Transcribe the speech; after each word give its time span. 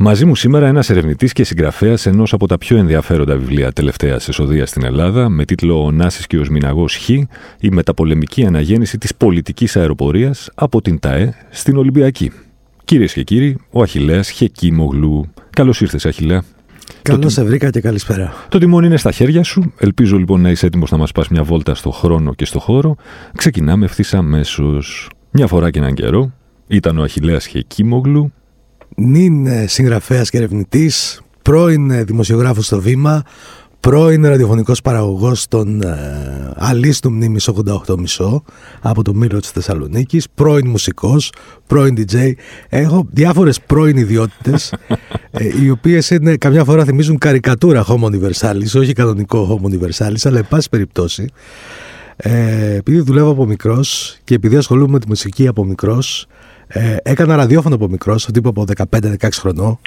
Μαζί 0.00 0.24
μου 0.24 0.34
σήμερα 0.36 0.66
ένας 0.66 0.90
ερευνητής 0.90 1.32
και 1.32 1.44
συγγραφέας 1.44 2.06
ενός 2.06 2.32
από 2.32 2.46
τα 2.46 2.58
πιο 2.58 2.76
ενδιαφέροντα 2.76 3.36
βιβλία 3.36 3.72
τελευταία 3.72 4.14
εσοδεία 4.14 4.66
στην 4.66 4.84
Ελλάδα, 4.84 5.28
με 5.28 5.44
τίτλο 5.44 5.84
Ο 5.84 5.90
Νάσης 5.90 6.26
και 6.26 6.38
ο 6.38 6.44
Σμιναγός 6.44 6.96
Χ, 6.96 7.08
η 7.08 7.70
μεταπολεμική 7.70 8.46
αναγέννηση 8.46 8.98
της 8.98 9.14
πολιτικής 9.14 9.76
αεροπορίας 9.76 10.50
από 10.54 10.82
την 10.82 10.98
ΤΑΕ 10.98 11.34
στην 11.50 11.76
Ολυμπιακή. 11.76 12.32
Κυρίες 12.84 13.12
και 13.12 13.22
κύριοι, 13.22 13.56
ο 13.70 13.82
Αχηλέα 13.82 14.22
Χεκίμογλου. 14.22 15.32
Καλώς 15.50 15.80
ήρθες, 15.80 16.06
Αχηλέα. 16.06 16.44
Καλώς 17.02 17.32
σε 17.32 17.44
βρήκα 17.44 17.70
και 17.70 17.80
καλησπέρα. 17.80 18.32
Το 18.48 18.58
τιμόνι 18.58 18.86
είναι 18.86 18.96
στα 18.96 19.10
χέρια 19.10 19.42
σου. 19.42 19.72
Ελπίζω 19.78 20.16
λοιπόν 20.16 20.40
να 20.40 20.50
είσαι 20.50 20.66
έτοιμος 20.66 20.90
να 20.90 20.96
μας 20.96 21.12
πας 21.12 21.28
μια 21.28 21.42
βόλτα 21.42 21.74
στο 21.74 21.90
χρόνο 21.90 22.34
και 22.34 22.44
στο 22.44 22.58
χώρο. 22.58 22.96
Ξεκινάμε 23.36 23.84
ευθύς 23.84 24.14
αμέσως. 24.14 25.10
Μια 25.30 25.46
φορά 25.46 25.70
και 25.70 25.78
έναν 25.78 25.94
καιρό 25.94 26.32
ήταν 26.66 26.98
ο 26.98 27.02
Αχηλέα 27.02 27.38
Χεκίμογλου 27.38 28.32
νυν 28.96 29.46
ε, 29.46 29.66
συγγραφέας 29.66 30.30
και 30.30 30.36
ερευνητής, 30.36 31.20
πρώην 31.42 31.90
ε, 31.90 32.04
δημοσιογράφος 32.04 32.66
στο 32.66 32.80
Βήμα, 32.80 33.22
πρώην 33.80 34.26
ραδιοφωνικός 34.26 34.80
παραγωγός 34.80 35.48
των 35.48 35.82
ε, 35.82 36.52
Αλίστου 36.56 37.12
Μνήμης 37.12 37.50
88,5 38.18 38.40
από 38.80 39.02
το 39.02 39.14
Μήλο 39.14 39.40
της 39.40 39.50
Θεσσαλονίκης, 39.50 40.26
πρώην 40.34 40.68
μουσικός, 40.68 41.32
πρώην 41.66 41.94
DJ. 41.98 42.32
Έχω 42.68 43.06
διάφορες 43.10 43.60
πρώην 43.60 43.96
ιδιότητες, 43.96 44.74
ε, 45.30 45.62
οι 45.62 45.70
οποίες 45.70 46.10
είναι, 46.10 46.36
καμιά 46.36 46.64
φορά 46.64 46.84
θυμίζουν 46.84 47.18
καρικατούρα 47.18 47.84
Homo 47.88 48.10
Universalis, 48.10 48.80
όχι 48.80 48.92
κανονικό 48.92 49.60
Homo 49.62 49.74
Universalis, 49.74 50.22
αλλά 50.24 50.38
εν 50.38 50.46
πάση 50.48 50.68
περιπτώσει. 50.68 51.28
Ε, 52.16 52.74
επειδή 52.74 53.00
δουλεύω 53.00 53.30
από 53.30 53.46
μικρός 53.46 54.16
και 54.24 54.34
επειδή 54.34 54.56
ασχολούμαι 54.56 54.92
με 54.92 54.98
τη 54.98 55.08
μουσική 55.08 55.46
από 55.46 55.64
μικρός, 55.64 56.26
ε, 56.76 56.96
έκανα 57.02 57.36
ραδιόφωνο 57.36 57.74
από 57.74 57.88
μικρός, 57.88 58.28
τύπο 58.32 58.48
από 58.48 58.64
15-16 58.90 59.28
χρονών. 59.32 59.78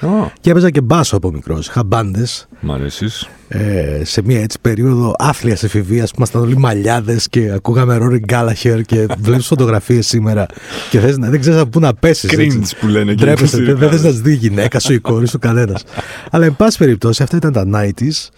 Και 0.41 0.49
έπαιζα 0.49 0.69
και 0.69 0.81
μπάσο 0.81 1.15
από 1.15 1.31
μικρός. 1.31 1.67
Είχα 1.67 1.83
μπάντες. 1.83 2.47
Μ' 2.59 2.71
αρέσεις. 2.71 3.29
Ε, 3.47 4.01
σε 4.03 4.21
μια 4.21 4.41
έτσι 4.41 4.57
περίοδο 4.61 5.13
άθλιας 5.17 5.63
εφηβείας 5.63 6.09
που 6.09 6.15
ήμασταν 6.17 6.41
όλοι 6.41 6.57
μαλλιάδες 6.57 7.27
και 7.29 7.51
ακούγαμε 7.51 7.95
Ρόρι 7.95 8.19
Γκάλαχερ 8.19 8.81
και 8.81 9.05
βλέπεις 9.19 9.47
φωτογραφίες 9.47 10.07
σήμερα. 10.07 10.45
Και 10.89 10.99
θες, 10.99 11.15
δεν 11.15 11.39
ξέρεις 11.39 11.59
από 11.59 11.69
πού 11.69 11.79
να 11.79 11.93
πέσεις. 11.93 12.31
Cringe 12.33 12.77
που 12.79 12.87
λένε 12.87 13.13
και 13.13 13.25
Δεν 13.25 13.89
θες 13.89 14.03
να 14.03 14.09
δεις 14.09 14.33
η 14.33 14.37
γυναίκα 14.37 14.79
σου, 14.79 14.93
η 14.93 14.99
κόρη 14.99 15.27
σου, 15.27 15.39
κανένας. 15.39 15.83
Αλλά 16.31 16.45
εν 16.45 16.55
πάση 16.55 16.77
περιπτώσει, 16.77 17.23
αυτά 17.23 17.35
ήταν 17.37 17.51
τα 17.51 17.65
90s. 17.73 18.29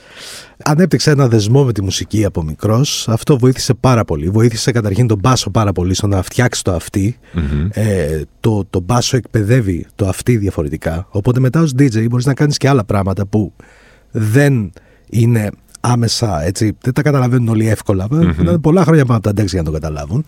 Ανέπτυξα 0.63 1.11
ένα 1.11 1.27
δεσμό 1.27 1.63
με 1.63 1.71
τη 1.71 1.81
μουσική 1.81 2.25
από 2.25 2.43
μικρός. 2.43 3.07
Αυτό 3.09 3.38
βοήθησε 3.38 3.73
πάρα 3.73 4.05
πολύ. 4.05 4.29
Βοήθησε 4.29 4.71
καταρχήν 4.71 5.07
τον 5.07 5.19
μπάσο 5.19 5.49
πάρα 5.49 5.71
πολύ 5.71 5.93
στο 5.93 6.07
να 6.07 6.21
φτιάξει 6.21 6.63
το 6.63 6.73
αυτη 6.73 7.17
Ε, 7.69 8.21
το, 8.39 8.65
το 8.69 8.80
μπάσο 8.80 9.17
εκπαιδεύει 9.17 9.85
το 9.95 10.07
αυτή 10.07 10.37
διαφορετικά. 10.37 11.07
Οπότε 11.09 11.39
μετά 11.39 11.61
ως 11.61 11.71
DJ 11.80 12.09
μπορείς 12.09 12.25
να 12.25 12.33
κάνεις 12.33 12.58
και 12.58 12.69
άλλα 12.69 12.83
πράγματα 12.83 13.25
που 13.25 13.53
δεν 14.11 14.71
είναι 15.09 15.49
άμεσα 15.80 16.43
έτσι. 16.43 16.77
Δεν 16.81 16.93
τα 16.93 17.02
καταλαβαίνουν 17.02 17.48
όλοι 17.48 17.67
εύκολα. 17.67 18.08
Mm-hmm. 18.11 18.61
πολλά 18.61 18.83
χρόνια 18.83 19.05
πάνω 19.05 19.19
από 19.23 19.33
τα 19.33 19.43
για 19.43 19.59
να 19.59 19.65
το 19.65 19.71
καταλάβουν. 19.71 20.23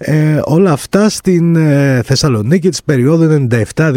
Ε, 0.00 0.40
όλα 0.44 0.72
αυτά 0.72 1.08
στην 1.08 1.56
ε, 1.56 2.02
Θεσσαλονίκη 2.04 2.68
της 2.68 2.82
περίοδου 2.82 3.46
97-2005. 3.74 3.92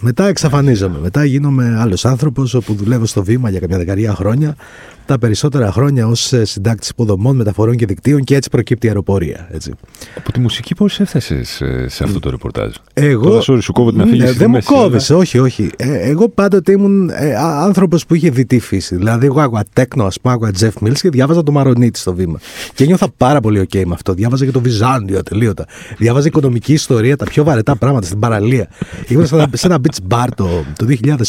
Μετά 0.00 0.26
εξαφανίζομαι. 0.26 0.98
Μετά 1.02 1.24
γίνομαι 1.24 1.76
άλλος 1.78 2.04
άνθρωπος 2.04 2.54
όπου 2.54 2.74
δουλεύω 2.74 3.06
στο 3.06 3.24
βήμα 3.24 3.50
για 3.50 3.60
καμιά 3.60 3.78
δεκαετία 3.78 4.14
χρόνια 4.14 4.56
τα 5.10 5.18
περισσότερα 5.18 5.72
χρόνια 5.72 6.06
ως 6.06 6.32
ε, 6.32 6.44
συντάκτης 6.44 6.88
υποδομών, 6.88 7.36
μεταφορών 7.36 7.76
και 7.76 7.86
δικτύων 7.86 8.24
και 8.24 8.36
έτσι 8.36 8.48
προκύπτει 8.50 8.86
η 8.86 8.88
αεροπορία. 8.88 9.48
Έτσι. 9.52 9.72
Από 10.16 10.32
τη 10.32 10.40
μουσική, 10.40 10.74
πώς 10.74 11.00
έφτασες 11.00 11.62
σε 11.86 12.04
αυτό 12.04 12.20
το 12.20 12.30
ρεπορτάζ; 12.30 12.74
Εγώ. 12.92 13.38
Sorry, 13.46 13.58
σου 13.62 13.72
κόβω 13.72 13.90
την 13.90 14.00
αφήγηση. 14.00 14.26
Ναι, 14.26 14.32
δεν 14.32 14.50
μου 14.50 14.58
κόβει, 14.64 15.12
όχι, 15.12 15.38
όχι. 15.38 15.70
Ε, 15.76 16.08
εγώ 16.10 16.28
πάντοτε 16.28 16.72
ήμουν 16.72 17.10
ε, 17.10 17.34
άνθρωπος 17.36 18.06
που 18.06 18.14
είχε 18.14 18.30
δει 18.30 18.46
τη 18.46 18.58
φύση. 18.58 18.96
Δηλαδή, 18.96 19.26
εγώ 19.26 19.40
άκουγα 19.40 19.62
τέκνο, 19.72 20.04
ας 20.04 20.20
πούμε, 20.20 20.34
άκουγα 20.34 20.50
Τζεφ 20.50 20.74
Μίλ 20.80 20.94
και 20.94 21.08
διάβαζα 21.10 21.42
το 21.42 21.52
Μαρονίτης 21.52 22.00
στο 22.00 22.14
βήμα. 22.14 22.38
Και 22.74 22.84
νιώθα 22.84 23.08
πάρα 23.16 23.40
πολύ 23.40 23.68
OK 23.70 23.84
με 23.84 23.94
αυτό. 23.94 24.14
Διάβαζα 24.14 24.44
και 24.44 24.50
το 24.50 24.60
Βυζάντιο 25.10 25.18
ατελείωτα. 25.18 25.64
Διάβαζα 25.98 26.26
οικονομική 26.26 26.72
ιστορία, 26.72 27.16
τα 27.16 27.24
πιο 27.24 27.44
βαρετά 27.44 27.76
πράγματα 27.76 28.06
στην 28.06 28.18
παραλία. 28.18 28.68
Ήμουν 29.08 29.26
σε 29.26 29.34
ένα, 29.34 29.48
σε 29.52 29.66
ένα 29.66 29.78
beach 29.82 30.14
bar 30.14 30.26
το, 30.34 30.48
το 30.76 30.86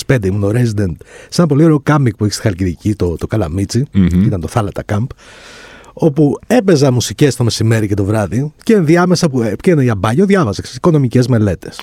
2005, 0.07 0.25
ήμουν 0.25 0.43
ο 0.43 0.49
resident, 0.49 0.95
σε 1.29 1.41
ένα 1.41 1.47
πολύ 1.47 1.63
ωραίο 1.63 1.79
κάμικ 1.79 2.15
που 2.15 2.23
έχει 2.23 2.33
στη 2.33 2.41
Χαλκιδική, 2.41 2.95
το, 2.95 3.15
το 3.17 3.27
Καλαμίτσι 3.27 3.85
mm 3.93 4.13
ήταν 4.25 4.41
το 4.41 4.47
Θάλατα 4.47 4.83
Camp, 4.93 5.05
όπου 5.93 6.39
έπαιζα 6.47 6.91
μουσικές 6.91 7.35
το 7.35 7.43
μεσημέρι 7.43 7.87
και 7.87 7.93
το 7.93 8.03
βράδυ 8.03 8.53
και 8.63 8.73
ενδιάμεσα 8.73 9.29
που 9.29 9.41
έπαιρνα 9.41 9.83
για 9.83 9.95
μπάνιο 9.95 10.25
διάβαζα 10.25 10.63
οικονομικές 10.75 11.27
μελέτες. 11.27 11.77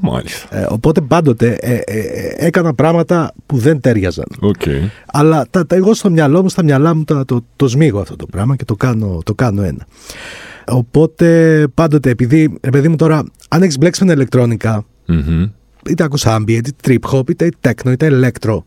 Μάλιστα. 0.00 0.56
Ε, 0.56 0.66
οπότε 0.70 1.00
πάντοτε 1.00 1.58
ε, 1.60 1.74
ε, 1.74 1.98
ε, 1.98 2.34
έκανα 2.36 2.74
πράγματα 2.74 3.32
που 3.46 3.58
δεν 3.58 3.80
τέριαζαν. 3.80 4.26
Okay. 4.40 4.88
Αλλά 5.06 5.46
τα, 5.50 5.66
τα, 5.66 5.76
εγώ 5.76 5.94
στο 5.94 6.10
μυαλό 6.10 6.42
μου, 6.42 6.48
στα 6.48 6.62
μυαλά 6.62 6.94
μου 6.94 7.04
το, 7.04 7.24
το, 7.24 7.44
το 7.56 7.68
σμίγω 7.68 8.00
αυτό 8.00 8.16
το 8.16 8.26
πράγμα 8.26 8.56
και 8.56 8.64
το 8.64 8.74
κάνω, 8.74 9.20
το 9.24 9.34
κάνω 9.34 9.62
ένα. 9.62 9.86
Οπότε 10.68 11.66
πάντοτε, 11.74 12.10
επειδή, 12.10 12.58
παιδί 12.70 12.88
μου 12.88 12.96
τώρα, 12.96 13.24
αν 13.48 13.62
έχεις 13.62 13.78
μπλέξει 13.78 14.04
με 14.04 14.12
ηλεκτρονικά, 14.12 14.84
mm-hmm. 15.08 15.50
είτε 15.90 16.04
ακούς 16.04 16.22
ambient, 16.26 16.48
είτε 16.48 16.72
trip 16.82 17.10
hop, 17.10 17.30
είτε 17.30 17.48
techno, 17.60 17.90
είτε 17.90 18.08
electro, 18.12 18.58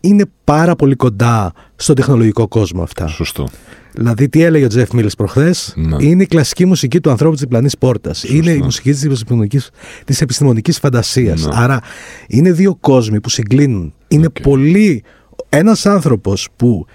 είναι 0.00 0.24
πάρα 0.44 0.76
πολύ 0.76 0.94
κοντά 0.94 1.52
στον 1.76 1.94
τεχνολογικό 1.94 2.48
κόσμο 2.48 2.82
αυτά. 2.82 3.06
Σωστό. 3.06 3.48
Δηλαδή, 3.92 4.28
τι 4.28 4.42
έλεγε 4.42 4.64
ο 4.64 4.68
Τζεφ 4.68 4.92
Μίλς 4.92 5.14
προχθές, 5.14 5.72
ναι. 5.76 5.96
είναι 6.00 6.22
η 6.22 6.26
κλασική 6.26 6.64
μουσική 6.64 7.00
του 7.00 7.10
ανθρώπου 7.10 7.32
της 7.32 7.42
διπλανής 7.42 7.78
πόρτας. 7.78 8.24
Είναι 8.24 8.50
η 8.50 8.62
μουσική 8.62 8.90
της 8.90 9.04
επιστημονικής 9.04 9.70
της 10.04 10.20
επιστημονικής 10.20 10.78
φαντασίας. 10.78 11.46
Ναι. 11.46 11.52
Άρα, 11.54 11.80
είναι 12.28 12.52
δύο 12.52 12.74
κόσμοι 12.74 13.20
που 13.20 13.28
συγκλίνουν. 13.28 13.94
Είναι 14.08 14.26
okay. 14.26 14.42
πολύ. 14.42 15.02
Ένας 15.48 15.86
άνθρωπος 15.86 16.48
που 16.56 16.86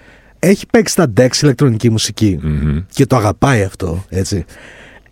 έχει 0.48 0.66
παίξει 0.66 0.96
τα 0.96 1.12
DEX 1.16 1.42
ηλεκτρονική 1.42 1.92
και 2.92 3.06
το 3.06 3.16
αγαπάει 3.16 3.62
αυτό, 3.62 4.04
έτσι. 4.08 4.44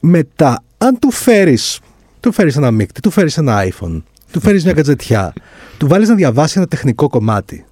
Μετά, 0.00 0.62
αν 0.78 0.98
του 0.98 1.10
φέρεις 1.10 1.80
του 2.22 2.32
φέρεις 2.32 2.56
ένα 2.56 2.70
μίκτη, 2.70 3.00
του 3.00 3.10
φέρεις 3.10 3.38
ένα 3.38 3.64
iPhone, 3.64 4.02
του 4.32 4.40
φέρεις 4.40 4.64
μια 4.64 4.72
κατζετιά, 4.72 5.32
του 5.78 5.88
βάλεις 5.88 6.08
να 6.08 6.14
διαβάσει 6.14 6.54
ένα 6.56 6.66
τεχνικό 6.66 7.08
κομμάτι 7.08 7.64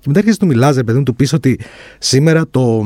και 0.00 0.04
μετά 0.06 0.18
έρχεσαι 0.18 0.38
του 0.38 0.46
μιλάς, 0.46 0.76
παιδί 0.76 0.98
μου, 0.98 1.02
του 1.02 1.14
πεις 1.14 1.32
ότι 1.32 1.58
σήμερα 1.98 2.48
το, 2.50 2.84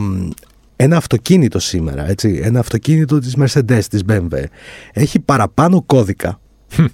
ένα 0.76 0.96
αυτοκίνητο 0.96 1.58
σήμερα, 1.58 2.08
έτσι, 2.08 2.40
ένα 2.44 2.58
αυτοκίνητο 2.58 3.18
της 3.18 3.36
Mercedes, 3.38 3.84
της 3.90 4.02
BMW, 4.08 4.44
έχει 4.92 5.20
παραπάνω 5.20 5.82
κώδικα 5.82 6.40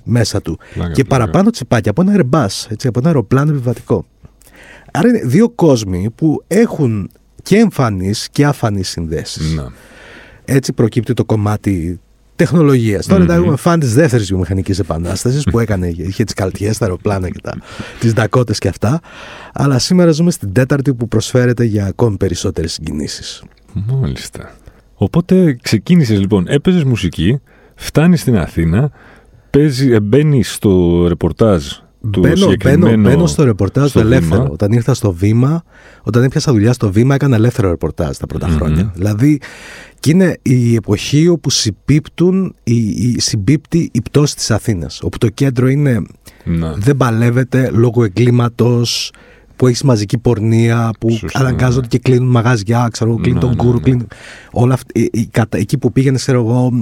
μέσα 0.04 0.42
του 0.42 0.58
και 0.92 1.04
παραπάνω 1.04 1.50
τσιπάκια 1.50 1.90
από 1.90 2.02
ένα 2.02 2.14
Airbus, 2.16 2.66
έτσι, 2.68 2.88
από 2.88 2.98
ένα 2.98 3.08
αεροπλάνο 3.08 3.50
επιβατικό. 3.50 4.04
Άρα 4.92 5.08
είναι 5.08 5.20
δύο 5.24 5.48
κόσμοι 5.48 6.10
που 6.14 6.44
έχουν 6.46 7.10
και 7.42 7.56
εμφανείς 7.56 8.28
και 8.32 8.44
αφανείς 8.44 8.88
συνδέσεις. 8.88 9.54
Ναι. 9.54 9.64
Έτσι 10.44 10.72
προκύπτει 10.72 11.12
το 11.12 11.24
κομμάτι 11.24 12.00
τεχνολογίας. 12.36 13.06
Τώρα 13.06 13.24
mm-hmm. 13.24 13.28
έχουμε 13.28 13.56
φαν 13.56 13.80
τη 13.80 13.86
δεύτερη 13.86 14.24
βιομηχανική 14.24 14.80
επανάσταση 14.80 15.42
που 15.50 15.58
έκανε, 15.58 15.88
είχε 15.88 16.24
τις 16.24 16.34
καλτιές, 16.34 16.78
τα 16.78 16.84
αεροπλάνα 16.84 17.28
και 17.28 17.40
τις 18.00 18.12
δακότε 18.12 18.52
και 18.52 18.68
αυτά. 18.68 19.00
Αλλά 19.52 19.78
σήμερα 19.78 20.10
ζούμε 20.10 20.30
στην 20.30 20.52
τέταρτη 20.52 20.94
που 20.94 21.08
προσφέρεται 21.08 21.64
για 21.64 21.86
ακόμη 21.86 22.16
περισσότερες 22.16 22.72
συγκινήσεις. 22.72 23.42
Μάλιστα. 23.72 24.54
Οπότε 24.94 25.58
ξεκίνησες 25.62 26.18
λοιπόν, 26.20 26.44
έπαιζες 26.48 26.84
μουσική, 26.84 27.40
φτάνεις 27.74 28.20
στην 28.20 28.36
Αθήνα, 28.38 28.90
παίζει, 29.50 30.00
μπαίνεις 30.00 30.52
στο 30.52 31.04
ρεπορτάζ 31.08 31.64
του 32.10 32.20
μπαίνω, 32.20 32.54
μπαίνω, 32.64 32.96
μπαίνω 32.96 33.26
στο 33.26 33.44
ρεπορτάζ 33.44 33.92
το 33.92 34.00
ελεύθερο. 34.00 34.40
Βήμα. 34.42 34.52
Όταν 34.52 34.72
ήρθα 34.72 34.94
στο 34.94 35.12
βήμα, 35.12 35.62
όταν 36.02 36.22
έπιασα 36.22 36.52
δουλειά 36.52 36.72
στο 36.72 36.92
βήμα, 36.92 37.14
έκανα 37.14 37.36
ελεύθερο 37.36 37.68
ρεπορτάζ 37.68 38.16
τα 38.16 38.26
πρωτα 38.26 38.48
χρόνια. 38.48 38.92
Δηλαδή, 38.94 39.40
και 40.00 40.10
είναι 40.10 40.38
η 40.42 40.74
εποχή 40.74 41.28
όπου 41.28 41.50
συμπίπτουν, 41.50 42.54
η, 42.64 42.76
η, 42.86 43.20
συμπίπτει 43.20 43.88
η 43.92 44.00
πτώση 44.00 44.36
της 44.36 44.50
Αθήνας, 44.50 45.00
όπου 45.02 45.18
το 45.18 45.28
κέντρο 45.28 45.68
είναι, 45.68 46.02
να. 46.44 46.72
δεν 46.72 46.96
παλεύεται 46.96 47.70
λόγω 47.72 48.04
εγκλήματος, 48.04 49.12
που 49.58 49.66
έχεις 49.66 49.82
μαζική 49.82 50.18
πορνεία, 50.18 50.90
που 51.00 51.10
Σωστά, 51.10 51.38
αναγκάζονται 51.38 51.80
ναι. 51.80 51.86
και 51.86 51.98
κλείνουν 51.98 52.28
μαγαζιά, 52.28 52.88
ξέρω 52.92 53.10
εγώ, 53.10 53.20
κλείνουν 53.20 53.40
τον 53.40 53.50
ναι, 53.50 53.56
κούρου, 53.56 53.72
ναι. 53.72 53.80
κλείνουν. 53.80 54.08
Όλα 54.50 54.74
αυτά, 54.74 55.58
εκεί 55.58 55.78
που 55.78 55.92
πήγαινες, 55.92 56.20
ξέρω 56.20 56.38
εγώ, 56.38 56.72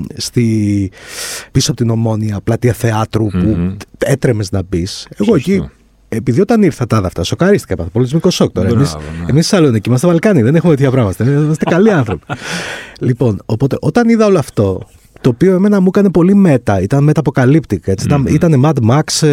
πίσω 1.53 1.71
από 1.71 1.81
την 1.81 1.91
ομόνια, 1.91 2.41
πλατεία 2.45 2.73
θεάτρου, 2.73 3.27
που 3.27 3.77
έτρεμες 3.99 4.51
να 4.51 4.63
μπεις. 4.63 5.09
Εγώ 5.17 5.35
εκεί 5.35 5.63
επειδή 6.09 6.41
όταν 6.41 6.63
ήρθα 6.63 6.87
τα 6.87 7.03
αυτά, 7.05 7.23
σοκαρίστηκα. 7.23 7.73
Έπαθα 7.73 7.91
πολιτισμικό 7.91 8.31
σοκ 8.31 8.53
τώρα. 8.53 8.69
Εμείς 8.69 8.95
ναι. 8.95 9.27
εμείς 9.31 9.47
Σαλονίκη 9.47 9.89
είμαστε 9.89 10.07
Βαλκάνοι, 10.07 10.43
δεν 10.43 10.55
έχουμε 10.55 10.75
τέτοια 10.75 10.91
πράγματα. 10.91 11.25
Είμαστε 11.25 11.65
καλοί 11.65 11.93
άνθρωποι. 11.93 12.25
λοιπόν, 13.07 13.41
οπότε 13.47 13.77
όταν 13.81 14.09
είδα 14.09 14.27
όλο 14.27 14.39
αυτό, 14.39 14.89
το 15.21 15.29
οποίο 15.29 15.55
εμένα 15.55 15.81
μου 15.81 15.87
έκανε 15.89 16.11
πολύ 16.11 16.35
μέτα, 16.35 16.81
ήταν 16.81 17.05
μεταποκαλύπτικα. 17.05 17.93
Ήταν, 17.93 18.27
ήταν 18.27 18.63
Mad 18.65 18.91
Max 18.91 19.27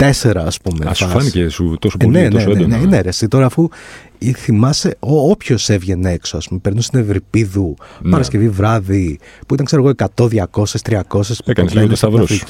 ε, 0.00 0.10
4, 0.22 0.36
ας 0.36 0.60
πούμε. 0.60 0.90
Α, 0.90 0.94
σου 0.94 1.08
φάνηκε 1.08 1.48
σου 1.48 1.76
τόσο 1.80 1.96
πολύ, 1.96 2.18
ε, 2.18 2.22
ναι, 2.22 2.28
τόσο 2.28 2.46
ναι, 2.46 2.52
έντονα. 2.52 2.76
Ναι, 2.76 2.82
ναι, 2.82 2.88
ναι, 2.88 3.00
ρε, 3.00 3.26
τώρα 3.28 3.46
αφού 3.46 3.68
θυμάσαι, 4.36 4.96
όποιος 5.00 5.68
έβγαινε 5.68 6.12
έξω, 6.12 6.36
ας 6.36 6.48
πούμε, 6.48 6.60
περνούσε 6.60 6.86
στην 6.86 7.00
Ευρυπίδου 7.00 7.76
ναι. 8.02 8.10
Παρασκευή 8.10 8.48
βράδυ, 8.48 9.18
που 9.46 9.54
ήταν, 9.54 9.66
ξέρω 9.66 9.82
εγώ, 9.82 9.92
100, 10.16 10.28
200, 10.28 10.64
300 11.08 11.20
Έκανες 11.44 11.74
λίγο 11.74 11.86
το 11.86 11.96
σταυρός. 11.96 12.44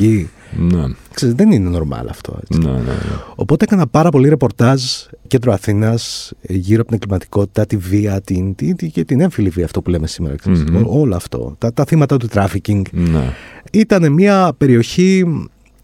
Ναι. 0.56 0.85
Ξέρεις, 1.14 1.35
δεν 1.35 1.50
είναι 1.50 1.79
normal 1.79 2.06
αυτό. 2.08 2.38
Έτσι. 2.43 2.58
Ναι, 2.58 2.73
ναι, 2.73 2.79
ναι. 2.79 2.93
Οπότε 3.35 3.64
έκανα 3.64 3.87
πάρα 3.87 4.08
πολύ 4.08 4.29
ρεπορτάζ 4.29 4.82
κέντρο 5.26 5.52
Αθήνας 5.52 6.32
γύρω 6.41 6.81
από 6.81 6.91
την 6.91 6.99
εγκληματικότητα, 7.02 7.67
τη 7.67 7.76
βία, 7.76 8.20
την, 8.20 8.55
την, 8.55 8.76
την, 8.76 8.91
και 8.91 9.05
την 9.05 9.20
έμφυλη 9.20 9.49
βία, 9.49 9.64
αυτό 9.64 9.82
που 9.82 9.91
λέμε 9.91 10.06
σήμερα. 10.06 10.35
Mm-hmm. 10.44 10.85
Όλο 10.85 11.17
αυτό. 11.17 11.55
Τα, 11.58 11.73
τα 11.73 11.85
θύματα 11.85 12.17
του 12.17 12.26
τράφικινγκ. 12.26 12.85
Ναι. 12.91 13.32
Ήταν 13.73 14.12
μια 14.12 14.52
περιοχή, 14.58 15.25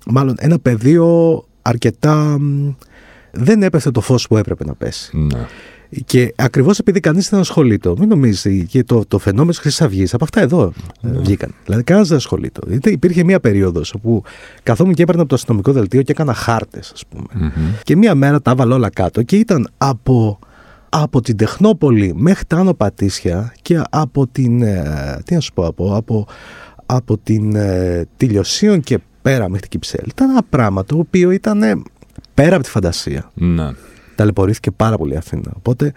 μάλλον 0.06 0.34
ένα 0.38 0.58
πεδίο 0.58 1.44
αρκετά. 1.66 2.38
Δεν 3.30 3.62
έπεσε 3.62 3.90
το 3.90 4.00
φως 4.00 4.26
που 4.26 4.36
έπρεπε 4.36 4.64
να 4.64 4.74
πέσει. 4.74 5.16
Ναι. 5.16 5.46
Και 6.04 6.32
ακριβώς 6.36 6.78
επειδή 6.78 7.00
κανείς 7.00 7.28
δεν 7.28 7.40
ασχολείται, 7.40 7.92
μην 7.98 8.08
νομίζεις 8.08 8.66
και 8.68 8.84
το, 8.84 9.04
το 9.08 9.18
φαινόμενο 9.18 9.50
της 9.50 9.58
Χρυσής 9.58 9.80
Αυγής, 9.80 10.14
από 10.14 10.24
αυτά 10.24 10.40
εδώ 10.40 10.72
ναι. 11.00 11.18
βγήκαν. 11.18 11.54
Δηλαδή, 11.64 11.82
κανένας 11.82 12.08
δεν 12.08 12.16
ασχολείται. 12.16 12.60
Δηλαδή, 12.64 12.90
υπήρχε 12.90 13.24
μια 13.24 13.40
περίοδος 13.40 13.94
όπου 13.94 14.22
καθόμουν 14.62 14.94
και 14.94 15.02
έπαιρνα 15.02 15.20
από 15.20 15.30
το 15.30 15.34
αστυνομικό 15.34 15.72
δελτίο 15.72 16.02
και 16.02 16.12
έκανα 16.12 16.34
χάρτες, 16.34 16.90
ας 16.94 17.02
πούμε. 17.06 17.26
Mm-hmm. 17.34 17.80
Και 17.82 17.96
μια 17.96 18.14
μέρα 18.14 18.42
τα 18.42 18.50
έβαλα 18.50 18.74
όλα 18.74 18.90
κάτω 18.90 19.22
και 19.22 19.36
ήταν 19.36 19.68
από, 19.76 20.38
από 20.88 21.20
την 21.20 21.36
Τεχνόπολη 21.36 22.12
μέχρι 22.16 22.44
τα 22.44 22.56
Άνω 22.56 22.74
Πατήσια 22.74 23.54
και 23.62 23.82
από 23.90 24.26
την. 24.26 24.62
Ε, 24.62 25.20
τι 25.24 25.34
να 25.34 25.40
σου 25.40 25.52
πω, 25.52 25.66
από, 25.66 25.94
από, 25.96 26.26
από 26.86 27.18
την 27.18 27.56
ε, 27.56 28.06
Τηλιοσίων 28.16 28.80
και 28.80 28.98
πέρα 29.30 29.44
μέχρι 29.44 29.60
την 29.60 29.70
Κυψέλη. 29.70 30.08
Ήταν 30.08 30.30
ένα 30.30 30.42
πράγμα 30.50 30.84
το 30.84 30.98
οποίο 30.98 31.30
ήταν 31.30 31.84
πέρα 32.34 32.54
από 32.54 32.64
τη 32.64 32.70
φαντασία. 32.70 33.30
Ναι 33.34 33.70
ταλαιπωρήθηκε 34.16 34.70
πάρα 34.70 34.96
πολύ 34.96 35.12
η 35.12 35.16
Αθήνα. 35.16 35.52
Οπότε 35.56 35.92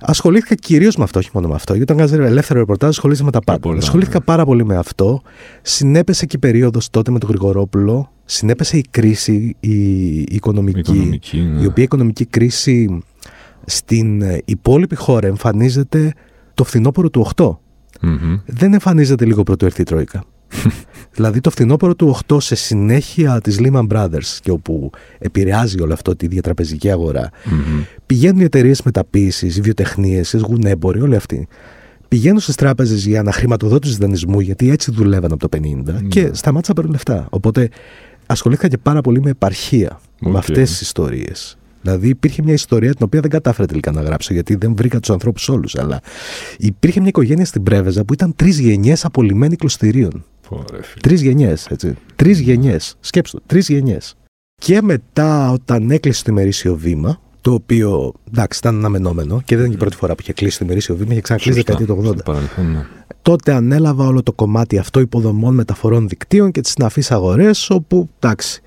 ασχολήθηκα 0.00 0.54
κυρίως 0.54 0.96
με 0.96 1.04
αυτό, 1.04 1.18
όχι 1.18 1.30
μόνο 1.32 1.48
με 1.48 1.54
αυτό. 1.54 1.74
Γιατί 1.74 1.92
όταν 1.92 2.06
κάνεις 2.08 2.26
ελεύθερο 2.28 2.58
ρεπορτάζ, 2.58 2.88
ασχολείσαι 2.88 3.24
με 3.24 3.30
τα 3.30 3.40
πάντα. 3.40 3.58
Πολλά, 3.58 3.78
ασχολήθηκα 3.78 4.18
ναι. 4.18 4.24
πάρα 4.24 4.44
πολύ 4.44 4.64
με 4.64 4.76
αυτό. 4.76 5.22
Συνέπεσε 5.62 6.26
και 6.26 6.36
η 6.36 6.38
περίοδος 6.38 6.90
τότε 6.90 7.10
με 7.10 7.18
τον 7.18 7.28
Γρηγορόπουλο. 7.28 8.12
Συνέπεσε 8.24 8.76
η 8.76 8.84
κρίση, 8.90 9.56
η 9.60 10.18
οικονομική. 10.20 10.78
οικονομική 10.80 11.40
ναι. 11.40 11.62
Η 11.62 11.66
οποία 11.66 11.84
οικονομική 11.84 12.24
κρίση 12.24 13.02
στην 13.64 14.22
υπόλοιπη 14.44 14.94
χώρα 14.94 15.26
εμφανίζεται 15.26 16.12
το 16.54 16.64
φθινόπωρο 16.64 17.10
του 17.10 17.26
8. 17.36 17.44
Mm-hmm. 17.44 18.40
Δεν 18.46 18.72
εμφανίζεται 18.72 19.24
λίγο 19.24 19.42
πρωτού 19.42 19.64
έρθει 19.64 19.80
η 19.80 19.84
Τρόικα. 19.84 20.24
δηλαδή 21.16 21.40
το 21.40 21.50
φθινόπωρο 21.50 21.94
του 21.94 22.16
8 22.28 22.36
σε 22.40 22.54
συνέχεια 22.54 23.40
της 23.40 23.58
Lehman 23.60 23.86
Brothers 23.86 24.38
και 24.42 24.50
όπου 24.50 24.90
επηρεάζει 25.18 25.80
όλο 25.80 25.92
αυτό 25.92 26.16
τη 26.16 26.26
διατραπεζική 26.26 26.90
αγορά 26.90 27.30
mm-hmm. 27.30 27.84
πηγαίνουν 28.06 28.40
οι 28.40 28.44
εταιρείες 28.44 28.82
μεταποίησης, 28.82 29.56
οι 29.56 29.60
βιοτεχνίες, 29.60 30.32
οι 30.32 30.38
σγουνέμποροι, 30.38 31.00
όλοι 31.00 31.16
αυτοί 31.16 31.48
πηγαίνουν 32.08 32.40
στις 32.40 32.54
τράπεζες 32.54 33.06
για 33.06 33.22
να 33.22 33.32
χρηματοδότηση 33.32 33.96
δανεισμούς 34.00 34.42
γιατί 34.42 34.70
έτσι 34.70 34.90
δουλεύαν 34.90 35.32
από 35.32 35.48
το 35.48 35.58
50 35.58 35.90
mm-hmm. 35.90 36.08
και 36.08 36.30
σταμάτησαν 36.32 36.62
να 36.66 36.74
παίρνουν 36.74 36.92
λεφτά. 36.92 37.26
Οπότε 37.30 37.68
ασχολήθηκα 38.26 38.68
και 38.68 38.78
πάρα 38.78 39.00
πολύ 39.00 39.20
με 39.20 39.30
επαρχία, 39.30 40.00
okay. 40.00 40.30
με 40.30 40.38
αυτές 40.38 40.68
τις 40.70 40.80
ιστορίες. 40.80 41.58
Δηλαδή 41.82 42.08
υπήρχε 42.08 42.42
μια 42.42 42.52
ιστορία 42.52 42.94
την 42.94 43.04
οποία 43.04 43.20
δεν 43.20 43.30
κατάφερα 43.30 43.66
τελικά 43.66 43.92
να 43.92 44.02
γράψω 44.02 44.32
γιατί 44.32 44.54
δεν 44.54 44.74
βρήκα 44.76 45.00
τους 45.00 45.10
ανθρώπους 45.10 45.48
όλους. 45.48 45.74
Αλλά 45.76 46.00
υπήρχε 46.58 47.00
μια 47.00 47.08
οικογένεια 47.08 47.44
στην 47.44 47.62
Πρέβεζα 47.62 48.04
που 48.04 48.12
ήταν 48.12 48.32
τρεις 48.36 48.58
γενιές 48.58 49.04
απολυμμένοι 49.04 49.56
κλωστηρίων. 49.56 50.24
Τρεις 51.00 51.22
γενιές, 51.22 51.66
έτσι. 51.66 51.94
Τρεις 52.16 52.40
γενιές. 52.40 52.96
Σκέψτε 53.00 53.38
το, 53.38 53.42
τρεις 53.46 53.68
γενιές. 53.68 54.16
Και 54.62 54.82
μετά, 54.82 55.50
όταν 55.50 55.90
έκλεισε 55.90 56.24
το 56.24 56.32
ημερήσιο 56.32 56.76
βήμα, 56.76 57.20
το 57.40 57.52
οποίο 57.52 58.12
εντάξει 58.28 58.58
ήταν 58.58 58.76
αναμενόμενο 58.76 59.40
και 59.44 59.56
δεν 59.56 59.58
ήταν 59.58 59.68
και 59.68 59.74
η 59.74 59.78
πρώτη 59.78 59.96
φορά 59.96 60.14
που 60.14 60.20
είχε 60.22 60.32
κλείσει 60.32 60.58
το 60.58 60.64
ημερήσιο 60.64 60.96
βήμα, 60.96 61.12
είχε 61.12 61.20
ξανακλείσει 61.20 61.58
δεκαετία 61.58 61.86
του 61.86 62.14
80. 62.26 62.34
Ναι. 62.72 62.86
Τότε 63.22 63.52
ανέλαβα 63.52 64.06
όλο 64.06 64.22
το 64.22 64.32
κομμάτι 64.32 64.78
αυτό 64.78 65.00
υποδομών 65.00 65.54
μεταφορών 65.54 66.08
δικτύων 66.08 66.50
και 66.50 66.60
τις 66.60 66.70
συναφείς 66.70 67.10
αγορές, 67.10 67.70
όπου 67.70 68.08
εντάξει, 68.18 68.62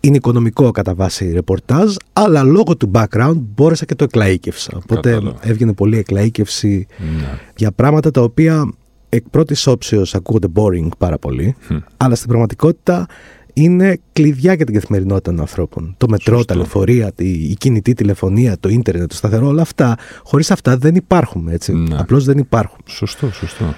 είναι 0.00 0.16
οικονομικό 0.16 0.70
κατά 0.70 0.94
βάση 0.94 1.32
ρεπορτάζ, 1.32 1.94
αλλά 2.12 2.42
λόγω 2.42 2.76
του 2.76 2.90
background 2.94 3.36
μπόρεσα 3.36 3.84
και 3.84 3.94
το 3.94 4.06
εκλαΐκευσα. 4.10 4.70
Οπότε 4.74 5.10
Κατάλα. 5.10 5.34
έβγαινε 5.40 5.72
πολύ 5.72 6.04
εκλαΐκευση 6.06 6.86
ναι. 6.98 7.38
για 7.56 7.72
πράγματα 7.72 8.10
τα 8.10 8.20
οποία 8.20 8.72
εκ 9.08 9.28
πρώτης 9.30 9.66
όψεως 9.66 10.14
ακούγονται 10.14 10.46
boring 10.54 10.88
πάρα 10.98 11.18
πολύ, 11.18 11.56
αλλά 11.96 12.14
στην 12.14 12.28
πραγματικότητα 12.28 13.06
είναι 13.52 14.00
κλειδιά 14.12 14.54
για 14.54 14.64
την 14.64 14.74
καθημερινότητα 14.74 15.30
των 15.30 15.40
ανθρώπων. 15.40 15.94
Το 15.96 16.08
μετρό, 16.08 16.44
τα 16.44 16.56
λεωφορεία, 16.56 17.12
η 17.16 17.54
κινητή 17.54 17.92
τηλεφωνία, 17.92 18.56
το 18.60 18.68
ίντερνετ, 18.68 19.08
το 19.08 19.14
σταθερό, 19.14 19.46
όλα 19.46 19.62
αυτά. 19.62 19.96
Χωρίς 20.22 20.50
αυτά 20.50 20.76
δεν 20.76 20.94
υπάρχουν. 20.94 21.48
Έτσι. 21.48 21.72
Ναι. 21.72 21.96
Απλώς 21.98 22.24
δεν 22.24 22.38
υπάρχουν. 22.38 22.78
Σωστό, 22.86 23.30
σωστό. 23.32 23.74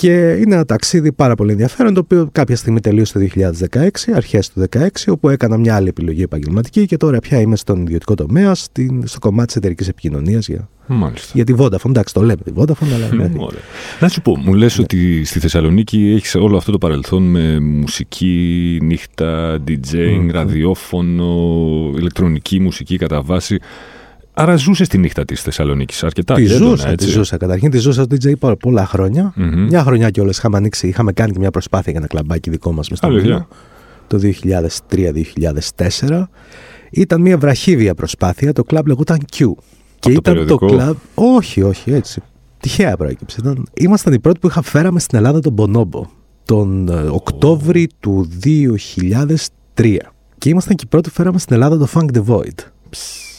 Και 0.00 0.30
είναι 0.30 0.54
ένα 0.54 0.64
ταξίδι 0.64 1.12
πάρα 1.12 1.34
πολύ 1.34 1.50
ενδιαφέρον, 1.50 1.94
το 1.94 2.00
οποίο 2.00 2.28
κάποια 2.32 2.56
στιγμή 2.56 2.80
τελείωσε 2.80 3.18
το 3.18 3.26
2016, 3.70 3.88
αρχές 4.14 4.50
του 4.50 4.64
2016, 4.70 4.86
όπου 5.08 5.28
έκανα 5.28 5.56
μια 5.56 5.74
άλλη 5.74 5.88
επιλογή 5.88 6.22
επαγγελματική 6.22 6.86
και 6.86 6.96
τώρα 6.96 7.18
πια 7.18 7.40
είμαι 7.40 7.56
στον 7.56 7.82
ιδιωτικό 7.82 8.14
τομέα, 8.14 8.54
στην, 8.54 9.06
στο 9.06 9.18
κομμάτι 9.18 9.46
της 9.46 9.56
εταιρικής 9.56 9.88
επικοινωνίας 9.88 10.48
για, 10.48 10.68
για 11.32 11.44
τη 11.44 11.54
Vodafone. 11.58 11.88
Εντάξει, 11.88 12.14
το 12.14 12.20
λέμε 12.20 12.42
τη 12.44 12.52
Vodafone, 12.56 12.92
αλλά. 12.94 13.08
Ναι. 13.22 13.30
Να 14.00 14.08
σου 14.08 14.22
πω, 14.22 14.36
μου 14.36 14.54
λες 14.54 14.76
ναι. 14.76 14.82
ότι 14.84 15.24
στη 15.24 15.40
Θεσσαλονίκη 15.40 16.12
έχεις 16.16 16.34
όλο 16.34 16.56
αυτό 16.56 16.72
το 16.72 16.78
παρελθόν 16.78 17.22
με 17.22 17.60
μουσική, 17.60 18.78
νύχτα, 18.82 19.62
DJ, 19.68 20.28
ραδιόφωνο, 20.30 21.34
ηλεκτρονική 21.98 22.60
μουσική 22.60 22.96
κατά 22.96 23.22
βάση. 23.22 23.58
Άρα 24.40 24.56
ζούσε 24.56 24.86
τη 24.86 24.98
νύχτα 24.98 25.24
της 25.24 25.42
Θεσσαλονίκης 25.42 26.04
αρκετά. 26.04 26.34
Τη 26.34 26.44
ζούσα, 26.44 26.88
έτσι. 26.88 27.06
τη 27.06 27.12
ζούσα. 27.12 27.36
Καταρχήν 27.36 27.70
τη 27.70 27.78
ζούσα 27.78 28.02
στο 28.02 28.16
DJ 28.20 28.54
πολλά 28.58 28.86
χρόνια. 28.86 29.34
Mm-hmm. 29.36 29.66
Μια 29.68 29.82
χρονιά 29.82 30.10
κιόλας 30.10 30.38
είχαμε 30.38 30.56
ανοίξει, 30.56 30.88
είχαμε 30.88 31.12
κάνει 31.12 31.32
και 31.32 31.38
μια 31.38 31.50
προσπάθεια 31.50 31.92
για 31.92 32.00
ένα 32.00 32.08
κλαμπάκι 32.08 32.50
δικό 32.50 32.72
μας 32.72 32.88
μες 32.88 32.98
στο 32.98 33.08
Μήλο. 33.08 33.48
Το 34.06 34.18
2003-2004. 36.08 36.22
Ήταν 36.90 37.20
μια 37.20 37.38
βραχύβια 37.38 37.94
προσπάθεια. 37.94 38.52
Το 38.52 38.64
κλαμπ 38.64 38.86
λεγόταν 38.86 39.18
Q. 39.32 39.44
Και 39.98 40.08
Από 40.08 40.10
ήταν 40.10 40.34
το, 40.34 40.44
το 40.44 40.66
κλαμπ. 40.66 40.96
Όχι, 41.14 41.62
όχι, 41.62 41.92
έτσι. 41.92 42.22
Τυχαία 42.60 42.96
προέκυψε. 42.96 43.36
Ήταν... 43.40 43.66
Ήμασταν 43.74 44.12
οι 44.12 44.18
πρώτοι 44.18 44.38
που 44.38 44.46
είχα 44.46 44.62
φέραμε 44.62 45.00
στην 45.00 45.18
Ελλάδα 45.18 45.40
τον 45.40 45.54
Bonobo 45.58 46.02
τον 46.44 46.88
oh. 46.90 47.12
Οκτώβρη 47.12 47.88
του 48.00 48.28
2003. 49.74 49.96
Και 50.38 50.48
ήμασταν 50.48 50.76
και 50.76 50.84
οι 50.86 50.88
πρώτοι 50.88 51.08
που 51.08 51.14
φέραμε 51.14 51.38
στην 51.38 51.54
Ελλάδα 51.54 51.78
το 51.78 51.88
Funk 51.94 52.06
the 52.16 52.24
Void. 52.26 52.58
Αυτοί 52.92 53.29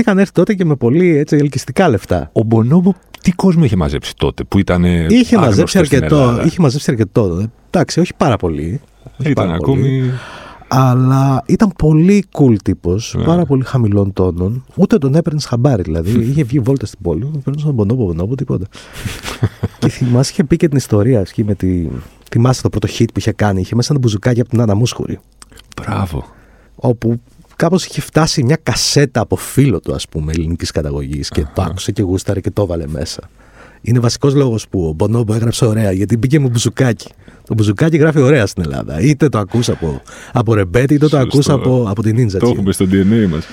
είχαν 0.00 0.18
έρθει 0.18 0.32
τότε 0.32 0.54
και 0.54 0.64
με 0.64 0.76
πολύ 0.76 1.16
έτσι, 1.16 1.36
ελκυστικά 1.36 1.88
λεφτά. 1.88 2.30
Ο 2.32 2.42
Μπονόμπο 2.42 2.94
τι 3.22 3.32
κόσμο 3.32 3.64
είχε 3.64 3.76
μαζέψει 3.76 4.16
τότε, 4.16 4.44
που 4.44 4.58
ήταν. 4.58 4.84
Είχε 4.84 5.38
μαζέψει 5.38 5.78
αρκετό. 5.78 6.42
Είχε 6.44 6.60
μαζέψει 6.60 6.90
αρκετό. 6.90 7.48
Εντάξει, 7.70 8.00
όχι 8.00 8.12
πάρα 8.16 8.36
πολύ. 8.36 8.80
Όχι 9.20 9.30
ήταν 9.30 9.46
πάρα 9.46 9.56
ακόμη. 9.56 9.80
Πολύ, 9.80 10.12
αλλά 10.68 11.42
ήταν 11.46 11.72
πολύ 11.78 12.24
cool 12.38 12.56
τύπος, 12.64 13.16
yeah. 13.18 13.24
πάρα 13.24 13.44
πολύ 13.44 13.64
χαμηλών 13.64 14.12
τόνων. 14.12 14.64
Ούτε 14.74 14.98
τον 14.98 15.14
έπαιρνε 15.14 15.40
χαμπάρι. 15.40 15.82
Δηλαδή 15.82 16.20
είχε 16.20 16.42
βγει 16.42 16.58
βόλτα 16.58 16.86
στην 16.86 16.98
πόλη, 17.02 17.30
παίρνει 17.44 17.62
τον 17.62 17.74
Μπονόμπο, 17.74 18.04
Μπονόμπο, 18.04 18.34
τίποτα. 18.34 18.66
και 19.78 19.88
θυμάσαι, 19.88 20.30
είχε 20.32 20.44
πει 20.44 20.56
και 20.56 20.68
την 20.68 20.76
ιστορία, 20.76 21.20
ας 21.20 21.32
με 21.36 21.54
τη. 21.54 21.86
Θυμάσαι 22.30 22.62
το 22.62 22.68
πρώτο 22.68 22.88
hit 22.98 23.04
που 23.12 23.18
είχε 23.18 23.32
κάνει. 23.32 23.60
Είχε 23.60 23.74
μέσα 23.74 23.88
ένα 23.90 24.00
μπουζουκάκι 24.00 24.40
από 24.40 24.48
την 24.48 24.60
Άννα 24.60 24.74
Μούσχουρη. 24.74 25.18
Μπράβο. 25.76 26.24
Όπου 26.74 27.20
κάπως 27.58 27.84
είχε 27.84 28.00
φτάσει 28.00 28.42
μια 28.42 28.58
κασέτα 28.62 29.20
από 29.20 29.36
φίλο 29.36 29.80
του, 29.80 29.94
ας 29.94 30.08
πούμε, 30.08 30.32
ελληνικής 30.32 30.70
καταγωγής 30.70 31.28
και 31.28 31.46
το 31.54 31.62
άκουσε 31.62 31.92
και 31.92 32.02
γούσταρε 32.02 32.40
και 32.40 32.50
το 32.50 32.62
έβαλε 32.62 32.86
μέσα. 32.86 33.30
Είναι 33.80 33.98
βασικός 33.98 34.34
λόγος 34.34 34.68
που 34.68 34.86
ο 34.88 34.92
Μπονόμπο 34.92 35.34
έγραψε 35.34 35.64
ωραία, 35.64 35.92
γιατί 35.92 36.16
μπήκε 36.16 36.40
με 36.40 36.48
μπουζουκάκι. 36.48 37.08
Το 37.44 37.54
μπουζουκάκι 37.54 37.96
γράφει 37.96 38.20
ωραία 38.20 38.46
στην 38.46 38.62
Ελλάδα. 38.62 39.00
Είτε 39.00 39.28
το 39.28 39.38
ακούς 39.38 39.68
από, 39.68 40.02
από 40.32 40.54
ρεμπέτη, 40.54 40.94
είτε 40.94 41.08
το 41.08 41.18
ακούς 41.18 41.48
από, 41.48 41.84
από 41.88 42.02
την 42.02 42.16
Ninja. 42.16 42.38
Το 42.38 42.48
έχουμε 42.48 42.72
στο 42.72 42.84
DNA 42.90 43.28
μας. 43.28 43.44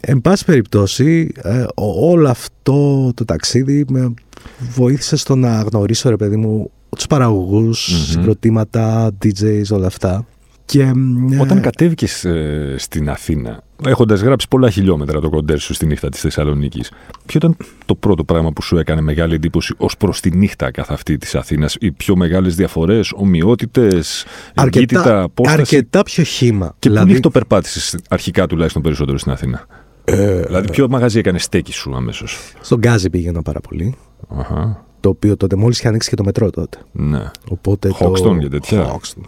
Εν 0.00 0.20
πάση 0.20 0.44
περιπτώσει, 0.44 1.32
ε, 1.42 1.64
όλο 1.74 2.28
αυτό 2.28 3.10
το 3.14 3.24
ταξίδι 3.24 3.84
με 3.88 4.14
βοήθησε 4.58 5.16
στο 5.16 5.36
να 5.36 5.60
γνωρίσω, 5.60 6.08
ρε 6.08 6.16
παιδί 6.16 6.36
μου, 6.36 6.70
τους 6.96 7.06
παραγωγούς, 7.06 7.88
mm-hmm. 7.90 8.10
συγκροτήματα, 8.10 9.10
DJs, 9.24 9.64
όλα 9.70 9.86
αυτά. 9.86 10.26
Και, 10.72 10.92
Όταν 11.40 11.60
κατέβηκες 11.60 12.24
ε, 12.24 12.74
στην 12.78 13.10
Αθήνα, 13.10 13.62
έχοντας 13.86 14.20
γράψει 14.20 14.48
πολλά 14.48 14.70
χιλιόμετρα 14.70 15.20
το 15.20 15.30
κοντέρ 15.30 15.58
σου 15.58 15.74
στη 15.74 15.86
νύχτα 15.86 16.08
της 16.08 16.20
Θεσσαλονίκης, 16.20 16.90
ποιο 17.26 17.40
ήταν 17.42 17.56
το 17.84 17.94
πρώτο 17.94 18.24
πράγμα 18.24 18.52
που 18.52 18.62
σου 18.62 18.76
έκανε 18.76 19.00
μεγάλη 19.00 19.34
εντύπωση 19.34 19.74
ως 19.76 19.96
προς 19.96 20.20
τη 20.20 20.36
νύχτα 20.36 20.70
καθ' 20.70 20.90
αυτή 20.90 21.18
της 21.18 21.34
Αθήνας, 21.34 21.76
Οι 21.80 21.90
πιο 21.90 22.16
μεγάλες 22.16 22.54
διαφορές, 22.54 23.12
ομοιότητες, 23.16 24.24
εγκύτητα, 24.54 25.28
Αρκετά 25.44 26.02
πιο 26.02 26.22
χήμα. 26.24 26.74
Και 26.78 26.88
δηλαδή... 26.88 27.06
πού 27.06 27.12
νύχτο 27.12 27.30
περπάτησες 27.30 27.98
αρχικά 28.08 28.46
τουλάχιστον 28.46 28.82
περισσότερο 28.82 29.18
στην 29.18 29.32
Αθήνα; 29.32 29.66
Ε, 30.04 30.42
δηλαδή, 30.42 30.70
ποιο 30.70 30.88
μαγαζί 30.88 31.18
έκανε 31.18 31.38
στέκι 31.38 31.72
σου 31.72 31.94
αμέσως; 31.94 32.38
Στον 32.60 32.78
Γκάζι 32.78 33.10
πήγαινα 33.10 33.42
πάρα 33.42 33.60
πολύ. 33.60 33.94
Αχα. 34.28 34.84
Το 35.00 35.08
οποίο 35.08 35.36
τότε 35.36 35.56
μόλις 35.56 35.78
είχε 35.78 35.88
ανοίξει 35.88 36.08
και 36.08 36.16
το 36.16 36.24
μετρό 36.24 36.50
τότε. 36.50 36.78
Ναι. 36.92 37.30
Οπότε 37.48 37.90
Hoxton 38.00 38.38
και 38.40 38.48
τέτοια. 38.48 38.86
Hoxton. 38.94 39.22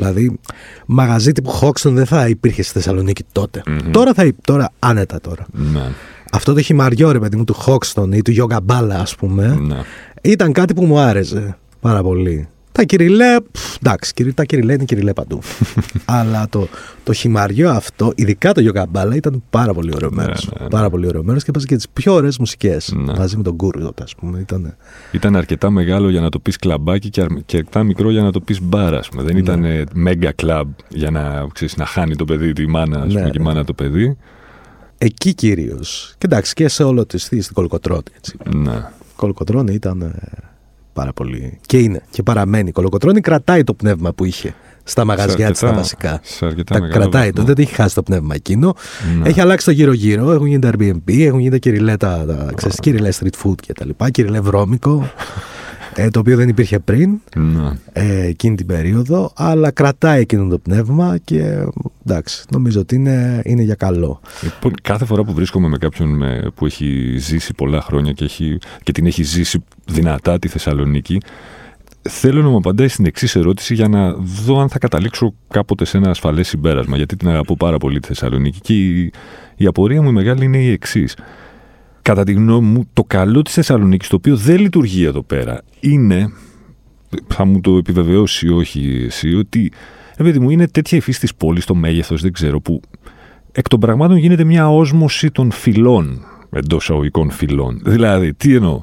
Δηλαδή, 0.00 0.38
μαγαζί 0.86 1.32
τύπου 1.32 1.58
Hoxton 1.60 1.90
δεν 1.90 2.06
θα 2.06 2.28
υπήρχε 2.28 2.62
στη 2.62 2.72
Θεσσαλονίκη 2.72 3.24
Τώρα 3.90 4.14
θα 4.14 4.32
τώρα 4.44 4.72
άνετα 4.78 5.20
τώρα. 5.20 5.46
Ναι. 5.52 5.82
Αυτό 6.32 6.54
το 6.54 6.60
χυμαριό 6.60 7.10
ρε 7.12 7.18
παιδί 7.18 7.36
μου 7.36 7.44
του 7.44 7.56
Hoxton 7.66 8.08
ή 8.14 8.22
του 8.22 8.32
Yoga 8.36 8.58
Bala, 8.66 8.90
ας 8.90 9.14
πούμε, 9.14 9.58
ναι. 9.60 9.82
ήταν 10.22 10.52
κάτι 10.52 10.74
που 10.74 10.84
μου 10.84 10.98
άρεσε 10.98 11.56
πάρα 11.80 12.02
πολύ. 12.02 12.48
Τα 12.72 12.82
κυριλέ, 12.82 13.36
εντάξει, 13.82 14.32
τα 14.34 14.44
κυριλέ 14.44 14.72
είναι 14.72 14.84
κυριλέ 14.84 15.12
παντού. 15.12 15.40
Αλλά 16.04 16.48
το, 16.48 16.68
το 17.04 17.12
χυμαριό 17.12 17.70
αυτό, 17.70 18.12
ειδικά 18.14 18.52
το 18.52 18.60
Γιωκαμπάλα, 18.60 19.14
ήταν 19.14 19.42
πάρα 19.50 19.74
πολύ 19.74 19.92
ωραίο 19.94 20.10
μέρος. 20.12 20.46
Ναι, 20.46 20.62
ναι, 20.64 20.68
πάρα 20.68 20.90
πολύ 20.90 21.06
ωραίο 21.06 21.22
μέρος 21.22 21.42
και 21.42 21.50
έπαιζε 21.50 21.66
και 21.66 21.76
τις 21.76 21.88
πιο 21.88 22.14
ωραίες 22.14 22.38
μουσικές. 22.38 22.92
Ναι. 22.96 23.12
Μαζί 23.16 23.36
με 23.36 23.42
τον 23.42 23.54
Γκούρ 23.54 23.80
τότε, 23.80 24.02
ας 24.02 24.14
πούμε. 24.14 24.38
Ήταν... 24.38 24.76
ήταν 25.12 25.36
αρκετά 25.36 25.70
μεγάλο 25.70 26.10
για 26.10 26.20
να 26.20 26.28
το 26.28 26.38
πεις 26.38 26.56
κλαμπάκι 26.56 27.10
και, 27.10 27.20
αρκετά 27.20 27.82
μικρό 27.82 28.10
για 28.10 28.22
να 28.22 28.32
το 28.32 28.40
πεις 28.40 28.60
μπάρα. 28.62 28.98
ας 28.98 29.08
πούμε. 29.08 29.22
Δεν 29.22 29.36
ήταν 29.36 29.64
μέγα 29.92 30.32
κλαμπ 30.32 30.68
για 30.88 31.10
να, 31.10 31.46
ξέρεις, 31.52 31.76
να 31.76 31.86
χάνει 31.86 32.16
το 32.16 32.24
παιδί 32.24 32.52
τη 32.52 32.68
μάνα, 32.68 32.98
ας 33.02 33.12
πούμε, 33.12 33.30
και 33.30 33.38
η 33.40 33.42
μάνα 33.42 33.64
το 33.64 33.72
παιδί. 33.72 34.16
Εκεί 34.98 35.34
κυρίως. 35.34 36.14
Και 36.18 36.26
εντάξει, 36.26 36.54
και 36.54 36.68
σε 36.68 36.82
όλο 36.82 37.06
τη 37.06 37.18
στην 37.18 37.42
Κολοκοτρόνη. 37.52 38.02
Έτσι. 38.16 38.36
Ναι. 38.54 38.88
Κολοκοτρόνη 39.16 39.74
ήταν 39.74 40.14
πάρα 41.00 41.12
πολύ. 41.12 41.58
Και 41.66 41.78
είναι 41.78 42.02
και 42.10 42.22
παραμένει. 42.22 42.68
Η 42.68 42.72
Κολοκοτρώνη 42.72 43.20
κρατάει 43.20 43.64
το 43.64 43.74
πνεύμα 43.74 44.12
που 44.12 44.24
είχε 44.24 44.54
στα 44.82 45.04
μαγαζιά 45.04 45.50
της 45.50 45.60
τα 45.60 45.72
βασικά. 45.72 46.20
Τα 46.64 46.80
κρατάει 46.80 47.32
το, 47.32 47.42
δεν 47.42 47.54
έχει 47.58 47.74
χάσει 47.74 47.94
το 47.94 48.02
πνεύμα 48.02 48.34
εκείνο. 48.34 48.74
Ναι. 49.18 49.28
Έχει 49.28 49.40
αλλάξει 49.40 49.64
το 49.64 49.70
γύρω-γύρω. 49.70 50.32
Έχουν 50.32 50.46
γίνει 50.46 50.58
τα 50.58 50.70
Airbnb, 50.72 51.18
έχουν 51.18 51.38
γίνει 51.38 51.50
τα 51.50 51.56
κυριλέ, 51.56 51.96
τα, 51.96 52.24
τα, 52.26 52.50
street 53.18 53.44
food 53.44 53.54
κτλ. 53.66 53.90
Κυριλέ 54.10 54.40
βρώμικο 54.40 55.02
ε, 55.02 55.59
το 56.10 56.18
οποίο 56.18 56.36
δεν 56.36 56.48
υπήρχε 56.48 56.78
πριν 56.78 57.20
ναι. 57.36 57.70
ε, 57.92 58.26
εκείνη 58.26 58.54
την 58.54 58.66
περίοδο, 58.66 59.32
αλλά 59.36 59.70
κρατάει 59.70 60.20
εκείνο 60.20 60.48
το 60.48 60.58
πνεύμα 60.58 61.18
και 61.24 61.66
εντάξει, 62.06 62.44
νομίζω 62.50 62.80
ότι 62.80 62.94
είναι, 62.94 63.42
είναι 63.44 63.62
για 63.62 63.74
καλό. 63.74 64.20
Λοιπόν, 64.42 64.72
κάθε 64.82 65.04
φορά 65.04 65.24
που 65.24 65.32
βρίσκομαι 65.32 65.68
με 65.68 65.76
κάποιον 65.76 66.16
με, 66.16 66.50
που 66.54 66.66
έχει 66.66 67.16
ζήσει 67.18 67.54
πολλά 67.54 67.80
χρόνια 67.80 68.12
και, 68.12 68.24
έχει, 68.24 68.58
και 68.82 68.92
την 68.92 69.06
έχει 69.06 69.22
ζήσει 69.22 69.64
δυνατά 69.84 70.38
τη 70.38 70.48
Θεσσαλονίκη, 70.48 71.20
θέλω 72.02 72.42
να 72.42 72.48
μου 72.48 72.56
απαντάει 72.56 72.88
στην 72.88 73.06
εξής 73.06 73.36
ερώτηση 73.36 73.74
για 73.74 73.88
να 73.88 74.12
δω 74.12 74.60
αν 74.60 74.68
θα 74.68 74.78
καταλήξω 74.78 75.34
κάποτε 75.48 75.84
σε 75.84 75.96
ένα 75.96 76.10
ασφαλές 76.10 76.48
συμπέρασμα, 76.48 76.96
γιατί 76.96 77.16
την 77.16 77.28
αγαπώ 77.28 77.56
πάρα 77.56 77.78
πολύ 77.78 78.00
τη 78.00 78.06
Θεσσαλονίκη 78.06 78.60
και 78.60 78.74
η, 78.74 79.12
η 79.56 79.66
απορία 79.66 80.02
μου 80.02 80.12
μεγάλη 80.12 80.44
είναι 80.44 80.58
η 80.58 80.70
εξής 80.70 81.16
κατά 82.02 82.24
τη 82.24 82.32
γνώμη 82.32 82.66
μου, 82.66 82.88
το 82.92 83.04
καλό 83.04 83.42
της 83.42 83.54
Θεσσαλονίκης, 83.54 84.08
το 84.08 84.16
οποίο 84.16 84.36
δεν 84.36 84.58
λειτουργεί 84.60 85.04
εδώ 85.04 85.22
πέρα, 85.22 85.62
είναι, 85.80 86.32
θα 87.26 87.44
μου 87.44 87.60
το 87.60 87.76
επιβεβαιώσει 87.76 88.46
ή 88.46 88.50
όχι 88.50 89.02
εσύ, 89.06 89.34
ότι 89.34 89.72
επειδή 90.16 90.38
μου 90.38 90.50
είναι 90.50 90.68
τέτοια 90.68 90.98
η 90.98 91.00
φύση 91.00 91.20
της 91.20 91.34
πόλης, 91.34 91.64
το 91.64 91.74
μέγεθος, 91.74 92.22
δεν 92.22 92.32
ξέρω, 92.32 92.60
που 92.60 92.80
εκ 93.52 93.68
των 93.68 93.80
πραγμάτων 93.80 94.16
γίνεται 94.16 94.44
μια 94.44 94.68
όσμωση 94.68 95.30
των 95.30 95.50
φυλών, 95.50 96.24
εντός 96.50 96.90
αγωγικών 96.90 97.30
φυλών. 97.30 97.80
Δηλαδή, 97.84 98.34
τι 98.34 98.54
εννοώ, 98.54 98.82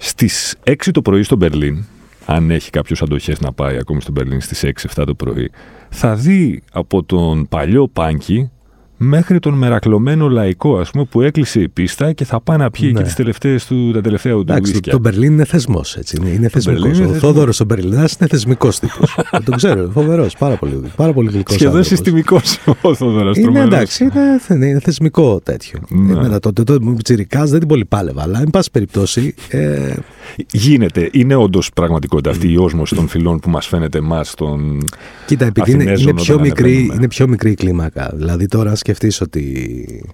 στις 0.00 0.56
6 0.64 0.90
το 0.92 1.02
πρωί 1.02 1.22
στο 1.22 1.36
Μπερλίν, 1.36 1.84
αν 2.26 2.50
έχει 2.50 2.70
κάποιος 2.70 3.02
αντοχές 3.02 3.40
να 3.40 3.52
πάει 3.52 3.76
ακόμη 3.76 4.00
στο 4.00 4.12
Μπερλίν 4.12 4.40
στις 4.40 4.64
6-7 4.64 5.04
το 5.06 5.14
πρωί, 5.14 5.50
θα 5.88 6.14
δει 6.14 6.62
από 6.72 7.02
τον 7.02 7.48
παλιό 7.48 7.88
Πάνκι 7.88 8.50
μέχρι 9.02 9.38
τον 9.38 9.54
μερακλωμένο 9.54 10.28
λαϊκό, 10.28 10.78
ας 10.78 10.90
πούμε, 10.90 11.04
που 11.04 11.20
έκλεισε 11.20 11.60
η 11.60 11.68
πίστα 11.68 12.12
και 12.12 12.24
θα 12.24 12.40
πάει 12.40 12.56
να 12.56 12.70
πιει 12.70 12.90
ναι. 12.92 12.98
και 12.98 13.04
τις 13.04 13.14
τελευταίες 13.14 13.66
του, 13.66 13.90
τα 13.92 14.00
τελευταία 14.00 14.32
του 14.32 14.40
Εντάξει, 14.40 14.80
Το 14.80 14.98
Μπερλίν 14.98 15.32
είναι 15.32 15.44
θεσμός, 15.44 15.96
έτσι. 15.96 16.16
Είναι, 16.20 16.30
είναι 16.30 16.48
θεσμικός. 16.48 16.98
Ο 16.98 17.12
Θόδωρος 17.12 17.60
ο 17.60 17.64
Μπερλινάς 17.64 18.12
είναι 18.12 18.28
θεσμικός 18.28 18.78
τύπος. 18.78 19.18
το 19.44 19.56
ξέρω, 19.56 19.90
φοβερός. 19.92 20.36
Πάρα 20.36 20.56
πολύ, 20.56 20.82
πάρα 20.96 21.12
πολύ 21.12 21.30
γλυκός. 21.30 21.54
Σχεδόν 21.54 21.84
συστημικός 21.84 22.58
ο 22.82 22.94
Θόδωρος. 22.94 23.36
Είναι 23.36 23.60
εντάξει, 23.60 24.04
είναι, 24.48 24.66
είναι 24.66 24.80
θεσμικό 24.80 25.40
τέτοιο. 25.40 25.78
Ναι. 25.88 26.12
Εμένα 26.12 26.38
τότε 26.38 26.62
το, 26.62 26.78
το, 26.78 26.92
το 27.22 27.44
δεν 27.44 27.58
την 27.58 27.68
πολύ 27.68 27.84
πάλευα, 27.84 28.22
αλλά 28.22 28.40
εν 28.40 28.50
πάση 28.50 28.70
περιπτώσει. 28.70 29.34
Ε... 29.48 29.94
Γίνεται. 30.52 31.08
Είναι 31.12 31.34
όντως 31.34 31.70
πραγματικότητα 31.74 32.30
αυτή 32.30 32.52
η 32.52 32.56
όσμωση 32.56 32.94
των 32.94 33.08
φυλών 33.08 33.38
που 33.38 33.50
μας 33.50 33.66
φαίνεται 33.66 33.98
εμάς 33.98 34.34
των. 34.34 34.78
Κοίτα, 35.26 35.44
επειδή 35.44 35.70
είναι, 35.72 35.94
είναι, 35.98 36.14
πιο 36.14 36.40
μικρή, 36.40 36.90
είναι 36.94 37.08
πιο 37.08 37.28
μικρή 37.28 37.50
η 37.50 37.54
κλίμακα. 37.54 38.12
Δηλαδή 38.14 38.46
τώρα 38.46 38.74
σκεφτείς 38.74 39.20
ότι 39.20 40.04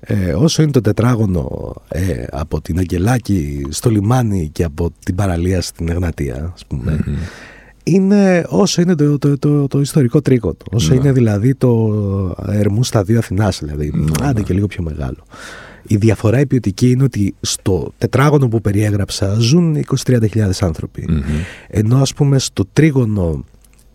ε, 0.00 0.32
όσο 0.32 0.62
είναι 0.62 0.70
το 0.70 0.80
τετράγωνο 0.80 1.72
ε, 1.88 2.24
από 2.30 2.60
την 2.60 2.78
Αγγελάκη 2.78 3.66
στο 3.68 3.90
λιμάνι 3.90 4.48
και 4.52 4.64
από 4.64 4.90
την 5.04 5.14
παραλία 5.14 5.60
στην 5.60 5.88
Εγνατία, 5.88 6.52
ας 6.54 6.66
πουμε 6.66 7.04
είναι 7.84 8.44
όσο 8.48 8.80
είναι 8.80 8.94
το, 8.94 9.18
το, 9.18 9.38
το, 9.38 9.66
το 9.66 9.80
ιστορικό 9.80 10.20
τρίγωνο. 10.20 10.56
Όσο 10.72 10.88
ναι. 10.88 11.00
είναι 11.00 11.12
δηλαδή 11.12 11.54
το 11.54 12.36
Ερμούς 12.46 12.86
στα 12.86 13.02
δύο 13.02 13.18
Αθηνάς, 13.18 13.58
δηλαδή. 13.62 13.92
Ναι, 13.94 14.26
άντε 14.26 14.38
ναι. 14.38 14.44
και 14.44 14.54
λίγο 14.54 14.66
πιο 14.66 14.82
μεγάλο. 14.82 15.24
Η 15.86 15.96
διαφορά 15.96 16.40
η 16.40 16.46
ποιοτική 16.46 16.90
είναι 16.90 17.02
ότι 17.02 17.34
στο 17.40 17.92
τετράγωνο 17.98 18.48
που 18.48 18.60
περιέγραψα 18.60 19.34
ζουν 19.38 19.84
20-30 20.04 20.50
ανθρωποι 20.60 21.08
Ενώ 21.68 22.00
ας 22.00 22.14
πούμε 22.14 22.38
στο 22.38 22.64
τρίγωνο 22.72 23.44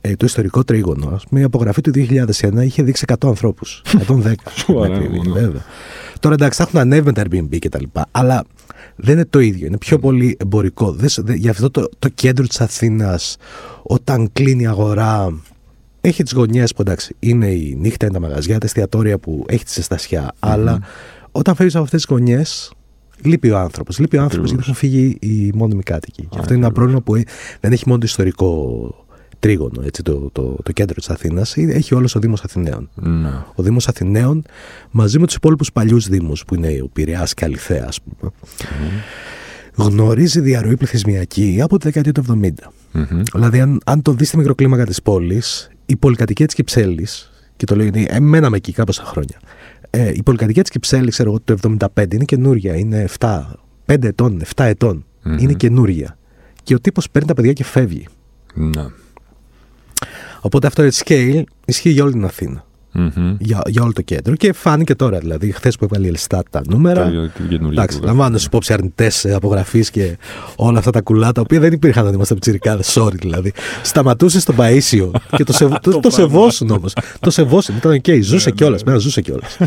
ε, 0.02 0.16
το 0.16 0.26
ιστορικό 0.26 0.64
τρίγωνο, 0.64 1.10
ας 1.16 1.24
πούμε, 1.24 1.40
η 1.40 1.44
απογραφή 1.44 1.82
του 1.82 1.92
2001 1.96 2.62
είχε 2.62 2.84
δείξει 2.84 3.06
100 3.08 3.14
ανθρώπους. 3.28 3.82
110. 4.08 4.34
βέβαια. 5.34 5.62
Τώρα 6.20 6.36
εντάξει, 6.36 6.58
θα 6.58 6.64
έχουν 6.68 6.80
ανέβει 6.80 7.06
με 7.06 7.12
τα 7.12 7.24
Airbnb 7.24 7.60
και 7.60 7.70
τα 7.70 7.80
λοιπά, 7.80 8.06
αλλά 8.12 8.44
δεν 8.96 9.14
είναι 9.14 9.26
το 9.26 9.40
ίδιο. 9.40 9.68
Είναι 9.68 9.78
πιο 9.78 10.00
πολύ 10.00 10.38
εμπορικό. 10.40 10.96
Γι' 11.36 11.50
αυτό 11.50 11.72
το, 11.72 11.90
το 12.00 12.10
κέντρο 12.10 12.48
της 12.48 12.62
Αθήνας, 12.62 13.38
όταν 13.84 14.30
κλείνει 14.34 14.64
η 14.64 14.68
αγορά, 14.68 15.40
έχει 16.02 16.24
τις 16.24 16.34
γωνιές 16.34 16.74
που 16.74 16.82
εντάξει, 16.82 17.16
είναι 17.20 17.48
η 17.48 17.78
νύχτα, 17.80 18.06
είναι 18.06 18.14
τα 18.14 18.22
μαγαζιά, 18.22 18.58
τα 18.58 18.66
εστιατόρια 18.66 19.18
που 19.18 19.46
έχει 19.48 19.66
τη 19.66 19.74
εστασια 19.78 20.32
αλλά 20.40 20.80
όταν 21.32 21.56
φεύγεις 21.56 21.76
από 21.76 21.84
αυτές 21.84 22.06
τις 22.06 22.16
γωνιές, 22.16 22.72
λείπει 23.22 23.52
ο 23.52 23.58
άνθρωπος. 23.58 24.00
Λείπει 24.00 24.18
ο 24.18 24.22
άνθρωπος 24.22 24.50
γιατί 24.50 24.64
έχουν 24.64 24.76
φύγει 24.76 25.18
οι 25.20 25.52
μόνιμοι 25.54 25.84
κάτοικοι. 25.84 26.28
Και 26.30 26.38
αυτό 26.40 26.54
είναι 26.54 26.66
ένα 26.66 26.74
πρόβλημα 26.74 27.02
που 27.02 27.14
δεν 27.60 27.72
έχει 27.72 27.84
μόνο 27.88 28.00
το 28.00 28.06
ιστορικό 28.06 29.06
τρίγωνο, 29.40 29.82
έτσι, 29.86 30.04
το, 30.04 30.30
το, 30.32 30.56
το 30.64 30.72
κέντρο 30.72 30.96
της 30.96 31.10
Αθήνας, 31.10 31.58
έχει 31.58 31.96
όλος 31.96 32.16
ο 32.16 32.20
Δήμος 32.20 32.44
Αθηναίων. 32.44 32.90
Ναι. 32.96 33.30
Ο 33.56 33.64
Δήμος 33.64 33.88
Αθηναίων 33.88 34.44
μαζί 34.92 35.20
με 35.20 35.26
τους 35.26 35.36
υπόλοιπους 35.36 35.72
παλιούς 35.72 36.08
Δήμους, 36.08 36.46
που 36.46 36.56
είναι 36.56 36.80
ο 36.84 36.88
Πειραιάς 36.88 37.34
και 37.34 37.46
Αληθέα, 37.46 37.86
ας 37.88 38.00
πούμε, 38.02 38.32
γνωρίζει 39.76 40.40
διαρροή 40.40 40.78
πληθυσμιακή 40.78 41.60
από 41.62 41.78
τη 41.78 41.86
δεκαετία 41.86 42.12
του 42.12 42.24
70. 42.42 42.50
Δηλαδή, 43.34 43.60
αν, 43.60 43.80
αν 43.86 44.02
το 44.02 44.12
δεις 44.12 44.28
στη 44.28 44.38
μικροκλίμακα 44.38 44.86
της 44.86 45.02
πόλης, 45.02 45.70
η 45.86 45.96
πολυκατοικία 45.96 46.46
της 46.46 46.56
Κυψέλης, 46.56 47.32
και 47.56 47.66
το 47.66 47.76
λέω 47.76 47.84
γιατί 47.84 48.08
εμέναμε 48.10 48.58
εκεί 48.58 48.72
κάποια 48.72 49.04
χρόνια, 49.04 49.40
ε, 49.90 50.12
η 50.14 50.24
πολυκατοικία 50.24 50.62
της 50.62 50.72
Κυψέλης, 50.72 51.14
ξέρω 51.14 51.30
εγώ, 51.30 51.40
το 51.44 51.78
75 51.96 52.14
είναι 52.14 52.24
καινούρια, 52.24 52.76
είναι 52.76 53.08
7, 53.20 53.42
5 53.86 54.04
ετών, 54.04 54.42
7 54.56 54.64
ετων 54.66 55.06
είναι 55.40 55.54
καινούρια. 55.54 56.18
Και 56.64 56.74
ο 56.74 56.80
τύπος 56.80 57.10
παίρνει 57.10 57.28
τα 57.28 57.34
παιδιά 57.34 57.54
και 57.54 57.64
φεύγει. 57.64 58.08
Ναι. 58.54 58.86
Οπότε 60.42 60.68
αυτό 60.68 60.84
το 60.84 60.98
scale 61.06 61.44
ισχύει 61.66 61.90
για 61.90 62.04
όλη 62.04 62.12
την 62.12 62.24
Αθήνα 62.92 63.36
Για, 63.40 63.62
για 63.68 63.82
όλο 63.84 63.94
το 63.94 64.02
κέντρο. 64.02 64.36
Και 64.36 64.54
φάνηκε 64.54 64.96
τώρα, 64.96 65.20
δηλαδή, 65.20 65.52
χθες 65.52 65.76
που 65.76 65.86
έβαλε 65.86 66.06
η 66.06 66.10
Ελστάτ 66.10 66.46
τα 66.50 66.62
νούμερα. 66.70 67.12
Εντάξει, 67.72 68.00
λαμβάνω 68.04 68.38
υπόψη 68.46 68.74
αρνητές 68.74 69.26
απογραφής 69.26 69.90
και 69.90 70.18
όλα 70.56 70.78
αυτά 70.80 70.92
τα 70.92 71.02
κουλά 71.02 71.32
τα 71.32 71.42
οποία 71.42 71.60
δεν 71.60 71.74
υπήρχαν 71.74 72.04
όταν 72.04 72.16
είμαστε 72.16 72.34
πιτσιρικάδε. 72.34 72.84
Sorry, 72.86 73.16
δηλαδή. 73.20 73.54
Σταματούσες 73.84 74.42
στον 74.42 74.56
Παίσιο 74.56 75.12
και 75.36 75.44
το, 75.44 75.54
σεβ, 75.54 75.74
το, 75.82 76.00
το 76.00 76.10
σεβόσουν 76.10 76.70
όμως. 76.70 76.94
το 77.20 77.30
σεβόσουν, 77.30 77.76
ήταν 77.78 77.92
οκ, 77.92 78.04
okay, 78.08 78.20
ζούσε 78.22 78.52
κιόλας. 78.52 78.84
Μένα 78.84 78.98
ζούσε 78.98 79.22
κιόλας. 79.22 79.58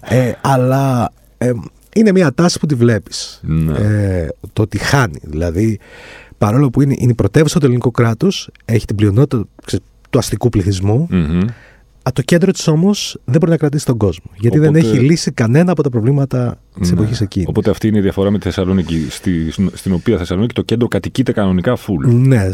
ε, 0.00 0.32
αλλά 0.40 1.12
ε, 1.38 1.52
είναι 1.94 2.12
μια 2.12 2.34
τάση 2.34 2.58
που 2.58 2.66
τη 2.66 2.74
βλέπεις. 2.74 3.40
Ναι. 3.42 3.78
Ε, 3.78 4.28
το 4.52 4.62
ότι 4.62 4.78
χάνει. 4.78 5.18
Δηλαδή, 5.22 5.78
παρόλο 6.38 6.70
που 6.70 6.82
είναι, 6.82 6.94
είναι 6.98 7.10
η 7.10 7.14
πρωτεύουσα 7.14 7.58
του 7.58 7.64
ελληνικού 7.64 7.90
κράτους, 7.90 8.48
έχει 8.64 8.84
την 8.84 8.96
πλειονότητα 8.96 9.44
του 10.10 10.18
αστικού 10.18 10.48
το 12.12 12.22
κέντρο 12.22 12.52
της 12.52 12.68
όμως 12.68 13.18
δεν 13.24 13.38
μπορεί 13.38 13.50
να 13.50 13.56
κρατήσει 13.56 13.84
τον 13.84 13.96
κόσμο. 13.96 14.30
Γιατί 14.38 14.58
δεν 14.58 14.74
έχει 14.74 14.98
λύσει 14.98 15.32
κανένα 15.32 15.72
από 15.72 15.82
τα 15.82 15.90
προβλήματα 15.90 16.58
της 16.78 16.90
ναι. 16.90 16.98
εποχής 16.98 17.20
εκείνης. 17.20 17.48
Οπότε 17.48 17.70
αυτή 17.70 17.88
είναι 17.88 17.98
η 17.98 18.00
διαφορά 18.00 18.30
με 18.30 18.38
τη 18.38 18.44
Θεσσαλονίκη. 18.44 19.06
Στη, 19.10 19.50
στην 19.72 19.92
οποία 19.92 20.18
Θεσσαλονίκη 20.18 20.54
το 20.54 20.62
κέντρο 20.62 20.88
κατοικείται 20.88 21.32
κανονικά 21.32 21.76
full. 21.76 22.12
Ναι, 22.12 22.50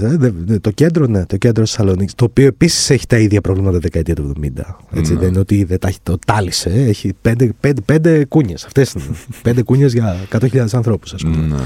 το 0.61 0.71
κέντρο, 0.71 1.07
ναι, 1.07 1.27
το 1.27 1.37
κέντρο 1.37 1.63
της 1.63 1.73
Θεσσαλονίκης. 1.73 2.15
Το 2.15 2.25
οποίο 2.25 2.47
επίσης 2.47 2.91
έχει 2.91 3.07
τα 3.07 3.19
ίδια 3.19 3.41
προβλήματα 3.41 3.79
δεκαετία 3.79 4.15
του 4.15 4.33
70. 4.41 4.47
Έτσι, 4.93 5.13
ναι. 5.13 5.19
Δεν 5.19 5.29
είναι 5.29 5.39
ότι 5.39 5.65
δεν 5.65 5.79
τα, 5.79 5.93
το 6.03 6.19
τάλισε. 6.27 6.71
Έχει 6.71 7.13
πέντε, 7.23 7.53
πέντε, 7.61 7.81
πέντε 7.81 8.25
κούνιες. 8.25 8.65
Αυτές 8.65 8.93
είναι. 8.93 9.05
πέντε 9.43 9.63
κούνιες 9.63 9.93
για 9.93 10.17
100.000 10.31 10.67
ανθρώπους, 10.73 11.15
ας 11.15 11.23
πούμε. 11.23 11.37
Ναι. 11.37 11.57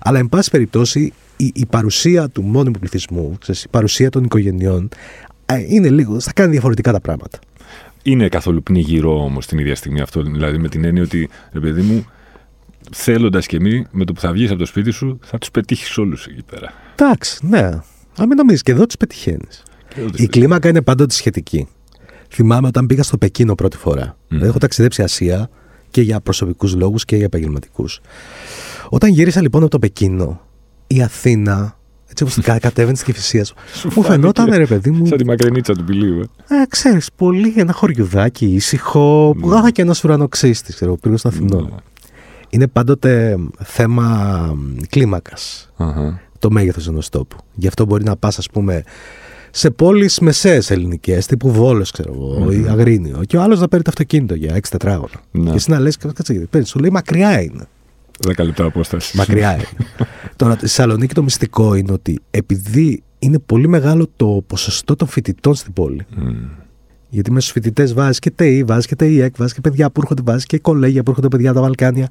Αλλά, 0.00 0.18
εν 0.18 0.28
πάση 0.28 0.50
περιπτώσει, 0.50 1.12
η, 1.36 1.52
η 1.54 1.66
παρουσία 1.66 2.28
του 2.28 2.42
μόνιμου 2.42 2.78
πληθυσμού, 2.78 3.38
η 3.48 3.68
παρουσία 3.70 4.10
των 4.10 4.24
οικογενειών, 4.24 4.88
ε, 4.92 5.31
είναι 5.58 5.90
λίγο, 5.90 6.20
θα 6.20 6.32
κάνει 6.32 6.50
διαφορετικά 6.50 6.92
τα 6.92 7.00
πράγματα. 7.00 7.38
Είναι 8.02 8.28
καθόλου 8.28 8.62
πνιγυρό 8.62 9.24
όμως 9.24 9.46
την 9.46 9.58
ίδια 9.58 9.74
στιγμή 9.74 10.00
αυτό. 10.00 10.22
Δηλαδή 10.22 10.58
με 10.58 10.68
την 10.68 10.84
έννοια 10.84 11.02
ότι, 11.02 11.28
ρε 11.52 11.60
παιδί 11.60 11.82
μου, 11.82 12.06
θέλοντας 12.90 13.46
και 13.46 13.60
μη, 13.60 13.86
με 13.90 14.04
το 14.04 14.12
που 14.12 14.20
θα 14.20 14.32
βγεις 14.32 14.50
από 14.50 14.58
το 14.58 14.66
σπίτι 14.66 14.90
σου, 14.90 15.18
θα 15.22 15.38
τους 15.38 15.50
πετύχεις 15.50 15.98
όλους 15.98 16.26
εκεί 16.26 16.42
πέρα. 16.50 16.72
Εντάξει, 16.94 17.46
ναι. 17.46 17.68
Αν 18.16 18.26
μην 18.28 18.36
νομίζεις, 18.36 18.62
και 18.62 18.72
εδώ 18.72 18.86
τους 18.86 18.96
πετυχαίνεις. 18.96 19.62
Η 20.16 20.26
κλίμακα 20.26 20.68
είναι 20.68 20.82
πάντοτε 20.82 21.14
σχετική. 21.14 21.68
Θυμάμαι 22.28 22.66
όταν 22.66 22.86
πήγα 22.86 23.02
στο 23.02 23.18
Πεκίνο 23.18 23.54
πρώτη 23.54 23.76
φορά. 23.76 24.16
Mm. 24.30 24.40
έχω 24.40 24.58
ταξιδέψει 24.58 25.02
Ασία 25.02 25.50
και 25.90 26.00
για 26.00 26.20
προσωπικούς 26.20 26.74
λόγους 26.74 27.04
και 27.04 27.16
για 27.16 27.24
επαγγελματικούς. 27.24 28.00
Όταν 28.88 29.10
γύρισα 29.10 29.40
λοιπόν 29.40 29.62
από 29.62 29.70
το 29.70 29.78
Πεκίνο, 29.78 30.40
η 30.86 31.02
Αθήνα 31.02 31.78
έτσι 32.12 32.22
όπως 32.22 32.60
κατέβαινες 32.60 32.98
στην 32.98 33.12
κυφυσία 33.12 33.44
σου. 33.44 33.54
Μου 33.94 34.02
φαινόταν 34.02 34.50
ρε 34.50 34.66
παιδί 34.66 34.90
μου. 34.90 35.06
Σαν 35.06 35.18
τη 35.18 35.24
μακρινίτσα 35.24 35.74
του 35.74 35.84
πηλίου. 35.84 36.20
Ε, 36.20 36.24
ε 36.54 36.66
ξέρεις, 36.68 37.08
πολύ 37.16 37.54
ένα 37.56 37.72
χωριουδάκι 37.72 38.46
ήσυχο. 38.46 39.36
Που 39.40 39.52
είχα 39.52 39.70
και 39.70 39.82
ένας 39.82 40.04
ουρανοξύστης, 40.04 40.74
ξέρω, 40.74 40.96
πήγα 40.96 41.16
στο 41.16 41.28
Αθηνό. 41.28 41.60
Ναι. 41.60 41.68
Είναι 42.48 42.66
πάντοτε 42.66 43.36
θέμα 43.58 44.56
κλίμακας. 44.88 45.70
Το 46.38 46.50
μέγεθος 46.50 46.88
ενός 46.88 47.08
τόπου. 47.08 47.36
Γι' 47.54 47.66
αυτό 47.66 47.84
μπορεί 47.84 48.04
να 48.04 48.16
πας, 48.16 48.38
ας 48.38 48.50
πούμε, 48.50 48.82
σε 49.50 49.70
πόλεις 49.70 50.18
μεσαίες 50.18 50.70
ελληνικές, 50.70 51.26
τύπου 51.26 51.52
Βόλος, 51.52 51.90
ξέρω 51.90 52.12
εγώ, 52.12 52.52
ή 52.52 52.66
Αγρίνιο, 52.68 53.20
και 53.26 53.36
ο 53.36 53.42
άλλος 53.42 53.60
να 53.60 53.68
παίρνει 53.68 53.84
το 53.84 53.90
αυτοκίνητο 53.90 54.34
για 54.34 54.54
6 54.54 54.70
τετράγωνα. 54.70 55.20
Ναι. 55.30 55.50
Και 55.50 55.56
εσύ 55.56 55.70
να 55.70 55.80
λες, 55.80 55.96
κάτσε, 55.96 56.64
σου 56.64 56.78
λέει 56.78 56.90
μακριά 56.90 57.42
είναι. 57.42 57.66
10 58.36 58.44
λεπτά 58.44 58.64
απόσταση. 58.64 59.16
Μακριά 59.16 59.54
είναι. 59.54 59.66
Τώρα, 60.36 60.52
στη 60.52 60.60
Θεσσαλονίκη 60.60 61.14
το 61.14 61.22
μυστικό 61.22 61.74
είναι 61.74 61.92
ότι 61.92 62.20
επειδή 62.30 63.02
είναι 63.18 63.38
πολύ 63.38 63.68
μεγάλο 63.68 64.10
το 64.16 64.44
ποσοστό 64.46 64.96
των 64.96 65.08
φοιτητών 65.08 65.54
στην 65.54 65.72
πόλη. 65.72 66.06
Mm. 66.16 66.34
Γιατί 67.08 67.30
μέσα 67.30 67.48
στους 67.48 67.62
φοιτητές 67.62 67.94
βάζεις 67.94 68.18
και 68.18 68.30
ΤΕΙ, 68.30 68.64
βάζεις 68.64 68.86
και 68.86 68.96
ΤΕΙΕΚ, 68.96 69.36
βάζεις 69.36 69.54
και 69.54 69.60
παιδιά 69.60 69.90
που 69.90 70.00
έρχονται, 70.00 70.22
βάζεις 70.24 70.46
και 70.46 70.58
κολέγια 70.58 71.02
που 71.02 71.10
έρχονται 71.10 71.28
παιδιά 71.28 71.50
από 71.50 71.58
τα 71.58 71.64
Βαλκάνια 71.64 72.08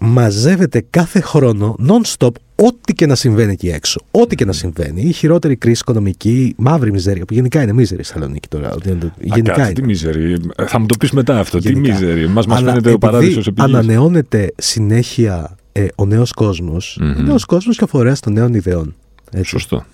μαζεύεται 0.00 0.86
κάθε 0.90 1.20
χρόνο 1.20 1.76
non-stop 1.88 2.30
ό,τι 2.66 2.92
και 2.92 3.06
να 3.06 3.14
συμβαίνει 3.14 3.52
εκεί 3.52 3.68
έξω. 3.68 4.00
Ό,τι 4.10 4.34
και 4.34 4.44
να 4.44 4.52
συμβαίνει. 4.52 5.02
Η 5.02 5.12
χειρότερη 5.12 5.56
κρίση 5.56 5.80
οικονομική, 5.80 6.54
μαύρη 6.56 6.90
μιζέρια, 6.90 7.24
που 7.24 7.34
γενικά 7.34 7.62
είναι 7.62 7.72
μίζερη 7.72 8.00
η 8.00 8.04
Θεσσαλονίκη 8.04 8.48
τώρα. 8.48 8.74
Γενικά 9.20 9.64
είναι. 9.64 9.72
Τι 9.72 9.84
μίζερη. 9.84 10.36
Θα 10.66 10.78
μου 10.78 10.86
το 10.86 10.96
πεις 10.98 11.10
μετά 11.10 11.38
αυτό. 11.38 11.58
Γενικά. 11.58 11.94
Τι 11.94 12.02
μίζερη. 12.02 12.28
Μα 12.28 12.42
μας 12.48 12.62
φαίνεται 12.62 12.92
ο 12.92 12.98
παράδεισος 12.98 13.46
επειδή 13.46 13.62
Ανανεώνεται 13.62 14.52
συνέχεια 14.56 15.56
ε, 15.72 15.86
ο 15.94 16.06
νέος 16.06 16.32
κόσμος. 16.32 16.98
Mm-hmm. 17.00 17.18
Ο 17.18 17.22
νέος 17.22 17.44
κόσμος 17.44 17.76
και 17.76 17.84
ο 17.84 17.86
φορέας 17.86 18.20
των 18.20 18.32
νέων 18.32 18.54
ιδεών. 18.54 18.94
Έτσι. 19.32 19.48
Σωστό. 19.48 19.84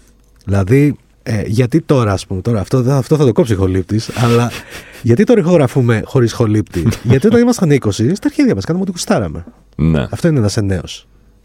Δηλαδή, 0.44 0.96
ε, 1.22 1.42
γιατί 1.46 1.80
τώρα, 1.80 2.12
ας 2.12 2.26
πούμε, 2.26 2.40
τώρα, 2.40 2.60
αυτό, 2.60 2.78
αυτό 2.88 3.16
θα 3.16 3.24
το 3.24 3.32
κόψει 3.32 3.54
χολύπτης, 3.54 4.10
αλλά 4.14 4.50
γιατί 5.02 5.24
τώρα 5.24 5.40
ηχογραφούμε 5.40 6.02
χωρίς 6.04 6.32
χολύπτη; 6.32 6.88
γιατί 7.02 7.26
όταν 7.26 7.40
ήμασταν 7.40 7.70
20, 7.70 7.90
στα 7.90 8.14
αρχίδια 8.24 8.54
μας 8.54 8.64
κάναμε 8.64 8.82
ό,τι 8.82 8.92
κουστάραμε. 8.92 9.44
Ναι. 9.76 10.06
Αυτό 10.10 10.28
είναι 10.28 10.38
ένας 10.38 10.56
νέο. 10.56 10.84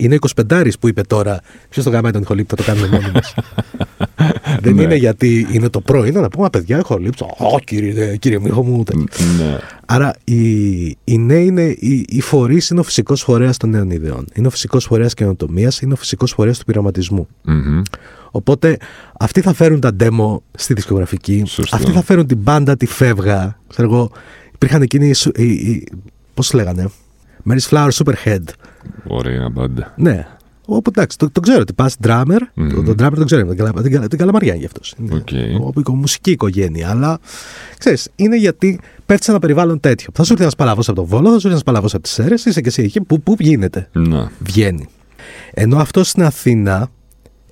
Είναι 0.01 0.17
25 0.49 0.67
που 0.79 0.87
είπε 0.87 1.01
τώρα, 1.01 1.39
ποιος 1.69 1.85
το 1.85 1.91
γάμμα 1.91 2.11
τον 2.11 2.21
ηχολήπτη, 2.21 2.55
θα 2.55 2.63
το 2.63 2.63
κάνουμε 2.63 2.87
μόνοι 2.87 3.11
μας. 3.13 3.33
Δεν 4.61 4.75
ναι. 4.75 4.81
είναι 4.81 4.95
γιατί 4.95 5.47
είναι 5.51 5.69
το 5.69 5.81
πρωί, 5.81 6.09
είναι 6.09 6.19
να 6.19 6.27
πούμε 6.27 6.49
παιδιά, 6.49 6.77
ηχολήπτη. 6.77 7.23
Ω, 7.23 7.59
κύριε, 7.59 8.15
κύριε 8.15 8.39
Μίχο 8.39 8.63
μου. 8.63 8.83
Ναι. 9.37 9.57
Άρα 9.85 10.15
οι, 10.23 10.81
οι 11.03 11.17
νέοι 11.17 11.45
είναι, 11.45 11.63
οι, 11.63 12.05
οι 12.09 12.21
φορείς 12.21 12.69
είναι 12.69 12.79
ο 12.79 12.83
φυσικός 12.83 13.21
φορέας 13.21 13.57
των 13.57 13.69
νέων 13.69 13.89
ιδεών. 13.89 14.25
Είναι 14.33 14.47
ο 14.47 14.49
φυσικός 14.49 14.85
φορέας 14.85 15.13
καινοτομίας, 15.13 15.81
είναι 15.81 15.93
ο 15.93 15.95
φυσικός 15.95 16.31
φορέας 16.31 16.57
του 16.57 16.65
πειραματισμού. 16.65 17.27
Οπότε 18.31 18.77
αυτοί 19.19 19.41
θα 19.41 19.53
φέρουν 19.53 19.79
τα 19.79 19.95
demo 19.99 20.37
στη 20.51 20.73
δισκογραφική, 20.73 21.43
αυτοί 21.71 21.91
θα 21.91 22.03
φέρουν 22.03 22.27
την 22.27 22.37
μπάντα, 22.37 22.77
τη 22.77 22.85
φεύγα. 22.85 23.59
Ξέρω 23.67 23.87
εγώ, 23.91 24.11
υπήρχαν 24.53 24.81
εκείνοι. 24.81 25.11
Πώς 26.33 26.53
λέγανε, 26.53 26.89
Mary's 27.49 27.69
Flower 27.69 27.89
Superhead. 27.89 28.43
Ωραία 29.07 29.49
μπάντα. 29.49 29.93
Ναι. 29.97 30.27
Όπου 30.65 30.91
εντάξει, 30.93 31.17
το, 31.17 31.29
το 31.31 31.39
ξέρω 31.39 31.59
ότι 31.59 31.73
πας 31.73 31.95
drummer, 32.03 32.39
mm. 32.55 32.69
το, 32.73 32.83
το 32.83 33.05
drummer 33.05 33.13
το 33.15 33.23
ξέρω, 33.23 33.45
την, 33.45 33.81
την, 33.83 34.07
την 34.07 34.17
καλαμαριά 34.17 34.55
για 34.55 34.69
αυτό. 34.73 35.05
Okay. 35.15 35.59
Όπου 35.59 35.95
μουσική 35.95 36.31
οικογένεια. 36.31 36.89
Αλλά 36.89 37.19
ξέρεις, 37.77 38.09
είναι 38.15 38.37
γιατί 38.37 38.79
πέφτεις 39.05 39.25
σε 39.25 39.31
ένα 39.31 39.39
περιβάλλον 39.39 39.79
τέτοιο. 39.79 40.09
Θα 40.13 40.23
σου 40.23 40.31
έρθει 40.31 40.43
ένας 40.43 40.55
παλαβός 40.55 40.87
από 40.87 40.97
τον 40.97 41.05
Βόλο, 41.05 41.23
θα 41.23 41.29
σου 41.29 41.35
έρθει 41.35 41.47
ένας 41.47 41.63
παλαβός 41.63 41.93
από 41.93 42.03
τις 42.03 42.11
Σέρες, 42.11 42.45
είσαι 42.45 42.61
και 42.61 42.67
εσύ 42.67 42.81
εκεί. 42.83 43.01
Πού, 43.01 43.21
πού 43.21 43.35
γίνεται. 43.39 43.89
Να. 43.91 44.31
Βγαίνει. 44.39 44.87
Ενώ 45.53 45.77
αυτός 45.77 46.09
στην 46.09 46.23
Αθήνα, 46.23 46.89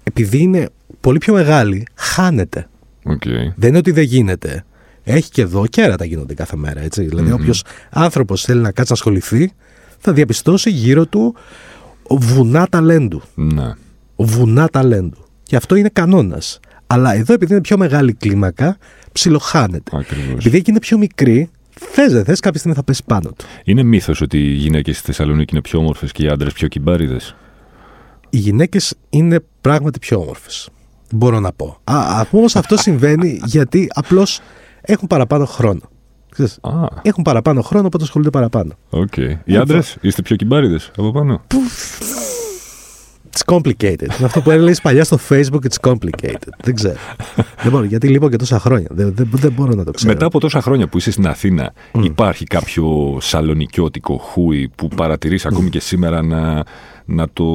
επειδή 0.03 0.37
είναι 0.37 0.69
πολύ 1.01 1.17
πιο 1.17 1.33
μεγάλη, 1.33 1.87
χάνεται. 1.93 2.69
Okay. 3.05 3.53
Δεν 3.55 3.69
είναι 3.69 3.77
ότι 3.77 3.91
δεν 3.91 4.03
γίνεται. 4.03 4.63
Έχει 5.03 5.29
και 5.29 5.41
εδώ 5.41 5.67
κέρατα 5.67 6.05
γίνονται 6.05 6.33
κάθε 6.33 6.55
μέρα. 6.55 6.81
Έτσι. 6.81 7.03
Δηλαδή, 7.03 7.31
όποιος 7.31 7.63
άνθρωπος 7.89 8.43
θέλει 8.43 8.61
να 8.61 8.71
κάτσει 8.71 8.91
να 8.91 8.97
ασχοληθεί, 8.97 9.51
θα 9.99 10.13
διαπιστώσει 10.13 10.69
γύρω 10.69 11.05
του 11.05 11.35
βουνά 12.09 12.67
ταλέντου. 12.67 13.21
Ναι. 13.35 13.73
Βουνά 14.15 14.67
ταλέντου. 14.67 15.17
Και 15.43 15.55
αυτό 15.55 15.75
είναι 15.75 15.89
κανόνας. 15.93 16.59
Αλλά 16.87 17.13
εδώ, 17.13 17.33
επειδή 17.33 17.51
είναι 17.51 17.61
πιο 17.61 17.77
μεγάλη 17.77 18.13
κλίμακα, 18.13 18.77
ψιλοχάνεται. 19.11 19.91
Ακριβώς. 19.97 20.33
Επειδή 20.33 20.57
εκεί 20.57 20.69
είναι 20.69 20.79
πιο 20.79 20.97
μικρή, 20.97 21.49
θες 21.79 22.13
δεν 22.13 22.23
θες, 22.23 22.39
κάποια 22.39 22.59
στιγμή 22.59 22.77
θα 22.77 22.83
πέσει 22.83 23.03
πάνω 23.05 23.29
του. 23.29 23.45
Είναι 23.63 23.83
μύθος 23.83 24.21
ότι 24.21 24.37
οι 24.37 24.53
γυναίκες 24.53 24.97
στη 24.97 25.05
Θεσσαλονίκη 25.05 25.51
είναι 25.53 25.61
πιο 25.61 25.79
όμορφες 25.79 26.11
και 26.11 26.23
οι 26.23 26.27
άντρες 26.27 26.53
πιο 26.53 26.67
κυμπάριδε. 26.67 27.17
Οι 28.29 28.37
γυναίκες 28.37 28.95
είναι 29.09 29.39
πράγματι 29.61 29.99
πιο 29.99 30.19
όμορφες. 30.19 30.69
Μπορώ 31.11 31.39
να 31.39 31.51
πω. 31.51 31.77
Α, 31.83 32.25
όμως 32.31 32.55
αυτό 32.55 32.77
συμβαίνει 32.77 33.39
γιατί 33.45 33.87
απλώς 33.93 34.39
έχουν 34.81 35.07
παραπάνω 35.07 35.45
χρόνο. 35.45 35.81
Ah. 36.61 36.87
Έχουν 37.01 37.23
παραπάνω 37.23 37.61
χρόνο, 37.61 37.85
οπότε 37.87 38.03
ασχολούνται 38.03 38.29
παραπάνω. 38.29 38.73
Okay. 38.89 39.37
Οι 39.43 39.55
άντρες, 39.57 39.97
είστε 40.01 40.21
πιο 40.21 40.35
κυμπάριδε 40.35 40.79
από 40.97 41.11
πάνω; 41.11 41.41
It's 43.31 43.53
complicated. 43.55 44.01
Είναι 44.01 44.25
αυτό 44.25 44.41
που 44.41 44.51
έλεγε 44.51 44.79
παλιά 44.83 45.03
στο 45.03 45.17
Facebook, 45.29 45.59
it's 45.69 45.89
complicated. 45.89 46.49
δεν 46.63 46.75
ξέρω. 46.75 46.95
δεν 47.35 47.71
μπορώ, 47.71 47.83
γιατί 47.83 48.07
λείπω 48.07 48.29
και 48.29 48.35
τόσα 48.35 48.59
χρόνια. 48.59 48.87
Δεν, 48.91 49.13
δεν, 49.15 49.29
δεν, 49.31 49.51
μπορώ 49.51 49.73
να 49.73 49.83
το 49.83 49.91
ξέρω. 49.91 50.13
Μετά 50.13 50.25
από 50.25 50.39
τόσα 50.39 50.61
χρόνια 50.61 50.87
που 50.87 50.97
είσαι 50.97 51.11
στην 51.11 51.27
Αθήνα, 51.27 51.73
mm. 51.93 52.03
υπάρχει 52.03 52.45
κάποιο 52.45 53.17
σαλονικιώτικο 53.21 54.17
χούι 54.17 54.69
που 54.75 54.87
παρατηρείς 54.87 55.43
mm. 55.43 55.49
ακόμη 55.51 55.69
και 55.69 55.79
σήμερα 55.79 56.21
να, 56.21 56.63
να 57.09 57.27
το, 57.33 57.45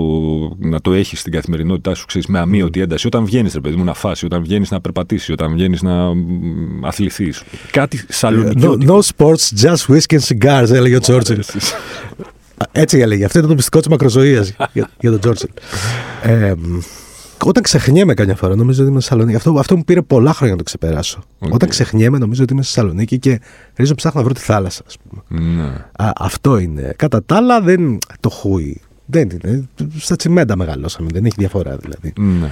να 0.58 0.80
το 0.80 0.92
έχεις 0.92 1.20
στην 1.20 1.32
καθημερινότητά 1.32 1.94
σου 1.94 2.06
ξέρεις, 2.06 2.26
με 2.26 2.38
αμύωτη 2.38 2.80
ένταση. 2.80 3.06
Όταν 3.06 3.24
βγαίνεις, 3.24 3.54
ρε 3.54 3.60
παιδί 3.60 3.76
μου, 3.76 3.84
να 3.84 3.94
φάσει, 3.94 4.24
όταν 4.24 4.42
βγαίνεις 4.42 4.70
να 4.70 4.80
περπατήσεις, 4.80 5.30
όταν 5.30 5.52
βγαίνεις 5.52 5.82
να 5.82 6.10
αθληθείς. 6.82 7.42
Κάτι 7.70 8.04
σαλονικιώτικο. 8.08 8.98
No, 8.98 9.00
no 9.00 9.08
sports, 9.16 9.66
just 9.66 9.94
whiskey 9.94 10.18
and 10.18 10.36
cigars, 10.38 10.70
έλεγε 10.70 10.96
ο 10.96 11.00
Τσόρτσιλ. 11.00 11.42
Έτσι 12.72 12.98
έλεγε. 12.98 13.24
Αυτό 13.24 13.38
ήταν 13.38 13.50
το 13.50 13.56
μυστικό 13.56 13.78
της 13.78 13.88
μακροζωίας 13.88 14.52
για, 14.72 14.90
για 15.00 15.10
τον 15.10 15.20
Τζόρτσιλ. 15.20 15.50
Ε, 16.22 16.54
όταν 17.44 17.62
ξεχνιέμαι 17.62 18.14
καμιά 18.14 18.36
φορά, 18.36 18.54
νομίζω 18.54 18.82
ότι 18.82 18.90
είμαι 18.90 19.00
στη 19.00 19.08
Θεσσαλονίκη. 19.08 19.36
Αυτό, 19.36 19.54
αυτό 19.58 19.76
μου 19.76 19.84
πήρε 19.84 20.02
πολλά 20.02 20.32
χρόνια 20.32 20.50
να 20.54 20.58
το 20.58 20.64
ξεπεράσω. 20.64 21.22
Okay. 21.38 21.50
Όταν 21.50 21.68
ξεχνιέμαι, 21.68 22.18
νομίζω 22.18 22.42
ότι 22.42 22.52
είμαι 22.52 22.62
στη 22.62 22.74
Θεσσαλονίκη 22.74 23.18
και 23.18 23.40
ρίζω 23.76 23.94
ψάχνω 23.94 24.20
να 24.20 24.26
βρω 24.26 24.34
τη 24.34 24.40
θάλασσα, 24.40 24.82
ας 24.86 24.96
πούμε. 24.98 25.42
Ναι. 25.42 25.66
Α, 26.06 26.12
αυτό 26.16 26.58
είναι. 26.58 26.94
Κατά 26.96 27.24
τα 27.24 27.36
άλλα, 27.36 27.60
δεν 27.60 27.98
το 28.20 28.28
χούι. 28.28 28.80
Δεν 29.14 29.28
είναι. 29.30 29.68
Στα 29.96 30.16
τσιμέντα 30.16 30.56
μεγαλώσαμε. 30.56 31.08
Δεν 31.12 31.24
έχει 31.24 31.34
διαφορά 31.38 31.76
δηλαδή. 31.76 32.12
Ναι. 32.18 32.50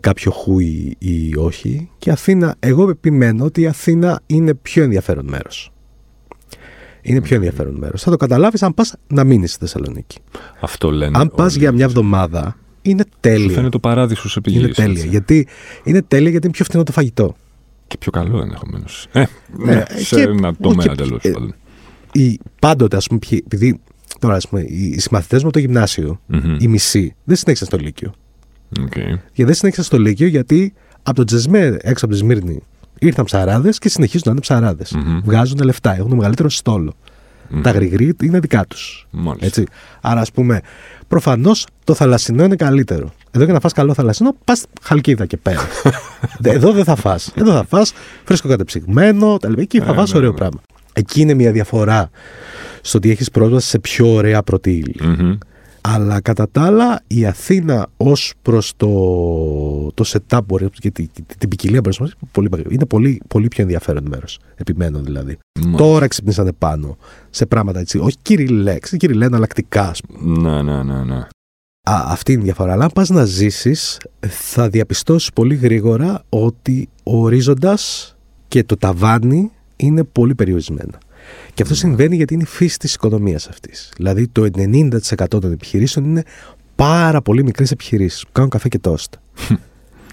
Κάποιο 0.00 0.30
χούι 0.30 0.96
ή 0.98 1.36
όχι. 1.36 1.90
Και 1.98 2.10
Αθήνα, 2.10 2.54
εγώ 2.58 2.88
επιμένω 2.90 3.44
ότι 3.44 3.60
η 3.60 3.66
Αθήνα 3.66 4.20
είναι 4.26 4.54
πιο 4.54 4.82
ενδιαφέρον 4.82 5.26
μέρος. 5.28 5.72
Είναι 7.02 7.20
πιο 7.20 7.36
ενδιαφέρον 7.36 7.74
μέρος. 7.74 8.02
Θα 8.02 8.10
το 8.10 8.16
καταλάβεις 8.16 8.62
αν 8.62 8.74
πας 8.74 8.94
να 9.06 9.24
μείνεις 9.24 9.50
στη 9.50 9.58
Θεσσαλονίκη. 9.58 10.18
Αυτό 10.60 10.90
λένε. 10.90 11.18
Αν 11.18 11.32
πας 11.36 11.54
για 11.54 11.72
μια 11.72 11.84
εβδομάδα, 11.84 12.56
είναι 12.82 13.04
τέλεια. 13.20 13.48
Σου 13.48 13.50
φαίνεται 13.50 13.68
το 13.68 13.78
παράδεισο 13.78 14.28
σε 14.28 14.40
Είναι 14.44 14.68
τέλεια. 14.68 15.04
Γιατί, 15.04 15.46
είναι 15.84 16.02
τέλεια 16.02 16.30
γιατί 16.30 16.46
είναι 16.46 16.54
πιο 16.54 16.64
φθηνό 16.64 16.82
το 16.82 16.92
φαγητό. 16.92 17.36
Και 17.86 17.96
πιο 17.98 18.10
καλό 18.10 18.40
ενδεχομένως. 18.40 19.06
Ε, 19.12 19.24
ναι, 19.56 19.72
ε, 19.72 19.98
σε 19.98 20.14
και, 20.14 20.22
ένα 20.22 20.54
τομέα 20.54 20.94
τέλος 20.94 21.22
ε, 21.22 21.30
πάντων. 21.30 21.54
Πάντοτε, 22.60 22.96
ας 22.96 23.06
πούμε, 23.06 23.20
επειδή 23.44 23.80
τώρα, 24.18 24.34
ας 24.34 24.48
πούμε, 24.48 24.60
οι 24.60 24.98
συμμαθητές 24.98 25.42
μου 25.42 25.48
από 25.48 25.58
το 25.58 25.62
γυμνάσιο, 25.64 26.20
mm-hmm. 26.32 26.56
οι 26.58 26.68
μισοί, 26.68 27.14
δεν 27.24 27.36
συνέχισαν 27.36 27.66
στο 27.66 27.76
Λύκειο. 27.76 28.12
Okay. 28.80 29.18
Και 29.32 29.44
δεν 29.44 29.54
συνέχισαν 29.54 29.84
στο 29.84 29.98
Λύκειο 29.98 30.26
γιατί 30.26 30.72
από 31.02 31.16
το 31.16 31.24
Τζεσμέ 31.24 31.76
έξω 31.80 32.04
από 32.04 32.14
τη 32.14 32.20
Σμύρνη 32.20 32.62
Ήρθαν 32.98 33.24
ψαράδες 33.24 33.78
και 33.78 33.88
συνεχίζουν 33.88 34.22
να 34.24 34.30
είναι 34.30 34.40
ψαράδες. 34.40 34.94
Mm-hmm. 34.96 35.20
Βγάζουν 35.24 35.58
λεφτά, 35.62 35.96
έχουν 35.96 36.14
μεγαλύτερο 36.14 36.50
στόλο. 36.50 36.92
Mm-hmm. 36.94 37.60
Τα 37.62 37.70
γρηγρή 37.70 38.14
είναι 38.22 38.38
δικά 38.38 38.64
τους. 38.66 39.06
Έτσι. 39.38 39.64
Άρα, 40.00 40.20
ας 40.20 40.32
πούμε, 40.32 40.60
προφανώς 41.08 41.66
το 41.84 41.94
θαλασσινό 41.94 42.44
είναι 42.44 42.56
καλύτερο. 42.56 43.12
Εδώ 43.30 43.44
για 43.44 43.52
να 43.52 43.60
φας 43.60 43.72
καλό 43.72 43.94
θαλασσινό, 43.94 44.34
πας 44.44 44.64
χαλκίδα 44.82 45.26
και 45.26 45.36
πέρα. 45.36 45.60
Εδώ 46.42 46.72
δεν 46.72 46.84
θα 46.84 46.96
φας. 46.96 47.32
Εδώ 47.34 47.52
θα 47.52 47.64
φας 47.64 47.92
φρέσκο 48.24 48.48
κατεψυγμένο, 48.48 49.36
τα 49.36 49.54
Εκεί 49.56 49.80
θα 49.80 49.90
ε, 49.90 49.94
φας 49.94 50.12
ναι, 50.12 50.18
ωραίο 50.18 50.30
ναι. 50.30 50.36
πράγμα. 50.36 50.60
Εκεί 50.98 51.20
είναι 51.20 51.34
μια 51.34 51.52
διαφορά 51.52 52.10
στο 52.80 52.98
ότι 52.98 53.10
έχεις 53.10 53.30
πρόσβαση 53.30 53.68
σε 53.68 53.78
πιο 53.78 54.12
ωραία 54.12 54.42
πρώτη 54.42 54.94
Αλλά 55.80 56.20
κατά 56.20 56.48
τα 56.52 56.62
άλλα 56.62 57.00
η 57.06 57.26
Αθήνα 57.26 57.86
ως 57.96 58.34
προς 58.42 58.72
το, 58.76 58.88
το 59.94 60.04
setup 60.06 60.40
μπορεί, 60.46 60.68
και 60.70 60.90
την, 60.90 61.08
την 61.38 61.48
ποικιλία 61.48 61.80
μπορεί 61.80 61.96
να 62.00 62.08
πολύ, 62.32 62.50
είναι 62.68 62.86
πολύ, 62.86 63.20
πολύ 63.28 63.48
πιο 63.48 63.62
ενδιαφέρον 63.62 64.06
μέρος. 64.08 64.38
Επιμένω 64.54 65.00
δηλαδή. 65.00 65.38
Τώρα 65.76 66.06
ξυπνήσανε 66.06 66.52
πάνω 66.52 66.96
σε 67.30 67.46
πράγματα 67.46 67.80
έτσι. 67.80 67.98
Όχι 67.98 68.16
κυριλέ, 68.22 68.76
κυριλέ 68.96 69.24
εναλλακτικά. 69.24 69.92
Ναι, 70.22 70.62
ναι, 70.62 70.82
ναι, 70.82 71.04
ναι. 71.04 71.26
Α, 71.90 72.04
αυτή 72.06 72.32
είναι 72.32 72.40
η 72.40 72.44
διαφορά. 72.44 72.72
Αλλά 72.72 72.84
αν 72.84 72.90
πας 72.94 73.08
να 73.08 73.24
ζήσεις, 73.24 74.00
θα 74.28 74.68
διαπιστώσεις 74.68 75.32
πολύ 75.32 75.54
γρήγορα 75.54 76.22
ότι 76.28 76.88
ο 77.02 77.22
ορίζοντας 77.22 78.14
και 78.48 78.64
το 78.64 78.76
ταβάνι 78.76 79.50
είναι 79.76 80.04
πολύ 80.04 80.34
περιορισμένα. 80.34 80.98
Και 81.54 81.62
αυτό 81.62 81.74
συμβαίνει 81.74 82.16
γιατί 82.16 82.34
είναι 82.34 82.42
η 82.42 82.46
φύση 82.46 82.78
της 82.78 82.94
οικονομίας 82.94 83.48
αυτής. 83.48 83.92
Δηλαδή 83.96 84.28
το 84.28 84.46
90% 84.56 85.26
των 85.28 85.52
επιχειρήσεων 85.52 86.04
είναι 86.04 86.22
πάρα 86.74 87.22
πολύ 87.22 87.42
μικρές 87.44 87.70
επιχειρήσεις 87.70 88.22
που 88.24 88.32
κάνουν 88.32 88.50
καφέ 88.50 88.68
και 88.68 88.78
τόστ. 88.78 89.14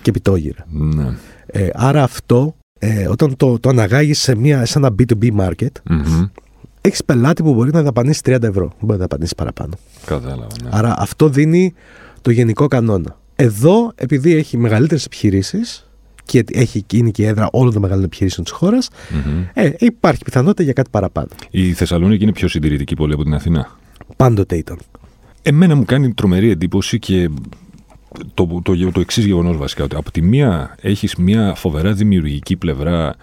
και 0.02 0.12
πιτόγυρα. 0.12 0.66
Ναι. 0.70 1.14
Ε, 1.46 1.70
άρα 1.74 2.04
αυτό, 2.04 2.56
ε, 2.80 3.08
όταν 3.08 3.36
το, 3.36 3.60
το 3.60 3.70
αναγάγεις 3.70 4.20
σε, 4.20 4.36
μια, 4.36 4.66
σε 4.66 4.78
ένα 4.78 4.96
B2B 5.00 5.32
market, 5.40 5.72
mm 5.90 6.30
έχεις 6.86 7.04
πελάτη 7.04 7.44
που 7.44 7.54
μπορεί 7.54 7.72
να 7.72 7.82
δαπανίσει 7.82 8.22
30 8.26 8.44
ευρώ. 8.44 8.68
Δεν 8.68 8.78
μπορεί 8.80 8.92
να 8.92 8.98
δαπανίσει 8.98 9.36
παραπάνω. 9.36 9.74
Κατάλαβα. 10.06 10.48
Ναι. 10.64 10.70
Άρα 10.72 10.96
αυτό 10.98 11.30
δίνει 11.30 11.74
το 12.22 12.32
γενικό 12.32 12.68
κανόνα. 12.68 13.18
Εδώ, 13.36 13.92
επειδή 13.96 14.36
έχει 14.36 14.58
μεγαλύτερες 14.58 15.06
επιχειρήσεις, 15.06 15.92
και 16.26 16.44
έχει, 16.52 16.86
είναι 16.94 17.10
και 17.10 17.22
η 17.22 17.26
έδρα 17.26 17.50
όλων 17.52 17.74
των 17.74 17.82
μεγάλων 17.82 18.04
επιχειρήσεων 18.04 18.46
της 18.46 18.54
χώρας, 18.54 18.90
mm-hmm. 18.90 19.46
ε, 19.54 19.72
υπάρχει 19.80 20.24
πιθανότητα 20.24 20.64
για 20.64 20.74
κάτι 20.74 20.90
παραπάνω. 20.90 21.28
Η 21.50 21.74
Θεσσαλονίκη 21.74 22.24
είναι 22.24 22.32
πιο 22.32 22.48
συντηρητική 22.48 22.96
πόλη 22.96 23.14
από 23.14 23.24
την 23.24 23.34
Αθήνα; 23.34 23.78
Πάντοτε 24.16 24.56
ήταν. 24.56 24.78
Εμένα 25.42 25.76
μου 25.76 25.86
κάνει 25.86 26.14
τρομερή 26.14 26.50
εντύπωση 26.50 27.00
και 27.00 27.30
το, 28.34 28.46
το, 28.46 28.62
το, 28.62 28.92
το 28.92 29.00
εξής 29.00 29.26
γεγονός 29.26 29.58
βασικά. 29.58 29.84
Ότι 29.84 29.96
από 29.96 30.12
τη 30.12 30.22
μία 30.22 30.76
έχεις 30.82 31.16
μια 31.16 31.54
φοβερά 31.56 31.94
δημιουργική 31.94 32.56
πλευρά 32.56 33.16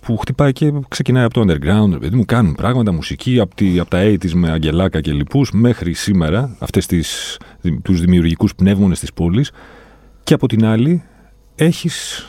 που 0.00 0.16
χτυπάει 0.16 0.52
και 0.52 0.72
ξεκινάει 0.88 1.24
από 1.24 1.34
το 1.34 1.40
underground. 1.40 1.98
Δηλαδή 1.98 2.16
μου 2.16 2.24
κάνουν 2.24 2.54
πράγματα, 2.54 2.92
μουσική 2.92 3.40
από, 3.40 3.54
τη, 3.54 3.78
από 3.78 3.90
τα 3.90 4.02
80 4.02 4.30
με 4.30 4.50
αγγελάκα 4.50 5.00
και 5.00 5.12
λοιπούς 5.12 5.50
μέχρι 5.52 5.92
σήμερα, 5.92 6.56
αυτές 6.58 6.86
τους 7.82 8.00
δημιουργικούς 8.00 8.54
πνεύμονες 8.54 9.00
της 9.00 9.12
πόλης. 9.12 9.50
Και 10.22 10.34
από 10.34 10.48
την 10.48 10.64
άλλη 10.64 11.02
έχεις 11.54 12.26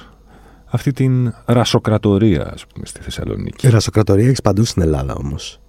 αυτή 0.65 0.91
την 0.91 1.33
ρασοκρατορία, 1.45 2.51
ας 2.53 2.65
πούμε, 2.67 2.85
στη 2.85 3.01
Θεσσαλονίκη. 3.01 3.67
Η 3.67 3.69
ρασοκρατορία 3.69 4.29
έχει 4.29 4.41
παντού 4.43 4.63
στην 4.63 4.81
Ελλάδα 4.81 5.13
όμως. 5.13 5.59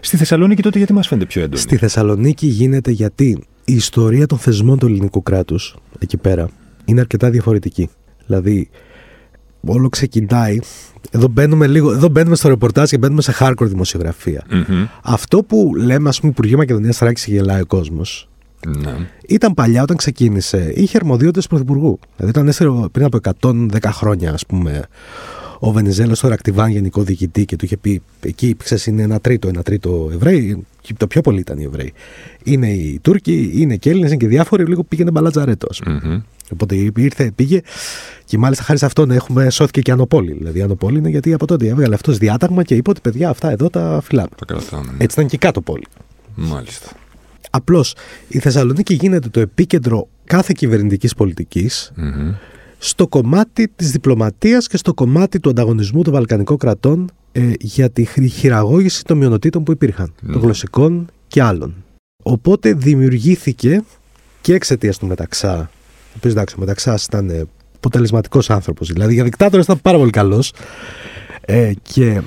Στη 0.00 0.16
Θεσσαλονίκη 0.16 0.62
τότε 0.62 0.78
γιατί 0.78 0.92
μας 0.92 1.06
φαίνεται 1.06 1.26
πιο 1.26 1.42
έντονη; 1.42 1.60
Στη 1.60 1.76
Θεσσαλονίκη 1.76 2.46
γίνεται 2.46 2.90
γιατί 2.90 3.44
η 3.64 3.74
ιστορία 3.74 4.26
των 4.26 4.38
θεσμών 4.38 4.78
του 4.78 4.86
ελληνικού 4.86 5.22
κράτους 5.22 5.76
εκεί 5.98 6.16
πέρα 6.16 6.48
είναι 6.84 7.00
αρκετά 7.00 7.30
διαφορετική. 7.30 7.88
Δηλαδή, 8.26 8.70
όλο 9.60 9.88
ξεκινάει. 9.88 10.58
Εδώ 11.10 11.28
μπαίνουμε, 11.28 11.66
λίγο, 11.66 11.92
εδώ 11.92 12.08
μπαίνουμε 12.08 12.36
στο 12.36 12.48
ρεπορτάζ 12.48 12.90
και 12.90 12.98
μπαίνουμε 12.98 13.22
σε 13.22 13.34
hardcore 13.38 13.66
δημοσιογραφία. 13.66 14.44
Mm-hmm. 14.50 14.88
Αυτό 15.02 15.42
που 15.42 15.72
λέμε, 15.76 16.08
ας 16.08 16.20
πούμε, 16.20 16.32
Υπουργείο 16.32 16.56
Μακεδονίας 16.56 16.96
Θράκη 16.96 17.24
και 17.24 17.32
γελάει 17.32 17.60
ο 17.60 17.66
κόσμος, 17.66 18.28
ναι. 18.66 19.08
Ήταν 19.28 19.54
παλιά 19.54 19.82
όταν 19.82 19.96
ξεκίνησε, 19.96 20.72
είχε 20.74 20.96
αρμοδιότητες 20.96 21.46
πρωθυπουργού. 21.46 21.98
Δηλαδή, 22.16 22.38
ήταν 22.38 22.48
έστω 22.48 22.88
πριν 22.92 23.04
από 23.04 23.18
110 23.40 23.90
χρόνια, 23.92 24.32
ας 24.32 24.46
πούμε, 24.46 24.84
ο 25.58 25.72
Βενιζέλος 25.72 26.18
στο 26.18 26.28
Ρακτιβάν 26.28 26.70
γενικό 26.70 27.02
διοικητή 27.02 27.44
και 27.44 27.56
του 27.56 27.64
είχε 27.64 27.76
πει: 27.76 28.02
Εκεί 28.20 28.56
ξέρεις, 28.56 28.86
είναι 28.86 29.02
ένα 29.02 29.20
τρίτο, 29.20 29.48
ένα 29.48 29.62
τρίτο 29.62 30.08
Εβραίοι. 30.12 30.66
Και 30.80 30.94
το 30.96 31.06
πιο 31.06 31.20
πολύ 31.20 31.40
ήταν 31.40 31.58
οι 31.58 31.62
Εβραίοι. 31.64 31.92
Είναι 32.44 32.70
οι 32.70 32.98
Τούρκοι, 33.02 33.50
είναι 33.54 33.76
και 33.76 33.90
Έλληνες, 33.90 34.10
είναι 34.10 34.18
και 34.18 34.26
διάφοροι. 34.26 34.64
Λίγο 34.64 34.84
πήγαινε 34.84 35.10
μπαλατζαρέτο, 35.10 35.66
ας 35.70 35.78
πούμε. 35.78 36.00
Mm-hmm. 36.04 36.22
Οπότε 36.52 36.74
ήρθε, 36.96 37.32
πήγε 37.34 37.60
και 38.24 38.38
μάλιστα 38.38 38.64
χάρη 38.64 38.78
σε 38.78 38.84
αυτό 38.86 39.06
έχουμε 39.10 39.50
σώθηκε 39.50 39.80
και 39.80 39.92
Ανοπόλη. 39.92 40.32
Δηλαδή, 40.32 40.62
Ανοπόλη 40.62 40.98
είναι 40.98 41.08
γιατί 41.08 41.32
από 41.32 41.46
τότε 41.46 41.68
έβγαλε 41.68 41.94
αυτός 41.94 42.18
διάταγμα 42.18 42.62
και 42.62 42.74
είπε 42.74 42.90
ότι 42.90 43.00
παιδιά 43.00 43.28
αυτά 43.28 43.50
εδώ 43.50 43.70
τα 43.70 44.00
φυλάμε. 44.02 44.28
Τα 44.36 44.44
κρατάμε. 44.44 44.92
Έτσι 44.98 45.18
ήταν 45.18 45.26
και 45.30 45.38
κάτω 45.38 45.60
πόλη. 45.60 45.86
Μάλιστα. 46.34 46.90
Απλώς 47.56 47.94
η 48.28 48.38
Θεσσαλονίκη 48.38 48.94
γίνεται 48.94 49.28
το 49.28 49.40
επίκεντρο 49.40 50.08
κάθε 50.24 50.52
κυβερνητικής 50.56 51.14
στο 52.78 53.08
κομμάτι 53.08 53.68
της 53.76 53.90
διπλωματίας 53.90 54.66
και 54.66 54.76
στο 54.76 54.94
κομμάτι 54.94 55.40
του 55.40 55.48
ανταγωνισμού 55.48 56.02
των 56.02 56.12
Βαλκανικών 56.12 56.56
κρατών 56.56 57.10
ε, 57.32 57.52
για 57.60 57.90
τη 57.90 58.04
χειραγώγηση 58.28 59.04
των 59.04 59.16
μειονοτήτων 59.18 59.62
που 59.62 59.72
υπήρχαν, 59.72 60.12
των 60.32 60.40
γλωσσικών 60.40 61.06
και 61.28 61.42
άλλων. 61.42 61.74
Οπότε 62.22 62.72
δημιουργήθηκε 62.72 63.84
και 64.40 64.54
εξαιτίας 64.54 64.98
του 64.98 65.06
Μεταξά, 65.06 65.70
ο 66.10 66.14
οποίος 66.16 66.32
εντάξει, 66.32 66.54
ο 66.58 66.60
Μεταξά 66.60 66.98
ήταν 67.08 67.30
ε, 67.30 67.44
αποτελεσματικός 67.76 68.50
άνθρωπος, 68.50 68.92
δηλαδή 68.92 69.14
για 69.14 69.24
δικτάτορα 69.24 69.62
ήταν 69.62 69.80
πάρα 69.80 69.98
πολύ 69.98 70.10
καλός. 70.10 70.52
Ε, 71.40 71.72
και 71.82 72.22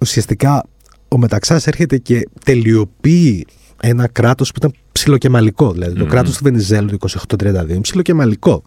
ουσιαστικά 0.00 0.64
ο 1.08 1.18
Μεταξάς 1.18 1.66
έρχεται 1.66 1.98
και 1.98 2.28
τελειοποιεί 2.44 3.46
ένα 3.80 4.08
κράτος 4.08 4.50
που 4.50 4.58
ήταν 4.58 4.72
ψιλοκεμαλικό. 4.92 5.72
Δηλαδή 5.72 5.92
mm-hmm. 5.96 5.98
το 5.98 6.06
κράτος 6.06 6.36
του 6.36 6.44
Βενιζέλου 6.44 6.96
του 6.96 7.08
2832 7.38 7.68
είναι 7.68 7.80
ψιλοκεμαλικό. 7.80 8.62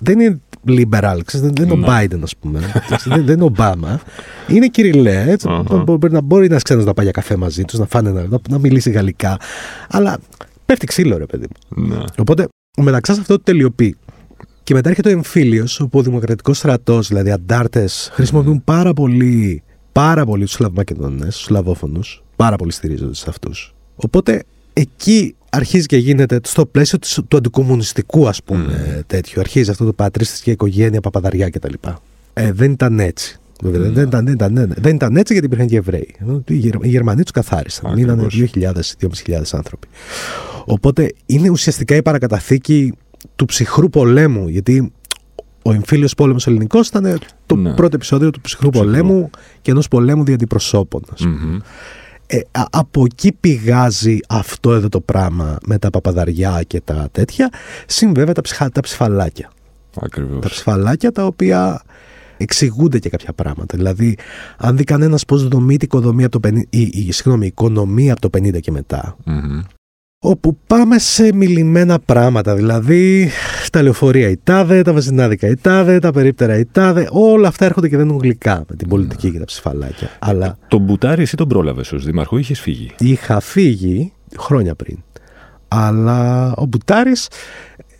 Δεν 0.00 0.20
είναι 0.20 0.40
liberal, 0.66 1.18
δεν, 1.32 1.54
δεν 1.54 1.64
είναι 1.64 1.72
ο 1.72 1.76
ναι. 1.76 1.86
Biden, 1.88 2.18
ας 2.22 2.36
πούμε. 2.36 2.60
δεν, 3.04 3.24
δεν 3.24 3.34
είναι 3.34 3.42
ο 3.42 3.46
Ομπάμα. 3.46 4.00
Είναι 4.48 4.66
κυριλέ. 4.66 5.24
Έτσι, 5.26 5.46
uh-huh. 5.50 5.82
μπορεί, 5.84 6.12
να, 6.12 6.20
μπορεί 6.20 6.46
ένας 6.46 6.62
ξένος 6.62 6.84
να 6.84 6.94
πάει 6.94 7.04
για 7.04 7.14
καφέ 7.14 7.36
μαζί 7.36 7.64
τους, 7.64 7.78
να 7.78 7.86
φάνε 7.86 8.10
να, 8.10 8.38
να, 8.48 8.58
μιλήσει 8.58 8.90
γαλλικά. 8.90 9.36
Αλλά 9.88 10.18
πέφτει 10.66 10.86
ξύλο, 10.86 11.16
ρε 11.16 11.26
παιδί 11.26 11.46
μου. 11.68 11.86
Ναι. 11.86 12.04
Οπότε 12.18 12.48
ο 12.76 12.82
Μεταξά 12.82 13.12
αυτό 13.12 13.36
το 13.36 13.42
τελειοποιεί. 13.42 13.96
Και 14.62 14.74
μετά 14.74 14.88
έρχεται 14.88 15.08
ο 15.08 15.12
εμφύλιος, 15.12 15.80
όπου 15.80 15.98
ο 15.98 16.02
Δημοκρατικός 16.02 16.58
στρατός, 16.58 17.08
δηλαδή 17.08 17.30
αντάρτες, 17.30 18.10
χρησιμοποιούν 18.12 18.64
πάρα 18.64 18.92
πολύ, 18.92 19.62
πάρα 19.92 20.24
πολύ 20.24 20.44
τους 20.44 20.52
Σλαβμακεδόνε, 20.52 21.24
τους 21.24 21.42
Σλαβόφωνους. 21.42 22.22
Πάρα 22.36 22.56
πολύ 22.56 22.72
στηρίζονται 22.72 23.14
σε 23.14 23.26
αυτούς. 23.28 23.73
Οπότε 23.96 24.42
εκεί 24.72 25.34
αρχίζει 25.50 25.86
και 25.86 25.96
γίνεται 25.96 26.40
στο 26.44 26.66
πλαίσιο 26.66 26.98
του, 26.98 27.26
του 27.28 27.36
αντικομουνιστικού 27.36 28.28
ας 28.28 28.42
πούμε 28.42 28.96
mm. 28.98 29.02
τέτοιο. 29.06 29.40
Αρχίζει 29.40 29.70
αυτό 29.70 29.84
το 29.84 29.92
πατρίστης 29.92 30.40
και 30.40 30.50
οικογένεια, 30.50 31.00
παπαδαριά 31.00 31.50
κτλ. 31.50 31.74
Ε, 32.32 32.52
δεν 32.52 32.70
ήταν 32.70 33.00
έτσι. 33.00 33.38
Mm. 33.62 33.68
Δεν, 33.70 34.06
ήταν, 34.06 34.24
δεν, 34.24 34.34
ήταν, 34.34 34.74
δεν 34.76 34.94
ήταν 34.94 35.16
έτσι 35.16 35.32
γιατί 35.32 35.46
υπήρχαν 35.46 35.68
και 35.68 35.76
Εβραίοι. 35.76 36.14
Οι 36.82 36.88
Γερμανοί 36.88 37.22
τους 37.22 37.30
καθάρισαν. 37.30 37.96
Ήταν 37.96 38.28
2.000-2.500 38.30 39.42
άνθρωποι. 39.50 39.88
Οπότε 40.64 41.14
είναι 41.26 41.48
ουσιαστικά 41.48 41.96
η 41.96 42.02
παρακαταθήκη 42.02 42.92
του 43.36 43.44
ψυχρού 43.44 43.90
πολέμου. 43.90 44.48
Γιατί 44.48 44.92
ο 45.62 45.72
εμφύλιος 45.72 46.14
πόλεμος 46.14 46.46
ελληνικός 46.46 46.88
ήταν 46.88 47.18
το 47.46 47.56
ναι. 47.56 47.74
πρώτο 47.74 47.96
επεισόδιο 47.96 48.30
του 48.30 48.40
ψυχρού, 48.40 48.70
πολέμου 48.70 49.30
και 49.62 49.70
ενός 49.70 49.88
πολέμου 49.88 50.24
δια 50.24 50.34
αντιπροσώπων. 50.34 51.02
Mm-hmm. 51.18 51.60
Ε, 52.26 52.40
από 52.70 53.04
εκεί 53.04 53.32
πηγάζει 53.32 54.18
αυτό 54.28 54.72
εδώ 54.72 54.88
το 54.88 55.00
πράγμα 55.00 55.58
με 55.66 55.78
τα 55.78 55.90
παπαδαριά 55.90 56.62
και 56.66 56.80
τα 56.80 57.08
τέτοια. 57.12 57.50
Συν 57.86 58.14
τα, 58.14 58.40
ψυχα, 58.40 58.70
τα 58.70 58.80
ψηφαλάκια. 58.80 59.50
Ακριβώς. 60.00 60.40
Τα 60.40 60.48
ψηφαλάκια 60.48 61.12
τα 61.12 61.26
οποία 61.26 61.82
εξηγούνται 62.36 62.98
και 62.98 63.08
κάποια 63.08 63.32
πράγματα. 63.32 63.76
Δηλαδή, 63.76 64.16
αν 64.56 64.76
δει 64.76 64.84
κανένας 64.84 65.24
πώς 65.24 65.48
δομείται 65.48 65.84
η 65.84 65.88
οικονομία 65.92 66.26
από 66.26 66.40
το 66.40 66.48
50, 66.48 66.62
η, 66.70 66.80
η, 66.80 67.12
συγγνώμη, 67.12 67.46
οικονομία 67.46 68.12
από 68.12 68.28
το 68.28 68.38
50 68.38 68.60
και 68.60 68.70
μετά, 68.70 69.16
όπου 70.26 70.58
πάμε 70.66 70.98
σε 70.98 71.34
μιλημένα 71.34 71.98
πράγματα, 71.98 72.54
δηλαδή 72.54 73.30
τα 73.70 73.82
λεωφορεία 73.82 74.28
η 74.28 74.38
τάδε, 74.44 74.82
τα 74.82 74.92
βαζινάδικα 74.92 75.48
η 75.48 75.54
τάδε, 75.54 75.98
τα 75.98 76.12
περίπτερα 76.12 76.58
η 76.58 76.64
τάδε, 76.72 77.08
όλα 77.10 77.48
αυτά 77.48 77.64
έρχονται 77.64 77.88
και 77.88 77.96
δεν 77.96 78.08
είναι 78.08 78.18
γλυκά 78.20 78.64
με 78.68 78.76
την 78.76 78.88
πολιτική 78.88 79.30
και 79.30 79.38
τα 79.38 79.44
ψηφαλάκια. 79.44 80.08
Αλλά... 80.18 80.58
Τον 80.68 80.80
Μπουτάρη 80.80 81.22
εσύ 81.22 81.36
τον 81.36 81.48
πρόλαβες 81.48 81.92
ως 81.92 82.04
δήμαρχο, 82.04 82.38
είχες 82.38 82.60
φύγει; 82.60 82.90
Είχα 82.98 83.40
φύγει 83.40 84.12
χρόνια 84.38 84.74
πριν. 84.74 84.98
Αλλά 85.68 86.52
ο 86.56 86.64
Μπουτάρης 86.66 87.28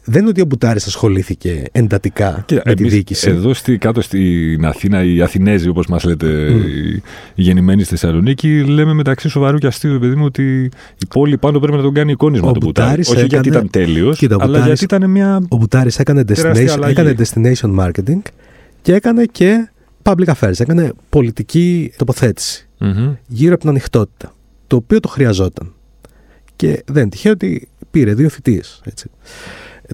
δεν 0.05 0.21
είναι 0.21 0.29
ότι 0.29 0.41
ο 0.41 0.45
Μπουτάρης 0.45 0.87
ασχολήθηκε 0.87 1.65
εντατικά 1.73 2.43
και 2.47 2.63
με 2.65 2.75
τη 2.75 2.89
διοίκηση. 2.89 3.31
Εδώ 3.31 3.55
στη, 3.55 3.79
κάτω 3.79 4.01
στην 4.01 4.65
Αθήνα, 4.65 5.05
οι 5.05 5.21
Αθηνέζοι, 5.21 5.69
όπως 5.69 5.87
μας 5.87 6.05
λέτε, 6.05 6.49
mm. 6.49 7.01
οι 7.35 7.43
γεννημένοι 7.43 7.83
στη 7.83 7.97
Θεσσαλονίκη, 7.97 8.65
λέμε 8.65 8.93
μεταξύ 8.93 9.29
σοβαρού 9.29 9.59
και 9.59 9.67
αστείου, 9.67 9.99
παιδί 9.99 10.15
μου, 10.15 10.25
ότι 10.25 10.65
η 10.99 11.07
πόλη 11.09 11.39
πάνω 11.39 11.59
πρέπει 11.59 11.77
να 11.77 11.83
τον 11.83 11.95
κάνει 11.95 12.13
εικόνισμα 12.13 12.53
του 12.53 12.61
Μπουτάρη. 12.61 13.01
Όχι 13.01 13.11
έκανε... 13.13 13.27
γιατί 13.27 13.49
ήταν 13.49 13.71
τέλειος, 13.71 14.27
αλλά 14.39 14.67
γιατί 14.67 14.85
ήταν 14.85 15.11
μια. 15.11 15.43
Ο 15.49 15.57
Μπουτάρης 15.57 15.99
έκανε, 15.99 16.25
destination, 16.29 16.83
έκανε 16.87 17.15
destination 17.19 17.79
marketing 17.79 18.21
και 18.83 18.95
έκανε 18.95 19.25
και 19.25 19.69
public 20.03 20.35
affairs, 20.35 20.61
έκανε 20.61 20.93
πολιτική 21.09 21.93
γύρω 23.27 23.53
από 23.53 23.61
την 23.61 23.69
ανοιχτότητα, 23.69 24.35
το 24.67 24.77
οποίο 24.77 25.01
το 25.01 25.09
χρειαζόταν. 25.09 25.73
Και 26.57 26.83
δεν 26.87 27.09
τυχαίο 27.09 27.33
ότι 27.33 27.69
πήρε 27.91 28.15
δύο 28.15 28.29
θητείες. 28.29 28.83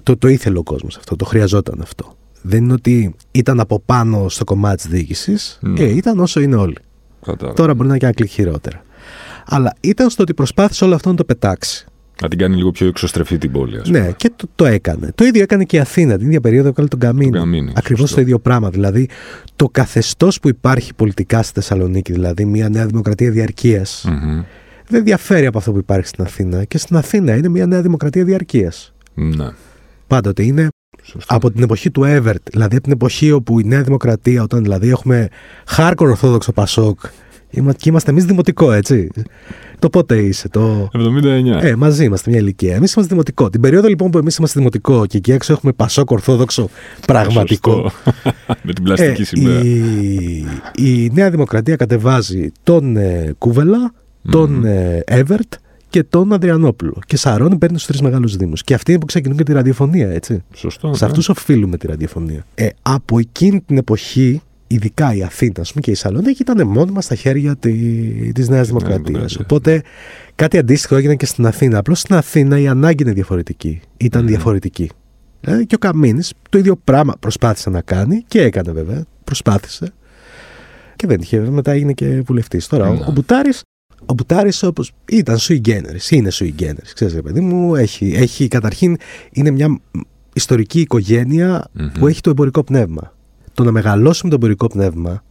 Το, 0.03 0.17
το 0.17 0.27
ήθελε 0.27 0.57
ο 0.57 0.63
κόσμος 0.63 0.97
αυτό, 0.97 1.15
το 1.15 1.25
χρειαζόταν 1.25 1.79
αυτό. 1.81 2.15
Δεν 2.41 2.63
είναι 2.63 2.73
ότι 2.73 3.15
ήταν 3.31 3.59
από 3.59 3.79
πάνω 3.85 4.29
στο 4.29 4.43
κομμάτι 4.43 4.75
της 4.75 4.87
διοίκησης, 4.87 5.59
ναι. 5.61 5.79
ε, 5.79 5.95
ήταν 5.95 6.19
όσο 6.19 6.39
είναι 6.39 6.55
όλοι. 6.55 6.77
Τώρα 7.55 7.73
μπορεί 7.73 7.77
να 7.77 7.85
είναι 7.85 7.97
και 7.97 8.05
ένα 8.05 8.13
κλικ 8.13 8.29
χειρότερα. 8.29 8.83
Αλλά 9.45 9.73
ήταν 9.81 10.09
στο 10.09 10.23
ότι 10.23 10.33
προσπάθησε 10.33 10.83
όλο 10.83 10.95
αυτό 10.95 11.09
να 11.09 11.15
το 11.15 11.23
πετάξει. 11.23 11.85
Να 12.21 12.27
την 12.27 12.37
κάνει 12.37 12.55
λίγο 12.55 12.71
πιο 12.71 12.87
εξωστρεφή 12.87 13.37
την 13.37 13.51
πόλη, 13.51 13.77
ας 13.77 13.87
πούμε. 13.87 13.99
Ναι, 13.99 14.11
και 14.11 14.31
το, 14.35 14.47
το 14.55 14.65
έκανε. 14.65 15.11
Το 15.15 15.25
ίδιο 15.25 15.41
έκανε 15.41 15.63
και 15.63 15.75
η 15.75 15.79
Αθήνα. 15.79 16.17
Την 16.17 16.27
ίδια 16.27 16.41
περίοδο 16.41 16.67
έκανε 16.67 16.87
τον 16.87 16.99
Καμίνη. 16.99 17.31
Καμίνη 17.31 17.73
Ακριβώς 17.75 18.13
το 18.13 18.21
ίδιο 18.21 18.39
πράγμα. 18.39 18.69
Δηλαδή, 18.69 19.09
το 19.55 19.69
καθεστώς 19.69 20.39
που 20.39 20.47
υπάρχει 20.47 20.93
πολιτικά 20.93 21.43
στη 21.43 21.53
Θεσσαλονίκη, 21.53 22.11
δηλαδή 22.11 22.45
μια 22.45 22.69
νέα 22.69 22.85
δημοκρατία 22.85 23.31
διαρκείας, 23.31 24.05
mm-hmm. 24.07 24.43
δεν 24.87 25.03
διαφέρει 25.03 25.45
από 25.45 25.57
αυτό 25.57 25.71
που 25.71 25.77
υπάρχει 25.77 26.07
στην 26.07 26.23
Αθήνα. 26.23 26.63
Και 26.63 26.77
στην 26.77 26.95
Αθήνα 26.95 27.35
είναι 27.35 27.49
μια 27.49 27.65
νέα 27.65 27.81
δημοκρατία 27.81 28.23
διαρκείας. 28.23 28.93
Ναι. 29.13 29.49
Πάντοτε 30.11 30.43
είναι 30.43 30.67
από 31.25 31.51
την 31.51 31.63
εποχή 31.63 31.91
του 31.91 32.03
Εύερτ, 32.03 32.49
δηλαδή 32.51 32.75
από 32.75 32.83
την 32.83 32.93
εποχή 32.93 33.31
όπου 33.31 33.59
η 33.59 33.63
Νέα 33.63 33.81
Δημοκρατία, 33.83 34.43
όταν 34.43 34.63
δηλαδή 34.63 34.89
έχουμε 34.89 35.27
χάρκο 35.65 36.05
Ορθόδοξο 36.05 36.51
Πασόκ 36.51 36.99
και 37.49 37.89
είμαστε 37.89 38.11
εμείς 38.11 38.25
δημοτικό, 38.25 38.71
έτσι. 38.71 39.09
Το 39.79 39.89
πότε 39.89 40.17
είσαι, 40.17 40.49
το. 40.49 40.89
79. 40.93 41.63
Ε, 41.63 41.75
μαζί 41.75 42.03
είμαστε 42.03 42.29
μια 42.29 42.39
ηλικία. 42.39 42.75
Εμείς 42.75 42.93
είμαστε 42.93 43.13
δημοτικό. 43.13 43.49
Την 43.49 43.61
περίοδο 43.61 43.87
λοιπόν 43.87 44.11
που 44.11 44.17
εμείς 44.17 44.35
είμαστε 44.35 44.59
δημοτικό 44.59 45.05
και 45.05 45.17
εκεί 45.17 45.31
έξω 45.31 45.53
έχουμε 45.53 45.71
Πασόκ 45.71 46.11
Ορθόδοξο 46.11 46.69
πραγματικό. 47.07 47.91
Με 48.63 48.73
την 48.73 48.83
πλαστική 48.83 49.21
ε, 49.21 49.25
σημαία. 49.25 49.59
Η, 49.59 50.45
η 50.75 51.11
Νέα 51.13 51.29
Δημοκρατία 51.29 51.75
κατεβάζει 51.75 52.51
τον 52.63 52.97
ε, 52.97 53.33
Κούβελα, 53.37 53.93
τον 54.31 54.63
mm. 54.65 54.99
Εύερτ 55.05 55.53
και 55.91 56.03
τον 56.03 56.33
Αδριανόπουλο. 56.33 56.99
Και 57.05 57.17
Σαρώνη 57.17 57.57
παίρνει 57.57 57.75
στους 57.75 57.87
τρεις 57.87 58.01
μεγάλους 58.01 58.35
Δήμους. 58.35 58.63
Και 58.63 58.73
αυτοί 58.73 58.91
είναι 58.91 58.99
που 58.99 59.05
ξεκινούν 59.05 59.37
και 59.37 59.43
τη 59.43 59.53
ραδιοφωνία, 59.53 60.09
έτσι. 60.09 60.43
Σωστό. 60.53 60.93
Σε 60.93 61.03
ναι. 61.05 61.09
αυτούς 61.11 61.29
οφείλουμε 61.29 61.77
τη 61.77 61.87
ραδιοφωνία. 61.87 62.45
Ε, 62.55 62.67
από 62.81 63.19
εκείνη 63.19 63.61
την 63.61 63.77
εποχή, 63.77 64.41
ειδικά 64.67 65.13
η 65.13 65.23
Αθήνα 65.23 65.53
πούμε, 65.53 65.81
και 65.81 65.91
η 65.91 65.93
Σαλόνικη 65.93 66.41
ήταν 66.41 66.67
μόνιμα 66.67 67.01
στα 67.01 67.15
χέρια 67.15 67.55
τη 67.55 67.73
της 68.31 68.49
Νέας 68.49 68.67
Δημοκρατίας. 68.67 69.35
Οπότε 69.35 69.81
κάτι 70.35 70.57
αντίστοιχο 70.57 70.95
έγινε 70.95 71.15
και 71.15 71.25
στην 71.25 71.45
Αθήνα. 71.45 71.77
Απλώς 71.77 71.99
στην 71.99 72.15
Αθήνα 72.15 72.59
η 72.59 72.67
ανάγκη 72.67 73.03
είναι 73.03 73.13
διαφορετική. 73.13 73.81
Ήταν 73.97 74.27
διαφορετική. 74.27 74.89
Ε, 75.41 75.63
και 75.63 75.75
ο 75.75 75.77
Καμίνης 75.77 76.33
το 76.49 76.57
ίδιο 76.57 76.75
πράγμα 76.83 77.13
προσπάθησε 77.19 77.69
να 77.69 77.81
κάνει 77.81 78.23
και 78.27 78.41
έκανε 78.41 78.71
βέβαια. 78.71 79.03
Προσπάθησε. 79.23 79.93
Και 80.95 81.07
δεν 81.07 81.21
είχε, 81.21 81.39
μετά 81.39 81.71
έγινε 81.71 81.93
και 81.93 82.21
βουλευτής. 82.25 82.67
Τώρα, 82.67 82.89
ο, 82.89 83.03
ο 83.07 83.11
Μπουτάρης 83.11 83.61
ο 84.05 84.13
Μπουτάρης 84.13 84.63
όπως 84.63 84.91
ήταν 85.05 85.37
sui 85.39 85.61
generis, 85.65 86.09
είναι 86.09 86.29
sui 86.33 86.51
generis. 86.59 86.91
Ξέρετε, 86.93 87.21
παιδί 87.21 87.39
μου, 87.39 87.75
έχει, 87.75 88.13
έχει 88.15 88.47
καταρχήν 88.47 88.97
είναι 89.31 89.51
μια 89.51 89.79
ιστορική 90.33 90.87
που 91.99 92.07
έχει 92.07 92.21
το 92.21 92.29
εμπορικό 92.29 92.63
πνεύμα. 92.63 93.13
Το 93.53 93.63
να 93.63 93.71
μεγαλώσει 93.71 94.21
με 94.23 94.29
το 94.29 94.35
εμπορικό 94.35 94.67
πνεύμα 94.67 95.23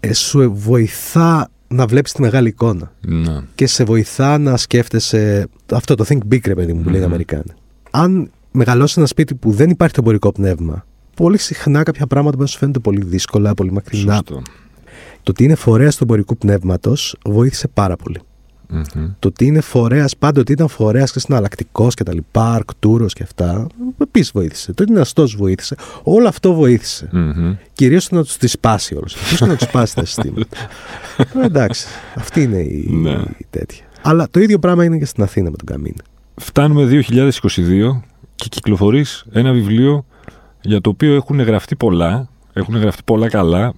ε, 0.00 0.12
σου 0.12 0.52
βοηθά 0.54 1.48
να 1.68 1.86
βλέπεις 1.86 2.12
τη 2.12 2.20
μεγάλη 2.20 2.48
εικόνα. 2.48 2.92
Ναι. 3.00 3.40
Και 3.54 3.66
σε 3.66 3.84
βοηθά 3.84 4.38
να 4.38 4.56
σκέφτεσαι 4.56 5.48
αυτό 5.72 5.94
το 5.94 6.04
think 6.08 6.32
big, 6.32 6.46
ρε 6.46 6.54
παιδί 6.54 6.72
μου, 6.72 6.82
που 6.82 6.88
λένε 6.88 7.02
οι 7.02 7.06
Αμερικάνοι. 7.06 7.52
Αν 7.90 8.30
μεγαλώσει 8.50 8.94
ένα 8.96 9.06
σπίτι 9.06 9.34
που 9.34 9.50
δεν 9.50 9.70
υπάρχει 9.70 9.94
το 9.94 10.00
εμπορικό 10.00 10.32
πνεύμα, 10.32 10.86
πολύ 11.16 11.38
συχνά 11.38 11.82
κάποια 11.82 12.06
πράγματα 12.06 12.36
μπορεί 12.36 12.48
να 12.48 12.52
σου 12.52 12.58
φαίνονται 12.58 12.78
πολύ 12.78 13.04
δύσκολα, 13.04 13.54
πολύ 13.54 13.72
μακρινά. 13.72 14.14
Σωστό. 14.14 14.42
Το 15.26 15.32
ότι 15.32 15.44
είναι 15.44 15.54
φορέας 15.54 15.96
του 15.96 16.02
εμπορικού 16.04 16.36
πνεύματος 16.36 17.16
βοήθησε 17.24 17.68
πάρα 17.68 17.96
πολύ. 17.96 18.20
Mm-hmm. 18.72 19.10
Το 19.18 19.28
ότι 19.28 19.46
είναι 19.46 19.60
φορέας, 19.60 20.16
πάντοτε 20.16 20.52
ήταν 20.52 20.68
φορέας 20.68 21.12
και 21.12 21.20
συναλλακτικό 21.20 21.88
και 21.88 22.02
τα 22.02 22.14
λοιπά, 22.14 22.52
αρκτούρο 22.54 23.06
και 23.06 23.22
αυτά, 23.22 23.66
επίσης 23.98 24.30
βοήθησε. 24.30 24.72
Το 24.72 24.82
ότι 24.82 24.92
είναι 24.92 25.00
αστός 25.00 25.36
βοήθησε. 25.36 25.76
Όλο 26.02 26.28
αυτό 26.28 26.54
βοήθησε. 26.54 27.08
Mm-hmm. 27.12 27.56
Κυρίως 27.72 28.08
το 28.08 28.16
να 28.16 28.22
τους 28.22 28.36
τη 28.36 28.46
σπάσει 28.46 28.94
όλου 28.94 29.04
αυτού. 29.04 29.46
να 29.46 29.56
τους 29.56 29.68
σπάσει 29.68 29.94
τα 29.94 30.04
συστήματα. 30.04 30.56
ε, 31.42 31.44
εντάξει. 31.44 31.86
Αυτή 32.14 32.42
είναι 32.42 32.58
η, 32.58 32.88
ναι. 32.90 33.22
η 33.38 33.46
τέτοια. 33.50 33.84
Αλλά 34.02 34.28
το 34.30 34.40
ίδιο 34.40 34.58
πράγμα 34.58 34.84
είναι 34.84 34.98
και 34.98 35.04
στην 35.04 35.22
Αθήνα 35.22 35.50
με 35.50 35.56
τον 35.56 35.66
Καμίνη. 35.66 35.96
Φτάνουμε 36.36 37.04
2022 37.08 38.00
και 38.34 38.46
κυκλοφορείς 38.48 39.24
ένα 39.32 39.52
βιβλίο 39.52 40.04
για 40.60 40.80
το 40.80 40.90
οποίο 40.90 41.14
έχουν 41.14 41.40
γραφτεί 41.40 41.76
πολλά. 41.76 42.28
Έχουν 42.52 42.76
γραφτεί 42.76 43.02
πολλά 43.04 43.28
καλά. 43.28 43.72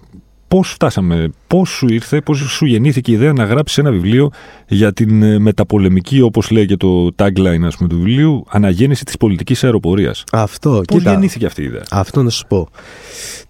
Πώς 0.48 0.70
φτάσαμε, 0.72 1.30
πώς 1.46 1.68
σου 1.68 1.86
ήρθε, 1.88 2.20
πώς 2.20 2.38
σου 2.38 2.66
γεννήθηκε 2.66 3.10
η 3.10 3.14
ιδέα 3.14 3.32
να 3.32 3.44
γράψεις 3.44 3.78
ένα 3.78 3.90
βιβλίο 3.90 4.30
για 4.68 4.92
την 4.92 5.22
ε, 5.22 5.38
μεταπολεμική, 5.38 6.20
όπως 6.20 6.50
λέει 6.50 6.66
και 6.66 6.76
το 6.76 7.10
tagline 7.16 7.62
ας 7.64 7.76
πούμε, 7.76 7.88
του 7.88 7.96
βιβλίου, 7.96 8.44
αναγέννηση 8.48 9.04
της 9.04 9.16
πολιτικής 9.16 9.64
αεροπορίας. 9.64 10.24
Αυτό, 10.32 10.82
Πώ 10.86 10.98
γεννήθηκε 10.98 11.46
αυτή 11.46 11.62
η 11.62 11.64
ιδέα; 11.64 11.82
Αυτό 11.90 12.22
να 12.22 12.30
σου 12.30 12.46
πω. 12.46 12.68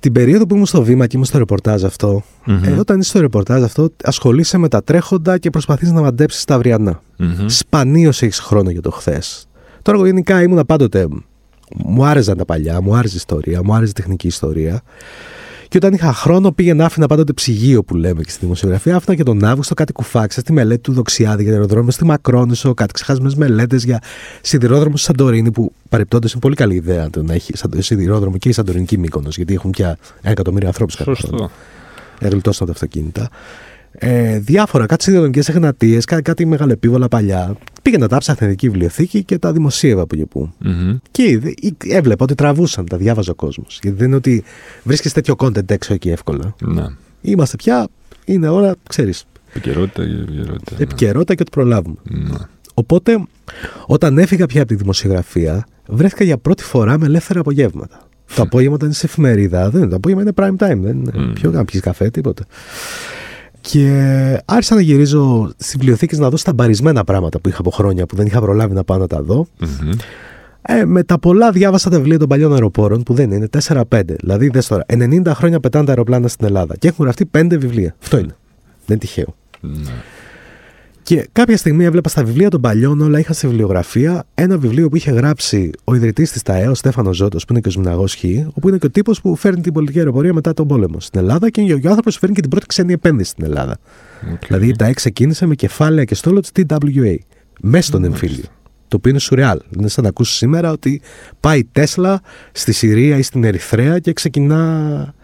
Την 0.01 0.13
περίοδο 0.13 0.47
που 0.47 0.55
ήμουν 0.55 0.67
στο 0.67 0.83
βήμα 0.83 1.07
και 1.07 1.13
ήμουν 1.15 1.27
στο 1.27 1.39
ρεπορτάζ 1.39 1.85
αυτό, 1.85 2.23
mm-hmm. 2.47 2.61
ε, 2.63 2.71
όταν 2.71 2.99
είσαι 2.99 3.09
στο 3.09 3.21
ρεπορτάζ 3.21 3.63
αυτό, 3.63 3.89
ασχολείσαι 4.03 4.59
με 4.59 4.69
τα 4.69 4.83
τρέχοντα 4.85 5.39
και 5.39 5.51
προσπαθείς 5.51 5.91
να 5.91 6.01
μαντέψεις 6.01 6.45
τα 6.45 6.55
αυριανά. 6.55 7.03
Mm-hmm. 7.19 7.45
Σπανίως 7.47 8.23
έχεις 8.23 8.39
χρόνο 8.39 8.71
για 8.71 8.81
το 8.81 8.91
χθες. 8.91 9.47
Τώρα, 9.83 9.99
εγώ 9.99 10.07
γενικά 10.07 10.43
ήμουν 10.43 10.67
πάντοτε. 10.67 11.07
Μου 11.77 12.05
άρεσαν 12.05 12.37
τα 12.37 12.45
παλιά, 12.45 12.81
μου 12.81 12.95
άρεσε 12.95 13.15
η 13.15 13.17
ιστορία, 13.17 13.65
μου 13.65 13.75
άρεσε 13.75 13.91
η 13.91 13.95
τεχνική 13.95 14.27
ιστορία. 14.27 14.83
Και 15.69 15.77
όταν 15.77 15.93
είχα 15.93 16.13
χρόνο 16.13 16.53
πήγαινα 16.53 16.85
άφηνα 16.85 17.07
πάντοτε 17.07 17.33
ψυγείο 17.33 17.83
που 17.83 17.97
λέμε 17.97 18.23
και 18.23 18.31
στη 18.31 18.39
δημοσιογραφία. 18.41 18.97
Άφηνα 18.97 19.17
και 19.17 19.23
τον 19.23 19.45
Αύγουστο 19.45 19.75
κάτι 19.75 19.93
κουφάξα 19.93 20.41
στη 20.41 20.53
μελέτη 20.53 20.81
του 20.81 20.93
Δοξιάδη 20.93 21.43
για 21.43 21.53
αεροδρόμιο, 21.53 21.91
στη 21.91 22.05
Μακρόνισο, 22.05 22.75
κάτι 22.75 22.93
ξεχασμένες 22.93 23.35
μελέτες 23.35 23.85
για 23.85 24.03
σιδηρόδρομο 24.41 24.97
στη 24.97 25.07
Σαντορίνη 25.07 25.51
που 25.51 25.73
παρεπτόντω 25.89 26.27
είναι 26.31 26.41
πολύ 26.41 26.55
καλή 26.55 26.75
ιδέα 26.75 27.11
το 27.11 27.23
να 27.23 27.35
έχει 27.35 27.53
σιδηρόδρομο 27.79 28.37
και 28.37 28.49
η 28.49 28.53
Σαντορινική 28.53 28.99
Μήκονο, 28.99 29.29
γιατί 29.31 29.55
έχουν 29.55 29.71
πια 29.71 29.99
ένα 30.21 30.31
εκατομμύριο 30.31 30.69
ανθρώπους 30.69 30.97
κάθε 30.97 31.15
χρόνο. 31.15 31.51
Εγλιτώσαν 32.19 32.67
τα 32.67 32.73
αυτοκίνητα. 32.73 33.29
Ε, 33.93 34.39
διάφορα, 34.39 34.87
κάτι 34.87 35.03
σιδηροδρομικές 35.03 35.49
εγνατίε, 35.49 35.99
κάτι, 36.07 36.23
κάτι 36.23 36.47
μεγαλεπίβολα 36.47 37.09
παλιά. 37.09 37.57
Πήγαινα 37.89 38.09
τα 38.09 38.19
ψάχνα 38.19 38.47
ειδική 38.47 38.69
βιβλιοθήκη 38.69 39.25
και 39.25 39.39
τα 39.39 39.53
δημοσίευα 39.53 40.03
από 40.03 40.15
εκεί 40.15 40.27
που. 40.27 40.53
Mm-hmm. 40.65 40.97
Και 41.11 41.41
έβλεπα 41.85 42.25
ότι 42.25 42.35
τραβούσαν, 42.35 42.87
τα 42.87 42.97
διάβαζε 42.97 43.31
ο 43.31 43.35
κόσμος. 43.35 43.79
Γιατί 43.83 43.97
δεν 43.97 44.07
είναι 44.07 44.17
ότι 44.17 44.45
βρίσκεις 44.83 45.13
τέτοιο 45.13 45.35
content 45.39 45.71
έξω 45.71 45.95
εκεί 45.95 46.11
εύκολα. 46.11 46.55
Ναι. 46.61 46.87
Είμαστε 47.21 47.57
πια, 47.57 47.89
είναι 48.25 48.49
ώρα, 48.49 48.75
ξέρεις. 48.89 49.25
Επικαιρότητα 49.51 50.05
και 50.05 50.13
επικαιρότητα. 50.13 50.75
Ναι. 50.77 50.83
Επικαιρότητα 50.83 51.35
και 51.35 51.43
ότι 51.43 51.51
προλάβουμε. 51.51 51.97
Ναι. 52.03 52.37
Οπότε, 52.75 53.27
όταν 53.87 54.19
έφυγα 54.19 54.47
πια 54.47 54.61
από 54.61 54.69
τη 54.69 54.75
δημοσιογραφία, 54.75 55.67
βρέθηκα 55.87 56.25
για 56.25 56.39
πρώτη 56.39 56.63
φορά 56.63 56.99
με 56.99 57.07
ελεύθερα 57.07 57.41
απογεύματα. 57.41 58.09
Το 58.35 58.43
απόγευμα 58.43 58.77
ήταν 58.77 58.93
σε 58.93 59.07
εφημερίδα, 59.07 59.71
δεν, 59.71 59.89
το 59.89 59.97
απόγευμα 59.97 60.23
είναι 60.23 60.33
prime 60.37 60.65
time, 60.67 60.79
δεν 60.79 60.97
είναι 60.97 61.13
mm. 61.15 61.35
πιο 61.35 61.51
να 61.51 61.65
πιεις 61.65 61.83
καφέ, 61.83 62.11
τίποτα. 62.11 62.45
Και 63.71 64.43
άρχισα 64.45 64.75
να 64.75 64.81
γυρίζω 64.81 65.51
στις 65.57 65.73
βιβλιοθήκες 65.77 66.19
να 66.19 66.31
δω 66.31 66.37
σταμπαρισμένα 66.37 67.05
πράγματα 67.05 67.41
που 67.41 67.49
είχα 67.49 67.59
από 67.61 67.71
χρόνια 67.71 68.07
που 68.07 68.17
δεν 68.17 68.27
είχα 68.27 68.41
προλάβει 68.41 68.75
να 68.75 68.85
πάω 68.85 68.99
να 68.99 69.07
τα 69.07 69.23
δω. 69.23 69.47
Mm-hmm. 69.61 69.95
Ε, 70.63 70.85
με 70.85 71.03
τα 71.03 71.19
πολλά 71.19 71.51
διάβασα 71.51 71.91
τα 71.91 71.97
βιβλία 71.97 72.19
των 72.19 72.29
παλιών 72.29 72.53
αεροπόρων 72.53 73.03
που 73.03 73.15
δεν 73.15 73.31
είναι 73.31 73.49
4-5. 73.69 73.83
Δηλαδή, 74.05 74.49
δες 74.49 74.67
τώρα, 74.67 74.85
90 74.89 75.23
χρόνια 75.27 75.61
πετάνε 75.61 75.85
τα 75.85 75.91
αεροπλάνα 75.91 76.29
στην 76.29 76.47
Ελλάδα 76.47 76.77
και 76.77 76.89
έχουν 76.89 77.05
γραφτεί 77.05 77.31
5 77.39 77.47
βιβλία. 77.59 77.95
Αυτό 78.03 78.19
είναι. 78.19 78.37
Δεν 78.87 78.87
είναι 78.87 78.99
τυχαίο. 78.99 79.35
Mm-hmm. 79.63 80.18
Και 81.09 81.29
κάποια 81.33 81.57
στιγμή 81.57 81.85
έβλεπα 81.85 82.09
στα 82.09 82.25
βιβλία 82.25 82.49
των 82.49 82.61
παλιών, 82.61 83.01
όλα 83.01 83.19
είχα 83.19 83.33
σε 83.33 83.47
βιβλιογραφία, 83.47 84.25
ένα 84.35 84.59
βιβλίο 84.59 84.89
που 84.89 84.97
είχε 84.97 85.11
γράψει 85.11 85.71
ο 85.85 85.95
ιδρυτής 85.95 86.33
της 86.33 86.43
ΤΑΕ, 86.43 86.69
ο 86.69 86.75
Στέφανος 86.75 87.17
Ζώτος, 87.17 87.45
που 87.45 87.53
είναι 87.53 87.61
και 87.61 87.69
ο 87.69 87.71
Σμιναγός 87.71 88.15
Χ, 88.15 88.25
όπου 88.55 88.69
είναι 88.69 88.79
και 88.79 88.87
ο 88.87 88.91
τύπος 88.91 89.21
που 89.21 89.37
φέρνει 89.37 89.61
την 89.61 89.73
πολιτική 89.73 89.99
αεροπορία 89.99 90.33
μετά 90.33 90.55
τον 90.55 90.67
πόλεμο 90.67 91.01
στην 91.01 91.21
Ελλάδα 91.21 91.51
και 91.51 91.61
είναι 91.61 91.73
ο 91.73 91.89
άνθρωπος 91.89 92.15
που 92.15 92.21
φέρνει 92.21 92.35
και 92.35 92.41
την 92.41 92.51
πρώτη 92.51 92.67
ξένη 92.67 92.93
επένδυση 92.93 93.31
στην 93.31 93.45
Ελλάδα. 93.45 93.79
Okay. 94.23 94.47
Δηλαδή 94.47 94.69
η 94.69 94.77
ΤΑΕ 94.77 94.93
ξεκίνησε 94.93 95.47
με 95.47 95.55
κεφάλαια 95.55 96.05
και 96.05 96.15
στόλο 96.15 96.41
της 96.41 96.51
TWA, 96.57 97.17
μέσα 97.61 97.87
στον 97.87 98.05
εμφύλιο. 98.05 98.45
Το 98.89 98.97
οποίο 98.97 99.11
είναι 99.11 99.21
σουρεάλ. 99.21 99.61
Είναι 99.79 99.89
σαν 99.89 100.03
να 100.03 100.09
ακούσει 100.09 100.33
σήμερα 100.33 100.71
ότι 100.71 101.01
πάει 101.41 101.59
η 101.59 101.69
Τέσλα 101.73 102.21
στη 102.53 102.73
Συρία 102.73 103.19
ή 103.19 103.23
στην 103.23 103.45
Ερυθρέα 103.45 103.99
και 103.99 104.13
ξεκινά 104.13 105.15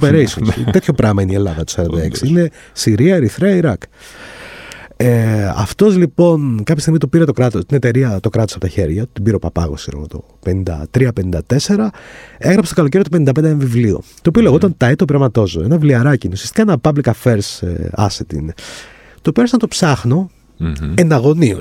operations. 0.00 0.70
Τέτοιο 0.72 0.92
πράγμα 0.92 1.22
είναι 1.22 1.32
η 1.32 1.34
Ελλάδα 1.34 1.64
του 1.64 2.00
1946. 2.22 2.26
είναι 2.26 2.50
Συρία, 2.72 3.14
Ερυθρέα, 3.14 3.54
Ιράκ. 3.54 3.82
Ε, 5.00 5.52
Αυτός 5.56 5.96
λοιπόν 5.96 6.62
κάποια 6.64 6.80
στιγμή 6.80 6.98
το 6.98 7.06
πήρε 7.06 7.24
το 7.24 7.32
κράτος, 7.32 7.64
την 7.66 7.76
εταιρεία 7.76 8.20
το 8.20 8.28
κράτος 8.28 8.54
από 8.54 8.64
τα 8.64 8.68
χέρια, 8.70 9.06
την 9.12 9.22
πήρε 9.22 9.36
ο 9.36 9.38
Παπάγος 9.38 9.88
το 10.08 10.24
53-54, 10.44 11.88
έγραψε 12.38 12.74
το 12.74 12.74
καλοκαίρι 12.74 13.04
του 13.04 13.22
55 13.22 13.36
ένα 13.36 13.54
βιβλίο. 13.54 14.02
Το 14.22 14.28
οποίο 14.28 14.42
mm. 14.42 14.44
λεγόταν 14.44 14.74
Τα 14.76 14.86
Έτο 14.86 15.04
Πειραματόζω. 15.04 15.60
Ένα 15.60 15.74
βιβλιαράκι, 15.74 16.28
ουσιαστικά 16.32 16.62
ένα 16.62 16.76
public 16.80 17.12
affairs 17.12 17.66
ε, 17.66 17.88
asset 17.96 18.32
είναι. 18.32 18.54
Το 19.22 19.30
οποίο 19.30 19.44
να 19.50 19.58
το 19.58 19.68
ψάχνω 19.68 20.30
mm-hmm. 20.60 20.92
εναγωνίω 20.94 21.58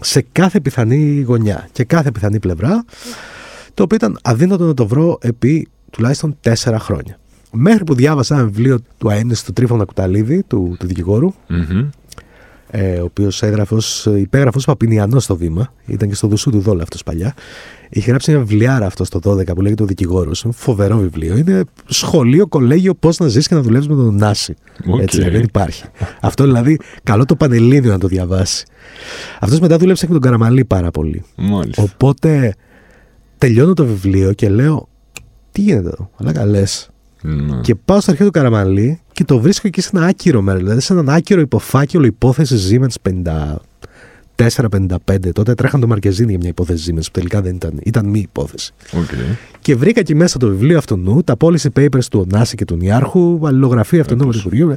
σε 0.00 0.24
κάθε 0.32 0.60
πιθανή 0.60 1.20
γωνιά 1.20 1.68
και 1.72 1.84
κάθε 1.84 2.10
πιθανή 2.10 2.38
πλευρά, 2.38 2.84
το 3.74 3.82
οποίο 3.82 3.96
ήταν 3.96 4.18
αδύνατο 4.22 4.66
να 4.66 4.74
το 4.74 4.86
βρω 4.86 5.18
επί 5.20 5.68
τουλάχιστον 5.90 6.36
τέσσερα 6.40 6.78
χρόνια. 6.78 7.18
Μέχρι 7.56 7.84
που 7.84 7.94
διάβασα 7.94 8.34
ένα 8.34 8.44
βιβλίο 8.44 8.78
του 8.98 9.10
αέμνηση 9.10 9.44
του 9.44 9.52
Τρίφωνα 9.52 9.84
Κουταλίδη, 9.84 10.42
του, 10.42 10.76
του 10.78 10.86
δικηγορου 10.86 11.32
ε, 12.76 13.00
ο 13.00 13.04
οποίος 13.04 13.42
υπέγραφε 14.16 14.56
ως 14.56 14.64
Παπινιανός 14.64 15.24
στο 15.24 15.36
βήμα, 15.36 15.72
ήταν 15.86 16.08
και 16.08 16.14
στο 16.14 16.26
Δουσού 16.26 16.50
του 16.50 16.60
Δόλα 16.60 16.82
αυτός 16.82 17.02
παλιά. 17.02 17.34
Είχε 17.88 18.10
γράψει 18.10 18.30
μια 18.30 18.40
βιβλιάρα 18.40 18.86
αυτό 18.86 19.04
στο 19.04 19.20
12 19.24 19.54
που 19.54 19.60
λέγεται 19.60 19.82
Ο 19.82 19.86
Δικηγόρος. 19.86 20.42
Είναι 20.42 20.52
φοβερό 20.56 20.96
βιβλίο. 20.96 21.36
Είναι 21.36 21.64
σχολείο, 21.86 22.46
κολέγιο, 22.46 22.94
πώς 22.94 23.18
να 23.18 23.28
ζήσει 23.28 23.48
και 23.48 23.54
να 23.54 23.62
δουλεύει 23.62 23.88
με 23.88 23.94
τον 23.94 24.16
Νάση. 24.16 24.54
Okay. 24.86 25.00
Έτσι, 25.00 25.30
δεν 25.30 25.42
υπάρχει. 25.42 25.84
αυτό 26.20 26.44
δηλαδή, 26.44 26.78
καλό 27.02 27.24
το 27.24 27.36
Πανελλήνιο 27.36 27.90
να 27.90 27.98
το 27.98 28.08
διαβάσει. 28.08 28.64
Αυτός 29.40 29.60
μετά 29.60 29.76
δούλεψε 29.76 30.06
και 30.06 30.12
με 30.12 30.18
τον 30.18 30.30
Καραμαλή 30.30 30.64
πάρα 30.64 30.90
πολύ. 30.90 31.24
Μάλιστα. 31.36 31.82
Οπότε 31.82 32.54
τελειώνω 33.38 33.72
το 33.72 33.86
βιβλίο 33.86 34.32
και 34.32 34.48
λέω, 34.48 34.88
τι 35.52 35.60
γίνεται 35.60 35.88
εδώ, 35.88 36.10
αλλά 36.16 36.32
καλέ. 36.32 36.62
Ναι. 37.26 37.60
Και 37.60 37.74
πάω 37.74 38.00
στο 38.00 38.10
αρχείο 38.10 38.26
του 38.26 38.32
Καραμαλή 38.32 39.00
και 39.12 39.24
το 39.24 39.38
βρίσκω 39.38 39.66
εκεί 39.66 39.80
σε 39.80 39.90
ένα 39.94 40.06
άκυρο 40.06 40.42
μέρος. 40.42 40.62
Δηλαδή 40.62 40.80
σε 40.80 40.92
έναν 40.92 41.08
άκυρο 41.08 41.40
υποφάκελο 41.40 42.06
υπόθεση 42.06 42.80
Siemens 42.80 43.12
54-55. 44.36 45.32
Τότε 45.32 45.54
τρέχαν 45.54 45.80
το 45.80 45.86
Μαρκεζίνη 45.86 46.30
για 46.30 46.38
μια 46.38 46.48
υπόθεση 46.48 46.92
Siemens 46.92 47.04
που 47.04 47.10
τελικά 47.10 47.42
δεν 47.42 47.54
ήταν, 47.54 47.72
ήταν 47.82 48.06
μη 48.06 48.18
υπόθεση. 48.18 48.72
Okay. 48.92 49.36
Και 49.60 49.76
βρήκα 49.76 50.00
εκεί 50.00 50.14
μέσα 50.14 50.38
το 50.38 50.48
βιβλίο 50.48 50.78
αυτού 50.78 51.22
τα 51.24 51.36
policy 51.38 51.68
papers 51.76 52.04
του 52.10 52.26
Ωνάση 52.30 52.56
και 52.56 52.64
του 52.64 52.76
Νιάρχου, 52.76 53.40
αλληλογραφία 53.42 54.00
αυτού 54.00 54.16
του 54.16 54.32
Υπουργείου. 54.38 54.74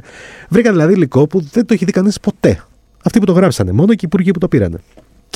Βρήκα 0.48 0.70
δηλαδή 0.70 0.92
υλικό 0.92 1.26
που 1.26 1.40
δεν 1.52 1.66
το 1.66 1.74
έχει 1.74 1.84
δει 1.84 1.92
κανείς 1.92 2.20
ποτέ. 2.20 2.62
Αυτοί 3.02 3.18
που 3.18 3.24
το 3.24 3.32
γράψανε, 3.32 3.72
μόνο 3.72 3.86
και 3.86 4.00
οι 4.02 4.04
υπουργοί 4.06 4.30
που 4.30 4.38
το 4.38 4.48
πήρανε. 4.48 4.78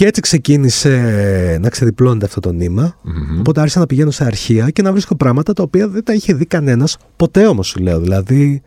Και 0.03 0.09
έτσι 0.09 0.21
ξεκίνησε 0.21 1.59
να 1.61 1.69
ξεδιπλώνεται 1.69 2.25
αυτό 2.25 2.41
το 2.41 2.53
νημα 2.53 2.95
mm-hmm. 3.05 3.39
Οπότε 3.39 3.61
άρχισα 3.61 3.79
να 3.79 3.87
πηγαίνω 3.87 4.11
σε 4.11 4.25
αρχεία 4.25 4.71
και 4.71 4.83
να 4.83 4.93
βρίσκω 4.93 5.17
πράγματα 5.17 5.53
τα 5.53 5.63
οποία 5.63 5.89
δεν 5.89 6.05
τα 6.05 6.13
είχε 6.13 6.35
δει 6.35 6.45
κανένας 6.45 6.97
ποτέ 7.17 7.47
όμως, 7.47 7.69
σου 7.69 7.81
λέω. 7.81 8.01
Δηλαδή, 8.01 8.63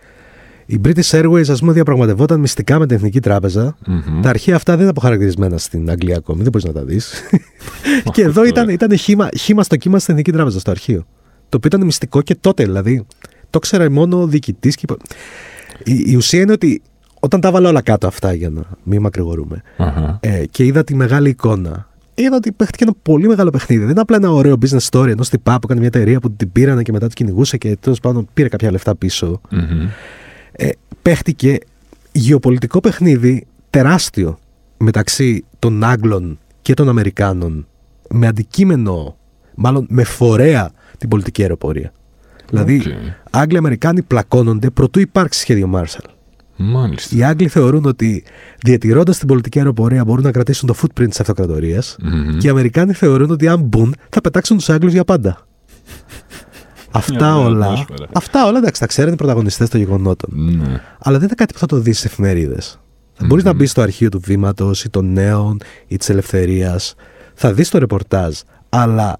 η 0.65 0.81
British 0.85 1.09
Airways, 1.09 1.49
ας 1.49 1.59
πούμε, 1.59 1.73
διαπραγματευόταν 1.73 2.39
μυστικά 2.39 2.79
με 2.79 2.87
την 2.87 2.95
Εθνική 2.95 3.19
Τράπεζα. 3.19 3.77
Mm-hmm. 3.87 4.21
Τα 4.21 4.29
αρχεία 4.29 4.55
αυτά 4.55 4.71
δεν 4.71 4.81
είναι 4.81 4.89
αποχαρακτηρισμένα 4.89 5.57
στην 5.57 5.89
Αγγλία 5.89 6.17
ακόμη, 6.17 6.41
δεν 6.41 6.51
μπορείς 6.51 6.67
να 6.67 6.73
τα 6.73 6.83
δεις. 6.83 7.13
και 8.13 8.21
εδώ 8.21 8.45
ήταν, 8.45 8.69
ήταν 8.69 8.97
χήμα, 8.97 9.29
χήμα 9.37 9.63
στο 9.63 9.75
κύμα 9.75 9.99
στην 9.99 10.13
Εθνική 10.13 10.31
Τράπεζα, 10.31 10.59
στο 10.59 10.71
αρχείο. 10.71 11.05
Το 11.49 11.57
οποίο 11.57 11.69
ήταν 11.73 11.85
μυστικό 11.85 12.21
και 12.21 12.35
τότε, 12.35 12.63
δηλαδή. 12.63 13.05
Το 13.49 13.59
ήξερα 13.63 13.91
μόνο 13.91 14.21
ο 14.21 14.27
διοικητής. 14.27 14.75
Και... 14.75 14.85
Η, 15.83 16.03
η 16.05 16.15
ουσία 16.15 16.41
είναι 16.41 16.51
ότι 16.51 16.81
όταν 17.25 17.41
τα 17.41 17.51
βάλω 17.51 17.67
όλα 17.67 17.81
κάτω 17.81 18.07
αυτά 18.07 18.33
για 18.33 18.49
να 18.49 18.61
μην 18.83 19.01
μακρηγορούμε 19.01 19.61
uh-huh. 19.77 20.17
ε, 20.19 20.45
και 20.45 20.65
είδα 20.65 20.83
τη 20.83 20.95
μεγάλη 20.95 21.29
εικόνα, 21.29 21.89
είδα 22.15 22.35
ότι 22.35 22.51
παίχτηκε 22.51 22.83
ένα 22.83 22.93
πολύ 23.01 23.27
μεγάλο 23.27 23.49
παιχνίδι. 23.49 23.81
Δεν 23.81 23.91
είναι 23.91 23.99
απλά 23.99 24.15
ένα 24.17 24.31
ωραίο 24.31 24.57
business 24.61 24.89
story 24.89 25.07
ενός 25.07 25.29
τυπά 25.29 25.53
που 25.53 25.61
έκανε 25.63 25.79
μια 25.79 25.89
εταιρεία 25.93 26.19
που 26.19 26.31
την 26.31 26.51
πήρανε 26.51 26.81
και 26.81 26.91
μετά 26.91 27.05
την 27.05 27.15
κυνηγούσε 27.15 27.57
και 27.57 27.77
τέλος 27.79 27.99
πάντων 27.99 28.27
πήρε 28.33 28.47
κάποια 28.47 28.71
λεφτά 28.71 28.95
πίσω. 28.95 29.41
Mm-hmm. 29.51 29.87
Ε, 30.51 30.69
παίχτηκε 31.01 31.57
γεωπολιτικό 32.11 32.79
παιχνίδι 32.79 33.45
τεράστιο 33.69 34.39
μεταξύ 34.77 35.45
των 35.59 35.83
Άγγλων 35.83 36.39
και 36.61 36.73
των 36.73 36.89
Αμερικάνων 36.89 37.67
με 38.09 38.27
αντικείμενο, 38.27 39.17
μάλλον 39.55 39.85
με 39.89 40.03
φορέα 40.03 40.71
την 40.97 41.09
πολιτική 41.09 41.41
αεροπορία. 41.41 41.91
Δηλαδή, 42.49 42.81
Άγγλοι 43.29 43.57
Αμερικάνοι 43.57 44.01
πλακώνονται 44.01 44.69
προτού 44.69 44.99
υπάρξει 44.99 45.39
σχέδιο 45.39 45.69
Marshall. 45.73 46.14
Μάλιστα. 46.55 47.15
Οι 47.15 47.23
Άγγλοι 47.23 47.47
θεωρούν 47.47 47.85
ότι 47.85 48.23
διατηρώντας 48.63 49.17
την 49.17 49.27
πολιτική 49.27 49.57
αεροπορία 49.57 50.05
μπορούν 50.05 50.23
να 50.23 50.31
κρατήσουν 50.31 50.67
το 50.67 50.75
footprint 50.81 51.09
της 51.09 51.19
αυτοκρατορια 51.19 51.83
και 52.37 52.47
οι 52.47 52.49
Αμερικάνοι 52.49 52.93
θεωρούν 52.93 53.31
ότι 53.31 53.47
αν 53.47 53.61
μπουν 53.61 53.95
θα 54.09 54.21
πετάξουν 54.21 54.57
τους 54.57 54.69
Άγγλους 54.69 54.93
για 54.93 55.03
πάντα. 55.03 55.47
αυτά 56.91 57.37
όλα. 57.37 57.85
Αυτά 58.13 58.45
όλα 58.45 58.57
εντάξει, 58.57 58.81
τα 58.81 58.87
ξέρουν 58.87 59.13
οι 59.13 59.15
πρωταγωνιστές 59.15 59.69
των 59.69 59.79
γεγονότων. 59.79 60.29
Ναι. 60.33 60.81
Αλλά 60.99 61.17
δεν 61.17 61.27
είναι 61.27 61.35
κάτι 61.35 61.53
που 61.53 61.59
θα 61.59 61.65
το 61.65 61.77
δεις 61.77 61.97
στι 61.97 62.07
εφημερίδες. 62.07 62.79
Θα 63.13 63.25
μπορείς 63.25 63.43
να 63.43 63.53
μπεις 63.53 63.71
στο 63.71 63.81
αρχείο 63.81 64.09
του 64.09 64.19
βήματος 64.19 64.83
ή 64.83 64.89
των 64.89 65.11
νέων 65.11 65.57
ή 65.87 65.97
της 65.97 66.09
ελευθερίας. 66.09 66.95
Θα 67.33 67.53
δεις 67.53 67.69
το 67.69 67.77
ρεπορτάζ. 67.77 68.39
Αλλά 68.69 69.15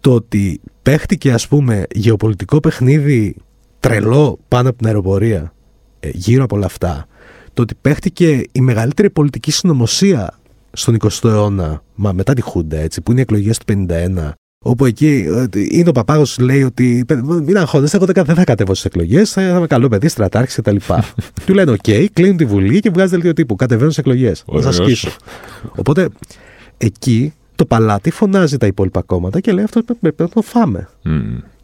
το 0.00 0.14
ότι 0.14 0.60
παίχτηκε, 0.82 1.32
ας 1.32 1.48
πούμε, 1.48 1.84
γεωπολιτικό 1.94 2.60
παιχνίδι 2.60 3.36
τρελό 3.80 4.38
πάνω 4.48 4.68
από 4.68 4.78
την 4.78 4.86
αεροπορία 4.86 5.38
ε, 5.38 5.52
γύρω 6.12 6.44
από 6.44 6.56
όλα 6.56 6.66
αυτά, 6.66 7.06
το 7.54 7.62
ότι 7.62 7.74
παίχτηκε 7.80 8.42
η 8.52 8.60
μεγαλύτερη 8.60 9.10
πολιτική 9.10 9.50
συνωμοσία 9.50 10.38
στον 10.72 10.96
20ο 11.00 11.28
αιώνα, 11.28 11.82
μα 11.94 12.12
μετά 12.12 12.34
τη 12.34 12.40
Χούντα, 12.40 12.78
έτσι, 12.78 13.00
που 13.00 13.10
είναι 13.10 13.20
οι 13.20 13.22
εκλογές 13.22 13.58
του 13.58 13.86
51, 13.88 14.32
όπου 14.64 14.86
εκεί 14.86 15.26
ε, 15.28 15.44
είναι 15.70 15.88
ο 15.88 15.92
παπάγος 15.92 16.38
λέει 16.38 16.62
ότι 16.62 17.04
μην 17.22 17.58
αγχώνεστε, 17.58 17.96
εγώ 17.96 18.06
δεν 18.06 18.34
θα 18.34 18.44
κατέβω 18.44 18.74
στις 18.74 18.84
εκλογές, 18.84 19.30
θα 19.32 19.42
είμαι 19.42 19.66
καλό 19.66 19.88
παιδί, 19.88 20.08
στρατάρχης 20.08 20.54
κτλ. 20.56 20.76
Του 21.46 21.54
λένε: 21.54 21.70
Οκ, 21.70 22.10
κλείνουν 22.12 22.36
τη 22.36 22.44
Βουλή 22.44 22.80
και 22.80 22.90
βγάζει 22.90 23.10
δελτίο 23.10 23.32
τύπου. 23.32 23.56
Κατεβαίνουν 23.56 23.92
στις 23.92 24.04
εκλογές. 24.04 24.44
Θα 24.52 24.62
σας 24.62 24.78
ασκήσω. 24.78 25.10
Οπότε 25.76 26.08
εκεί 26.78 27.32
το 27.54 27.64
παλάτι 27.64 28.10
φωνάζει 28.10 28.56
τα 28.56 28.66
υπόλοιπα 28.66 29.02
κόμματα 29.02 29.40
και 29.40 29.52
λέει: 29.52 29.64
Αυτό 29.64 29.82
πρέπει 30.00 30.22
να 30.22 30.28
το 30.28 30.42
φάμε. 30.42 30.88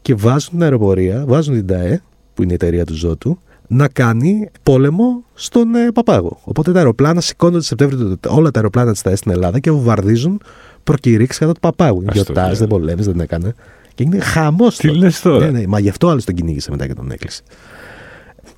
Και 0.03 0.14
βάζουν 0.14 0.51
την 0.51 0.62
αεροπορία, 0.62 1.24
βάζουν 1.27 1.55
την 1.55 1.66
ΤΑΕ, 1.66 2.03
που 2.35 2.42
είναι 2.42 2.53
η 2.53 2.55
εταιρεία 2.55 2.85
του 2.85 2.94
Ζώτου, 2.94 3.38
να 3.69 3.89
κάνει 3.89 4.51
πόλεμο 4.63 5.25
στον 5.35 5.75
ε, 5.75 5.93
Παπάγο. 5.93 6.41
Οπότε 6.45 6.73
τα 6.73 6.79
αεροπλάνα 6.79 7.21
σηκώνονται 7.21 7.63
Σεπτέμβριο, 7.63 8.17
όλα 8.27 8.51
τα 8.51 8.59
αεροπλάνα 8.59 8.93
της 8.93 9.03
ΤΑΕ 9.03 9.17
στην 9.17 9.31
Ελλάδα 9.31 9.59
και 9.59 9.71
βομβαρδίζουν 9.71 10.41
προκηρύξεις 10.85 11.39
κατά 11.39 11.53
του 11.53 11.61
Παπάγου. 11.61 12.05
Γιωτά, 12.13 12.53
δεν 12.53 12.69
πολέμεις, 12.69 13.07
δεν 13.07 13.21
έκανε. 13.21 13.55
Και 13.95 14.03
είναι 14.03 14.19
χαμός. 14.19 14.77
Τι 14.77 14.89
λες 14.89 15.21
τώρα; 15.21 15.51
Ναι, 15.51 15.59
ναι, 15.59 15.67
μα 15.67 15.79
γι' 15.79 15.89
αυτό 15.89 16.09
άλλο 16.09 16.21
τον 16.25 16.35
κυνήγησε 16.35 16.71
μετά 16.71 16.87
και 16.87 16.95
τον 16.95 17.11
έκλεισε. 17.11 17.43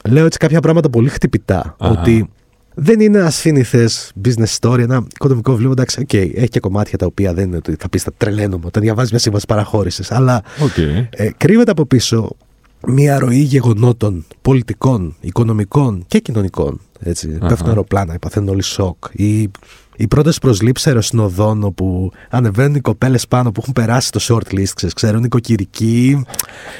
Λέω 0.08 0.24
έτσι 0.24 0.38
κάποια 0.38 0.60
πράγματα 0.60 0.90
πολύ 0.90 1.08
χτυπητά. 1.08 1.76
Ότι 1.78 2.30
δεν 2.74 3.00
είναι 3.00 3.18
ένα 3.18 3.30
σύνηθε 3.30 3.88
business 4.24 4.58
story, 4.60 4.78
ένα 4.78 5.06
οικονομικό 5.14 5.52
βιβλίο. 5.52 5.70
Εντάξει, 5.70 6.06
okay, 6.08 6.30
έχει 6.34 6.48
και 6.48 6.60
κομμάτια 6.60 6.98
τα 6.98 7.06
οποία 7.06 7.34
δεν 7.34 7.44
είναι 7.44 7.56
ότι 7.56 7.76
θα 7.78 7.88
πεις 7.88 8.02
τα 8.02 8.12
τρελαίνουμε 8.16 8.66
όταν 8.66 8.82
διαβάζεις 8.82 9.10
μια 9.10 9.20
σύμβαση 9.20 9.46
παραχώρησης. 9.46 10.12
Αλλά 10.12 10.42
okay. 10.58 11.06
ε, 11.10 11.30
κρύβεται 11.36 11.70
από 11.70 11.86
πίσω 11.86 12.36
μια 12.86 13.18
ροή 13.18 13.40
γεγονότων 13.40 14.24
πολιτικών, 14.42 15.16
οικονομικών 15.20 16.04
και 16.06 16.18
κοινωνικών. 16.18 16.80
Έτσι. 17.00 17.28
Πέφτουν 17.28 17.68
αεροπλάνα, 17.68 18.18
παθαίνουν 18.18 18.48
όλοι 18.48 18.62
σοκ. 18.62 18.96
Ή 19.12 19.50
οι 19.96 20.06
πρώτες 20.08 20.38
προσλήψεις 20.38 20.86
αεροσυνοδών 20.86 21.62
όπου 21.62 22.12
ανεβαίνουν 22.30 22.74
οι 22.74 22.80
κοπέλες 22.80 23.28
πάνω 23.28 23.52
που 23.52 23.60
έχουν 23.62 23.72
περάσει 23.72 24.12
το 24.12 24.20
short 24.28 24.54
list, 24.54 24.88
ξέρουν 24.94 25.20
νοικοκυρικοί, 25.20 26.24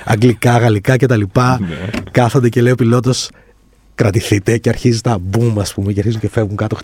αγγλικά, 0.05 0.59
γαλλικά 0.59 0.97
κτλ. 0.97 1.21
Ναι. 1.35 1.59
Κάθονται 2.11 2.49
και 2.49 2.63
λέει 2.63 2.73
ο 2.73 2.75
πιλότος, 2.75 3.31
κρατηθείτε 3.95 4.59
και 4.59 4.69
αρχίζει 4.69 5.01
τα 5.01 5.19
boom, 5.33 5.53
ας 5.59 5.75
πούμε, 5.75 5.93
και 5.93 5.99
αρχίζουν 5.99 6.21
και 6.21 6.29
φεύγουν 6.29 6.57
κάτω. 6.57 6.77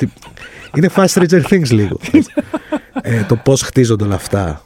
Είναι 0.76 0.90
fast 0.94 1.06
Stranger 1.06 1.42
Things 1.42 1.68
λίγο. 1.70 1.98
ε, 3.02 3.22
το 3.22 3.36
πώς 3.36 3.62
χτίζονται 3.62 4.04
όλα 4.04 4.14
αυτά. 4.14 4.64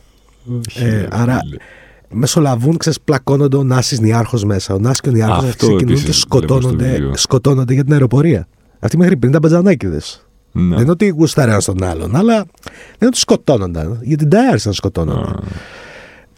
Ε, 0.74 1.06
άρα 1.10 1.38
μεσολαβούν, 2.12 2.76
ξέρεις, 2.76 3.00
πλακώνονται 3.00 3.56
ο 3.56 3.62
Νάσης 3.62 4.00
Νιάρχος 4.00 4.44
μέσα. 4.44 4.74
Ο 4.74 4.78
Νάσης 4.78 5.00
και 5.00 5.08
ο 5.08 5.12
Νιάρχος 5.12 5.56
ξεκινούν 5.56 6.02
και 6.02 6.12
σκοτώνονται, 6.12 7.10
σκοτώνονται 7.14 7.74
για 7.74 7.84
την 7.84 7.92
αεροπορία. 7.92 8.48
Αυτοί 8.78 8.96
μέχρι 8.96 9.16
πριν 9.16 9.30
ήταν 9.30 9.42
μπατζανάκιδε. 9.42 10.00
Ναι. 10.52 10.74
Δεν 10.74 10.82
είναι 10.82 10.90
ότι 10.90 11.08
γουστάρε 11.08 11.50
ένα 11.50 11.60
τον 11.60 11.82
άλλον, 11.82 12.16
αλλά 12.16 12.34
δεν 12.34 12.44
είναι 12.98 13.06
ότι 13.06 13.18
σκοτώνονταν. 13.18 13.98
Γιατί 14.02 14.26
δεν 14.28 14.60
να 14.64 14.72
σκοτώνονταν. 14.72 15.40
Mm. 15.42 15.52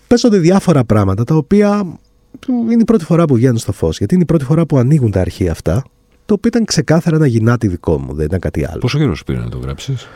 Παίζονται 0.07 0.39
διάφορα 0.39 0.85
πράγματα 0.85 1.25
τα 1.25 1.35
οποία 1.35 1.99
είναι 2.49 2.81
η 2.81 2.85
πρώτη 2.85 3.05
φορά 3.05 3.25
που 3.25 3.35
βγαίνουν 3.35 3.59
στο 3.59 3.73
φως. 3.73 3.99
Γιατί 3.99 4.15
είναι 4.15 4.23
η 4.23 4.27
πρώτη 4.27 4.45
φορά 4.45 4.67
που 4.67 4.79
ανοίγουν 4.79 5.11
τα 5.11 5.21
αρχεία 5.21 5.51
αυτά. 5.51 5.85
Το 6.25 6.35
οποίο 6.35 6.51
ήταν 6.55 6.65
ξεκάθαρα 6.65 7.17
ένα 7.17 7.27
γυνάτι 7.27 7.69
δικό 7.69 7.99
μου, 7.99 8.15
δεν 8.15 8.27
ήταν 8.27 8.39
κάτι 8.39 8.67
άλλο. 8.67 8.79
Πόσο 8.79 8.99
καιρό 8.99 9.17
πήρε 9.27 9.39
να 9.39 9.49
το 9.49 9.59
γράψεις, 9.59 10.09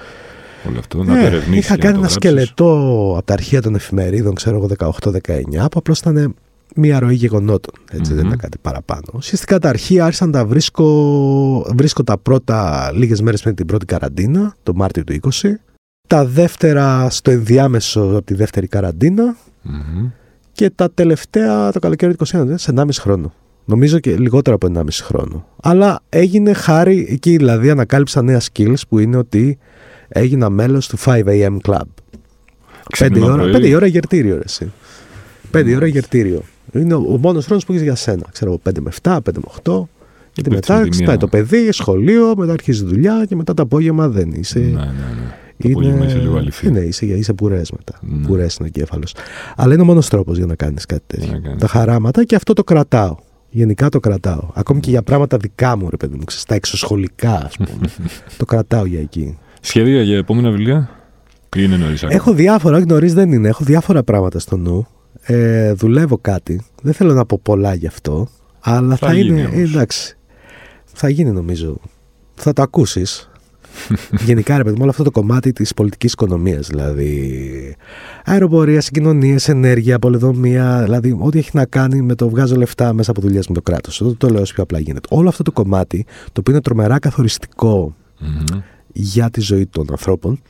όλο 0.68 0.78
αυτό, 0.78 1.04
να 1.04 1.26
ε, 1.26 1.30
το 1.30 1.36
Είχα 1.52 1.78
κάνει 1.78 1.98
ένα 1.98 2.08
σκελετό 2.08 3.12
από 3.16 3.26
τα 3.26 3.32
αρχεία 3.32 3.62
των 3.62 3.74
εφημερίδων, 3.74 4.34
ξέρω 4.34 4.56
εγώ 4.56 4.68
18-19, 5.02 5.42
που 5.52 5.78
απλώς 5.78 5.98
ήταν 5.98 6.34
μία 6.76 6.98
ροή 6.98 7.14
γεγονότων. 7.14 7.74
Έτσι, 7.90 8.12
mm-hmm. 8.12 8.16
Δεν 8.16 8.26
ήταν 8.26 8.38
κάτι 8.38 8.58
παραπάνω. 8.62 9.02
Ουσιαστικά 9.14 9.58
τα 9.58 9.68
αρχεία 9.68 10.04
άρχισαν 10.04 10.30
να 10.30 10.38
τα 10.38 10.46
βρίσκω, 10.46 11.66
βρίσκω 11.74 12.04
τα 12.04 12.18
πρώτα 12.18 12.90
λίγες 12.94 13.20
μέρες 13.20 13.42
πριν 13.42 13.54
την 13.54 13.66
πρώτη 13.66 13.84
καραντίνα, 13.84 14.56
το 14.62 14.74
Μάρτιο 14.74 15.04
του 15.04 15.18
20. 15.42 15.48
Τα 16.08 16.24
δεύτερα 16.24 17.10
στο 17.10 17.30
ενδιάμεσο 17.30 18.00
από 18.00 18.22
τη 18.22 18.34
δεύτερη 18.34 18.66
καραντίνα. 18.66 19.36
Mm-hmm. 19.64 20.10
Και 20.52 20.70
τα 20.70 20.90
τελευταία 20.90 21.72
το 21.72 21.78
καλοκαίρι 21.78 22.16
του 22.16 22.26
2021, 22.26 22.52
σε 22.54 22.72
1,5 22.76 22.86
χρόνο. 22.92 23.32
Νομίζω 23.64 23.98
και 23.98 24.16
λιγότερο 24.16 24.56
από 24.56 24.72
1,5 24.74 24.82
χρόνο. 24.90 25.46
Αλλά 25.62 26.00
έγινε 26.08 26.52
χάρη, 26.52 27.06
εκεί 27.10 27.36
δηλαδή 27.36 27.70
ανακάλυψα 27.70 28.22
νέα 28.22 28.40
skills 28.40 28.80
που 28.88 28.98
είναι 28.98 29.16
ότι 29.16 29.58
έγινα 30.08 30.50
μέλος 30.50 30.88
του 30.88 30.98
5am 31.04 31.56
club. 31.62 31.80
5 32.98 33.22
ώρα, 33.22 33.44
5 33.44 33.74
ώρα 33.74 33.86
γερτήριο, 33.86 34.34
ρε, 34.34 34.42
εσύ. 34.44 34.72
5 35.52 35.74
ώρα 35.76 35.86
γερτήριο. 35.86 36.42
Είναι 36.72 36.94
ο, 36.94 37.04
ο 37.08 37.16
μόνος 37.16 37.44
χρόνος 37.44 37.64
που 37.64 37.72
έχεις 37.72 37.84
για 37.84 37.94
σένα. 37.94 38.26
Ξέρω 38.32 38.60
5 38.68 38.72
με 38.80 38.90
7, 39.02 39.16
5 39.16 39.20
με 39.34 39.42
8. 39.62 39.82
Γιατί 40.34 40.50
μετά 40.50 40.88
ξυπνάει 40.88 41.16
το 41.16 41.28
παιδί, 41.28 41.72
σχολείο, 41.72 42.34
μετά 42.36 42.52
αρχίζει 42.52 42.84
δουλειά 42.84 43.24
και 43.28 43.36
μετά 43.36 43.54
το 43.54 43.62
απόγευμα 43.62 44.08
δεν 44.08 44.30
είσαι. 44.30 44.58
Ναι, 44.58 44.64
ναι, 44.66 44.74
ναι. 44.76 45.34
Το 45.58 45.68
είναι, 45.68 46.04
είσαι 46.04 46.18
λίγο 46.18 46.36
αληθή. 46.36 46.66
Είναι, 46.66 46.80
είσαι, 46.80 47.06
είσαι 47.06 47.32
πουρές 47.32 47.70
μετά. 47.70 47.98
Ναι. 48.00 48.26
Πουρές 48.26 48.56
είναι 48.56 48.68
ο 48.68 48.70
κέφαλο. 48.70 49.04
Αλλά 49.56 49.72
είναι 49.72 49.82
ο 49.82 49.84
μόνος 49.84 50.08
τρόπος 50.08 50.36
για 50.36 50.46
να 50.46 50.54
κάνεις 50.54 50.86
κάτι 50.86 51.02
τέτοιο. 51.06 51.56
Τα 51.58 51.66
χαράματα 51.66 52.24
και 52.24 52.34
αυτό 52.34 52.52
το 52.52 52.64
κρατάω. 52.64 53.16
Γενικά 53.50 53.88
το 53.88 54.00
κρατάω. 54.00 54.48
Ακόμη 54.54 54.80
και 54.80 54.90
για 54.90 55.02
πράγματα 55.02 55.36
δικά 55.36 55.76
μου, 55.76 55.90
ρε 55.90 55.96
παιδί 55.96 56.16
μου, 56.16 56.22
στα 56.26 56.54
εξωσχολικά, 56.54 57.44
ας 57.44 57.56
πούμε. 57.56 57.88
το 58.38 58.44
κρατάω 58.44 58.84
για 58.84 59.00
εκεί. 59.00 59.38
Σχέδια 59.66 60.02
για 60.02 60.16
επόμενα 60.16 60.50
βιβλία, 60.50 60.90
ή 61.56 61.60
είναι 61.62 61.76
νωρίς 61.76 62.02
Έχω 62.02 62.32
διάφορα, 62.32 62.76
όχι 62.76 62.86
νωρίς 62.86 63.14
δεν 63.14 63.32
είναι. 63.32 63.48
Έχω 63.48 63.64
διάφορα 63.64 64.02
πράγματα 64.02 64.38
στο 64.38 64.56
νου. 64.56 64.86
Ε, 65.22 65.72
δουλεύω 65.72 66.18
κάτι. 66.18 66.62
Δεν 66.82 66.92
θέλω 66.92 67.14
να 67.14 67.26
πω 67.26 67.40
πολλά 67.42 67.74
γι' 67.74 67.86
αυτό. 67.86 68.28
Αλλά 68.60 68.96
θα, 68.96 69.06
θα 69.06 69.14
είναι. 69.14 69.50
εντάξει. 69.54 70.16
Θα 70.84 71.08
γίνει 71.08 71.30
νομίζω. 71.30 71.76
Θα 72.34 72.52
το 72.52 72.62
ακούσεις. 72.62 73.30
Γενικά, 74.26 74.56
ρε 74.56 74.62
παιδί 74.62 74.74
μου, 74.74 74.80
όλο 74.82 74.90
αυτό 74.90 75.02
το 75.02 75.10
κομμάτι 75.10 75.52
της 75.52 75.74
πολιτικής 75.74 76.12
οικονομίας. 76.12 76.66
Δηλαδή, 76.66 77.76
αεροπορία, 78.24 78.80
συγκοινωνίες, 78.80 79.48
ενέργεια, 79.48 79.98
πολεδομία. 79.98 80.82
Δηλαδή, 80.82 81.16
ό,τι 81.20 81.38
έχει 81.38 81.50
να 81.52 81.64
κάνει 81.64 82.02
με 82.02 82.14
το 82.14 82.28
βγάζω 82.28 82.56
λεφτά 82.56 82.92
μέσα 82.92 83.10
από 83.10 83.20
δουλειές 83.20 83.48
με 83.48 83.54
το 83.54 83.62
κράτος. 83.62 83.98
Το, 83.98 84.14
το 84.14 84.28
λέω 84.28 84.40
όσο 84.40 84.54
πιο 84.54 84.62
απλά 84.62 84.78
γίνεται. 84.78 85.08
Όλο 85.10 85.28
αυτό 85.28 85.42
το 85.42 85.52
κομμάτι, 85.52 86.06
το 86.24 86.40
οποίο 86.40 86.52
είναι 86.52 86.62
τρομερά 86.62 86.98
για 88.98 89.30
τη 89.30 89.40
ζωή 89.40 89.66
των 89.66 89.86
ανθρώπων, 89.90 90.40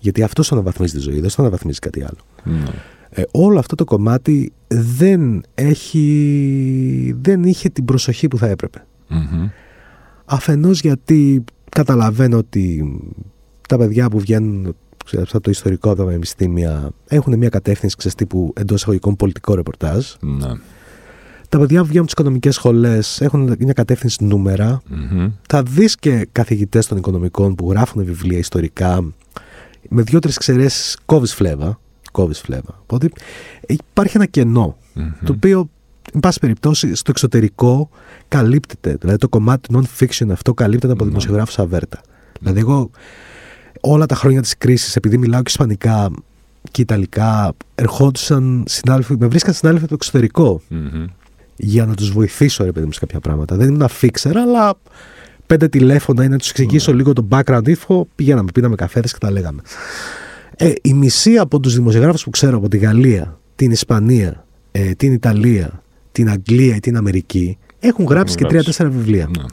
γιατί 0.00 0.22
αυτός 0.22 0.52
αναβαθμίζει 0.52 0.94
τη 0.94 1.00
ζωή, 1.00 1.20
δεν 1.20 1.30
στο 1.30 1.42
αναβαθμίζει 1.42 1.78
κάτι 1.78 2.06
Ε, 3.10 3.22
όλο 3.30 3.58
αυτό 3.58 3.74
το 3.74 3.84
κομμάτι 3.84 4.52
δεν, 4.68 5.42
έχει, 5.54 7.16
δεν 7.20 7.42
είχε 7.42 7.68
την 7.68 7.84
προσοχή 7.84 8.28
που 8.28 8.38
θα 8.38 8.46
έπρεπε. 8.46 8.84
Mm-hmm. 9.10 9.50
Αφενός 10.24 10.80
γιατί 10.80 11.44
καταλαβαίνω 11.68 12.36
ότι 12.36 12.96
τα 13.68 13.78
παιδιά 13.78 14.08
που 14.08 14.18
βγαίνουν 14.18 14.74
από 15.16 15.40
το 15.40 15.50
ιστορικό 15.50 15.88
από 15.88 15.98
τα 15.98 16.04
πανεπιστήμια 16.04 16.90
έχουν 17.08 17.38
μια 17.38 17.48
κατεύθυνση 17.48 17.96
ξέρεις, 17.96 18.16
τύπου 18.16 18.52
εντός 18.56 18.76
εισαγωγικών 18.76 19.16
πολιτικό 19.16 19.54
ρεπορτάζ. 19.54 20.06
Ναι. 20.20 20.52
Τα 21.48 21.58
παιδιά 21.58 21.80
που 21.80 21.86
βγαίνουν 21.86 22.04
από 22.04 22.14
τι 22.14 22.20
οικονομικές 22.20 22.54
σχολές 22.54 23.20
έχουν 23.20 23.56
μια 23.58 23.72
κατεύθυνση 23.72 24.24
νούμερα. 24.24 24.80
Mm-hmm. 24.90 25.30
Θα 25.48 25.62
δεις 25.62 25.96
και 25.96 26.28
καθηγητές 26.32 26.86
των 26.86 26.98
οικονομικών 26.98 27.54
που 27.54 27.70
γράφουν 27.70 28.04
βιβλία 28.04 28.38
ιστορικά 28.38 29.12
με 29.88 30.02
δύο-τρει 30.02 30.32
εξαιρέσεις 30.34 30.98
κόβεις 31.06 31.34
φλέβα. 31.34 31.80
Κόβεις 32.12 32.40
φλέβα. 32.40 32.78
Οπότε 32.82 33.08
υπάρχει 33.66 34.16
ένα 34.16 34.26
κενό 34.26 34.76
mm-hmm. 34.96 35.12
το 35.24 35.32
οποίο, 35.32 35.68
εν 36.14 36.20
πάση 36.20 36.38
περιπτώσει, 36.38 36.94
στο 36.94 37.10
εξωτερικό 37.10 37.90
καλύπτεται. 38.28 38.96
Δηλαδή 39.00 39.18
το 39.18 39.28
κομμάτι 39.28 39.68
του 39.68 39.82
non-fiction 39.82 40.26
αυτό 40.30 40.54
καλύπτεται 40.54 40.92
από 40.92 41.04
mm-hmm. 41.04 41.08
δημοσιογράφους 41.08 41.58
αβέρτα. 41.58 42.00
Δηλαδή, 42.40 42.60
εγώ 42.60 42.90
όλα 43.80 44.06
τα 44.06 44.14
χρόνια 44.14 44.42
της 44.42 44.58
κρίσης, 44.58 44.96
επειδή 44.96 45.18
μιλάω 45.18 45.42
και 45.42 45.50
ισπανικά 45.50 46.10
και 46.70 46.82
ιταλικά, 46.82 47.52
ερχόντουσαν 47.74 48.64
συνάδελφοι, 48.66 49.16
με 49.18 49.26
βρίσκαν 49.26 49.54
συνάδελφοι 49.54 49.84
από 49.84 49.96
το 49.96 49.98
εξωτερικό 50.00 50.62
mm-hmm. 50.70 51.04
Για 51.58 51.86
να 51.86 51.94
τους 51.94 52.10
βοηθήσω, 52.10 52.64
ρε 52.64 52.72
παιδί 52.72 52.86
μου, 52.86 52.92
σε 52.92 53.00
κάποια 53.00 53.20
πράγματα. 53.20 53.56
Δεν 53.56 53.68
ήμουν 53.68 53.82
αφήξερα, 53.82 54.42
αλλά 54.42 54.78
πέντε 55.46 55.68
τηλέφωνα 55.68 56.24
ή 56.24 56.28
να 56.28 56.38
τους 56.38 56.50
εξηγήσω 56.50 56.94
λίγο 56.94 57.12
το 57.12 57.28
background 57.30 57.62
info, 57.62 58.02
πηγαίναμε, 58.14 58.50
πίναμε 58.54 58.74
καφέδες 58.74 59.12
και 59.12 59.18
τα 59.18 59.30
λέγαμε. 59.30 59.62
Ε, 60.56 60.72
η 60.82 60.94
μισή 60.94 61.36
από 61.36 61.60
τους 61.60 61.74
δημοσιογράφους 61.74 62.24
που 62.24 62.30
ξέρω 62.30 62.56
από 62.56 62.68
τη 62.68 62.78
Γαλλία, 62.78 63.38
την 63.54 63.70
Ισπανία, 63.70 64.46
ε, 64.72 64.90
την 64.90 65.12
Ιταλία, 65.12 65.82
την 66.12 66.30
Αγγλία 66.30 66.76
ή 66.76 66.80
την 66.80 66.96
Αμερική 66.96 67.58
έχουν 67.78 68.04
γράψει 68.04 68.36
και 68.36 68.44
τρία-τέσσερα 68.44 68.88
βιβλία. 68.88 69.30
Ναι, 69.38 69.44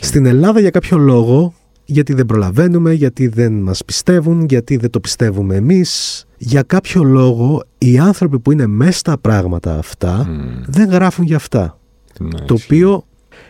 Στην 0.00 0.26
Ελλάδα 0.26 0.60
για 0.60 0.70
κάποιο 0.70 0.98
λόγο, 0.98 1.54
γιατί 1.84 2.14
δεν 2.14 2.26
προλαβαίνουμε, 2.26 2.92
γιατί 2.92 3.26
δεν 3.26 3.52
μας 3.52 3.84
πιστεύουν, 3.84 4.44
γιατί 4.44 4.76
δεν 4.76 4.90
το 4.90 5.00
πιστεύουμε 5.00 5.54
εμείς, 5.54 6.24
για 6.38 6.62
κάποιο 6.62 7.02
λόγο 7.02 7.62
οι 7.78 7.98
άνθρωποι 7.98 8.38
που 8.38 8.52
είναι 8.52 8.66
μέσα 8.66 8.98
στα 8.98 9.18
πράγματα 9.18 9.78
αυτά 9.78 10.28
δεν 10.66 10.88
γράφουν 10.88 11.24
για 11.24 11.36
αυτά. 11.36 11.78
Ναι, 12.20 12.40
το 12.40 12.56
οποίο 12.64 13.04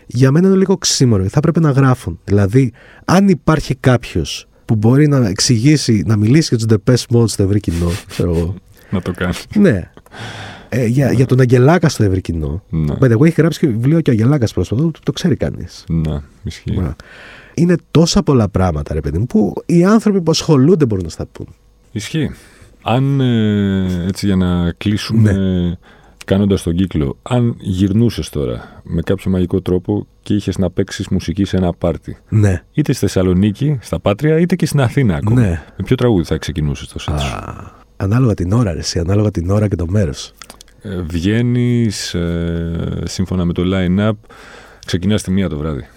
για 0.06 0.30
μένα 0.30 0.48
είναι 0.48 0.56
λίγο 0.56 0.76
ξύμορο. 0.76 1.28
Θα 1.28 1.40
πρέπει 1.40 1.60
να 1.60 1.70
γράφουν. 1.70 2.20
Δηλαδή, 2.24 2.72
αν 3.04 3.28
υπάρχει 3.28 3.74
κάποιος 3.74 4.46
που 4.64 4.74
μπορεί 4.74 5.08
να 5.08 5.28
εξηγήσει, 5.28 6.02
να 6.06 6.16
μιλήσει 6.16 6.56
για 6.56 6.66
τους 6.66 6.76
The 6.86 6.92
Best 6.92 7.24
στο 7.28 7.42
ευρύ 7.42 7.60
κοινό, 7.60 7.90
ξέρω 8.06 8.54
να 8.90 9.02
το 9.02 9.12
κάνει. 9.12 9.34
Ναι. 9.54 9.90
Ε, 10.68 10.86
για, 10.86 11.12
για 11.12 11.26
τον 11.26 11.40
Αγγελάκα 11.40 11.88
στο 11.88 12.04
ευρύ 12.04 12.20
κοινό. 12.20 12.62
Ναι. 12.70 12.94
εγώ 13.00 13.24
έχει 13.24 13.40
γράψει 13.40 13.58
και 13.58 13.66
βιβλίο 13.66 14.00
και 14.00 14.10
ο 14.10 14.12
Αγγελάκας 14.12 14.52
πρόσφατα, 14.52 14.82
το, 14.82 14.90
το 15.02 15.12
ξέρει 15.12 15.36
κανείς. 15.36 15.84
Ναι, 15.88 16.20
ισχύει. 16.42 16.94
Είναι 17.54 17.76
τόσα 17.90 18.22
πολλά 18.22 18.48
πράγματα, 18.48 18.94
ρε 18.94 19.00
παιδί 19.00 19.18
μου, 19.18 19.26
που 19.26 19.52
οι 19.66 19.84
άνθρωποι 19.84 20.22
που 20.22 20.30
ασχολούνται 20.30 20.86
μπορούν 20.86 21.04
να 21.04 21.10
στα 21.10 21.26
πούν. 21.26 21.46
Ισχύει. 21.92 22.30
Αν 22.82 23.20
ε, 23.20 24.04
έτσι 24.06 24.26
για 24.26 24.36
να 24.36 24.72
κλείσουμε 24.72 25.32
ναι 25.32 25.76
κάνοντας 26.24 26.62
τον 26.62 26.74
κύκλο, 26.74 27.18
αν 27.22 27.56
γυρνούσες 27.58 28.30
τώρα 28.30 28.82
με 28.82 29.02
κάποιο 29.02 29.30
μαγικό 29.30 29.60
τρόπο 29.60 30.06
και 30.22 30.34
είχες 30.34 30.58
να 30.58 30.70
παίξεις 30.70 31.08
μουσική 31.08 31.44
σε 31.44 31.56
ένα 31.56 31.72
πάρτι. 31.72 32.16
Ναι. 32.28 32.62
Είτε 32.72 32.92
στη 32.92 33.00
Θεσσαλονίκη, 33.00 33.78
στα 33.80 34.00
Πάτρια, 34.00 34.38
είτε 34.38 34.56
και 34.56 34.66
στην 34.66 34.80
Αθήνα 34.80 35.16
ακόμα. 35.16 35.40
Ναι. 35.40 35.62
Με 35.76 35.84
ποιο 35.84 35.96
τραγούδι 35.96 36.24
θα 36.24 36.36
ξεκινούσες 36.36 36.88
το 36.88 36.98
σετ; 36.98 37.14
Ανάλογα 37.96 38.34
την 38.34 38.52
ώρα, 38.52 38.70
εσύ, 38.70 38.98
ανάλογα 38.98 39.30
την 39.30 39.50
ώρα 39.50 39.68
και 39.68 39.76
το 39.76 39.86
μέρος. 39.88 40.32
Ε, 40.82 41.00
Βγαίνεις 41.00 42.14
ε, 42.14 43.02
σύμφωνα 43.04 43.44
με 43.44 43.52
το 43.52 43.62
line-up, 43.66 44.12
ξεκινάς 44.86 45.22
τη 45.22 45.30
μία 45.30 45.48
το 45.48 45.58
βράδυ. 45.58 45.88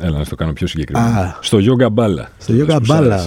Έλα 0.00 0.18
να 0.18 0.24
το 0.24 0.34
κάνω 0.34 0.52
πιο 0.52 0.66
συγκεκριμένα. 0.66 1.38
Στο 1.40 1.58
Yoga 1.60 1.88
Balla. 1.94 2.24
Στο 2.38 2.54
Yoga 2.58 2.78
Balla. 2.88 3.20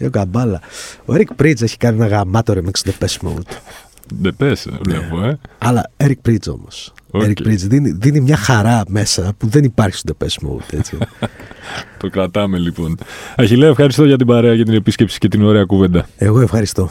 Yoga 0.00 0.24
Balla. 0.32 0.58
Ο 1.04 1.14
Eric 1.14 1.42
Pritz 1.42 1.62
έχει 1.62 1.76
κάνει 1.76 1.96
ένα 1.96 2.06
γαμάτο 2.06 2.54
remix 2.56 2.70
στο 2.72 2.92
Depeche 2.92 3.28
Mode. 3.28 3.56
Δεν 4.14 4.36
πες, 4.36 4.68
βλέπω, 4.82 5.24
ε. 5.24 5.38
Αλλά 5.58 5.90
Eric 5.96 6.28
Pritch 6.28 6.48
όμως. 6.48 6.92
Okay. 7.10 7.22
Eric 7.22 7.46
Pritch 7.46 7.56
δίνει, 7.56 7.90
δίνει 7.90 8.20
μια 8.20 8.36
χαρά 8.36 8.82
μέσα 8.88 9.32
που 9.38 9.46
δεν 9.46 9.64
υπάρχει 9.64 9.96
στο 9.96 10.14
Depeche 10.18 10.48
Mode, 10.48 10.72
έτσι. 10.78 10.98
Το 11.98 12.08
κρατάμε 12.08 12.58
λοιπόν. 12.58 12.98
Αχιλέα, 13.36 13.68
ευχαριστώ 13.68 14.04
για 14.04 14.16
την 14.16 14.26
παρέα, 14.26 14.54
για 14.54 14.64
την 14.64 14.74
επίσκεψη 14.74 15.18
και 15.18 15.28
την 15.28 15.42
ωραία 15.42 15.64
κουβέντα. 15.64 16.08
Εγώ 16.16 16.40
ευχαριστώ. 16.40 16.90